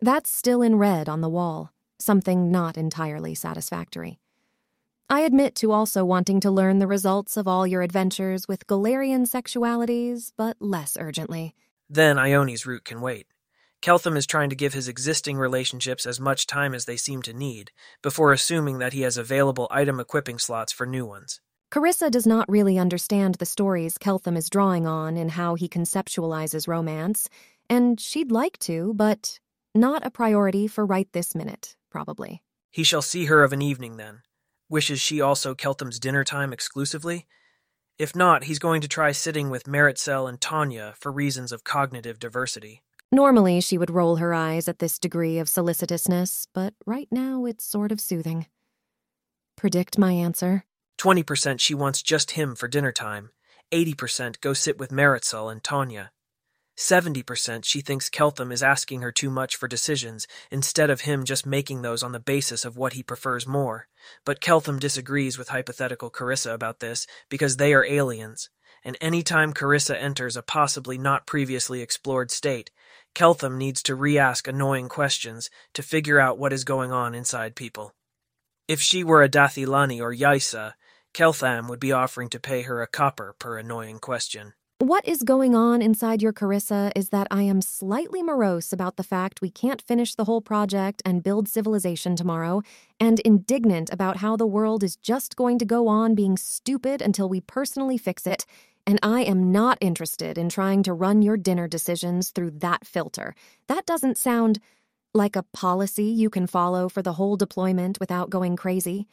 That's 0.00 0.30
still 0.30 0.62
in 0.62 0.76
red 0.76 1.08
on 1.08 1.20
the 1.20 1.28
wall, 1.28 1.72
something 1.98 2.52
not 2.52 2.78
entirely 2.78 3.34
satisfactory. 3.34 4.20
I 5.08 5.22
admit 5.22 5.56
to 5.56 5.72
also 5.72 6.04
wanting 6.04 6.38
to 6.40 6.50
learn 6.52 6.78
the 6.78 6.86
results 6.86 7.36
of 7.36 7.48
all 7.48 7.66
your 7.66 7.82
adventures 7.82 8.46
with 8.46 8.68
Golarion 8.68 9.26
sexualities, 9.26 10.30
but 10.36 10.56
less 10.60 10.96
urgently. 11.00 11.56
Then 11.88 12.20
Ione's 12.20 12.66
route 12.66 12.84
can 12.84 13.00
wait. 13.00 13.26
Keltham 13.82 14.16
is 14.16 14.28
trying 14.28 14.50
to 14.50 14.56
give 14.56 14.74
his 14.74 14.86
existing 14.86 15.36
relationships 15.36 16.06
as 16.06 16.20
much 16.20 16.46
time 16.46 16.72
as 16.72 16.84
they 16.84 16.96
seem 16.96 17.22
to 17.22 17.32
need, 17.32 17.72
before 18.00 18.32
assuming 18.32 18.78
that 18.78 18.92
he 18.92 19.00
has 19.00 19.16
available 19.16 19.66
item 19.72 19.98
equipping 19.98 20.38
slots 20.38 20.72
for 20.72 20.86
new 20.86 21.04
ones. 21.04 21.40
Carissa 21.70 22.10
does 22.10 22.26
not 22.26 22.50
really 22.50 22.78
understand 22.78 23.36
the 23.36 23.46
stories 23.46 23.96
Keltham 23.96 24.36
is 24.36 24.50
drawing 24.50 24.88
on 24.88 25.16
in 25.16 25.28
how 25.28 25.54
he 25.54 25.68
conceptualizes 25.68 26.66
romance, 26.66 27.28
and 27.68 28.00
she'd 28.00 28.32
like 28.32 28.58
to, 28.60 28.92
but 28.94 29.38
not 29.72 30.04
a 30.04 30.10
priority 30.10 30.66
for 30.66 30.84
right 30.84 31.08
this 31.12 31.32
minute, 31.32 31.76
probably. 31.88 32.42
He 32.72 32.82
shall 32.82 33.02
see 33.02 33.26
her 33.26 33.44
of 33.44 33.52
an 33.52 33.62
evening, 33.62 33.98
then. 33.98 34.22
Wishes 34.68 35.00
she 35.00 35.20
also 35.20 35.54
Keltham's 35.54 36.00
dinner 36.00 36.24
time 36.24 36.52
exclusively? 36.52 37.26
If 37.98 38.16
not, 38.16 38.44
he's 38.44 38.58
going 38.58 38.80
to 38.80 38.88
try 38.88 39.12
sitting 39.12 39.48
with 39.48 39.64
Meritxell 39.64 40.28
and 40.28 40.40
Tanya 40.40 40.94
for 40.98 41.12
reasons 41.12 41.52
of 41.52 41.62
cognitive 41.62 42.18
diversity. 42.18 42.82
Normally, 43.12 43.60
she 43.60 43.78
would 43.78 43.90
roll 43.90 44.16
her 44.16 44.34
eyes 44.34 44.66
at 44.66 44.80
this 44.80 44.98
degree 44.98 45.38
of 45.38 45.46
solicitousness, 45.46 46.48
but 46.52 46.74
right 46.84 47.08
now 47.12 47.44
it's 47.44 47.64
sort 47.64 47.92
of 47.92 48.00
soothing. 48.00 48.46
Predict 49.56 49.98
my 49.98 50.12
answer. 50.12 50.64
20% 51.00 51.60
she 51.60 51.72
wants 51.72 52.02
just 52.02 52.32
him 52.32 52.54
for 52.54 52.68
dinner 52.68 52.92
time. 52.92 53.30
80% 53.72 54.38
go 54.42 54.52
sit 54.52 54.78
with 54.78 54.90
Meritxell 54.90 55.50
and 55.50 55.64
Tanya. 55.64 56.12
70% 56.76 57.64
she 57.64 57.80
thinks 57.80 58.10
Keltham 58.10 58.52
is 58.52 58.62
asking 58.62 59.00
her 59.00 59.10
too 59.10 59.30
much 59.30 59.56
for 59.56 59.66
decisions 59.66 60.26
instead 60.50 60.90
of 60.90 61.02
him 61.02 61.24
just 61.24 61.46
making 61.46 61.80
those 61.80 62.02
on 62.02 62.12
the 62.12 62.20
basis 62.20 62.66
of 62.66 62.76
what 62.76 62.92
he 62.92 63.02
prefers 63.02 63.46
more. 63.46 63.88
But 64.26 64.40
Keltham 64.42 64.78
disagrees 64.78 65.38
with 65.38 65.48
hypothetical 65.48 66.10
Carissa 66.10 66.52
about 66.52 66.80
this 66.80 67.06
because 67.30 67.56
they 67.56 67.72
are 67.72 67.84
aliens, 67.84 68.50
and 68.84 68.96
any 69.00 69.22
time 69.22 69.54
Carissa 69.54 69.96
enters 69.96 70.36
a 70.36 70.42
possibly 70.42 70.98
not 70.98 71.26
previously 71.26 71.80
explored 71.80 72.30
state, 72.30 72.70
Keltham 73.14 73.56
needs 73.56 73.82
to 73.84 73.94
re 73.94 74.18
ask 74.18 74.46
annoying 74.46 74.88
questions 74.90 75.48
to 75.72 75.82
figure 75.82 76.20
out 76.20 76.38
what 76.38 76.52
is 76.52 76.64
going 76.64 76.92
on 76.92 77.14
inside 77.14 77.56
people. 77.56 77.94
If 78.68 78.80
she 78.80 79.02
were 79.02 79.22
a 79.22 79.28
Dath 79.28 79.56
Ilani 79.56 80.00
or 80.00 80.14
Yaisa, 80.14 80.74
Keltham 81.14 81.68
would 81.68 81.80
be 81.80 81.92
offering 81.92 82.28
to 82.30 82.40
pay 82.40 82.62
her 82.62 82.82
a 82.82 82.86
copper 82.86 83.34
per 83.38 83.58
annoying 83.58 83.98
question. 83.98 84.54
What 84.78 85.06
is 85.06 85.22
going 85.22 85.54
on 85.54 85.82
inside 85.82 86.22
your 86.22 86.32
Carissa 86.32 86.90
is 86.96 87.10
that 87.10 87.26
I 87.30 87.42
am 87.42 87.60
slightly 87.60 88.22
morose 88.22 88.72
about 88.72 88.96
the 88.96 89.02
fact 89.02 89.42
we 89.42 89.50
can't 89.50 89.82
finish 89.82 90.14
the 90.14 90.24
whole 90.24 90.40
project 90.40 91.02
and 91.04 91.22
build 91.22 91.48
civilization 91.48 92.16
tomorrow, 92.16 92.62
and 92.98 93.20
indignant 93.20 93.92
about 93.92 94.18
how 94.18 94.36
the 94.36 94.46
world 94.46 94.82
is 94.82 94.96
just 94.96 95.36
going 95.36 95.58
to 95.58 95.66
go 95.66 95.86
on 95.86 96.14
being 96.14 96.38
stupid 96.38 97.02
until 97.02 97.28
we 97.28 97.42
personally 97.42 97.98
fix 97.98 98.26
it. 98.26 98.46
And 98.86 98.98
I 99.02 99.20
am 99.20 99.52
not 99.52 99.76
interested 99.82 100.38
in 100.38 100.48
trying 100.48 100.82
to 100.84 100.94
run 100.94 101.20
your 101.20 101.36
dinner 101.36 101.68
decisions 101.68 102.30
through 102.30 102.52
that 102.52 102.86
filter. 102.86 103.34
That 103.66 103.84
doesn't 103.84 104.16
sound 104.16 104.60
like 105.12 105.36
a 105.36 105.42
policy 105.42 106.04
you 106.04 106.30
can 106.30 106.46
follow 106.46 106.88
for 106.88 107.02
the 107.02 107.12
whole 107.14 107.36
deployment 107.36 108.00
without 108.00 108.30
going 108.30 108.56
crazy, 108.56 109.06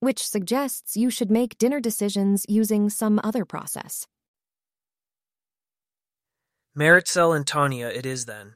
which 0.00 0.26
suggests 0.26 0.96
you 0.96 1.10
should 1.10 1.30
make 1.30 1.56
dinner 1.58 1.80
decisions 1.80 2.44
using 2.48 2.90
some 2.90 3.20
other 3.22 3.44
process. 3.44 4.06
Meritxell 6.76 7.36
and 7.36 7.46
Tanya 7.46 7.86
it 7.86 8.06
is 8.06 8.24
then. 8.26 8.54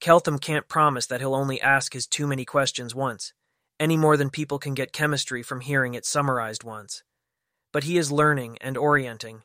Keltham 0.00 0.40
can't 0.40 0.68
promise 0.68 1.06
that 1.06 1.20
he'll 1.20 1.34
only 1.34 1.60
ask 1.60 1.92
his 1.92 2.06
too 2.06 2.26
many 2.26 2.44
questions 2.44 2.94
once, 2.94 3.32
any 3.80 3.96
more 3.96 4.16
than 4.16 4.30
people 4.30 4.58
can 4.58 4.74
get 4.74 4.92
chemistry 4.92 5.42
from 5.42 5.60
hearing 5.60 5.94
it 5.94 6.04
summarized 6.04 6.62
once. 6.62 7.02
But 7.72 7.84
he 7.84 7.98
is 7.98 8.12
learning 8.12 8.58
and 8.60 8.76
orienting, 8.76 9.42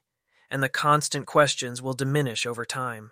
and 0.50 0.62
the 0.62 0.70
constant 0.70 1.26
questions 1.26 1.82
will 1.82 1.94
diminish 1.94 2.46
over 2.46 2.66
time. 2.66 3.12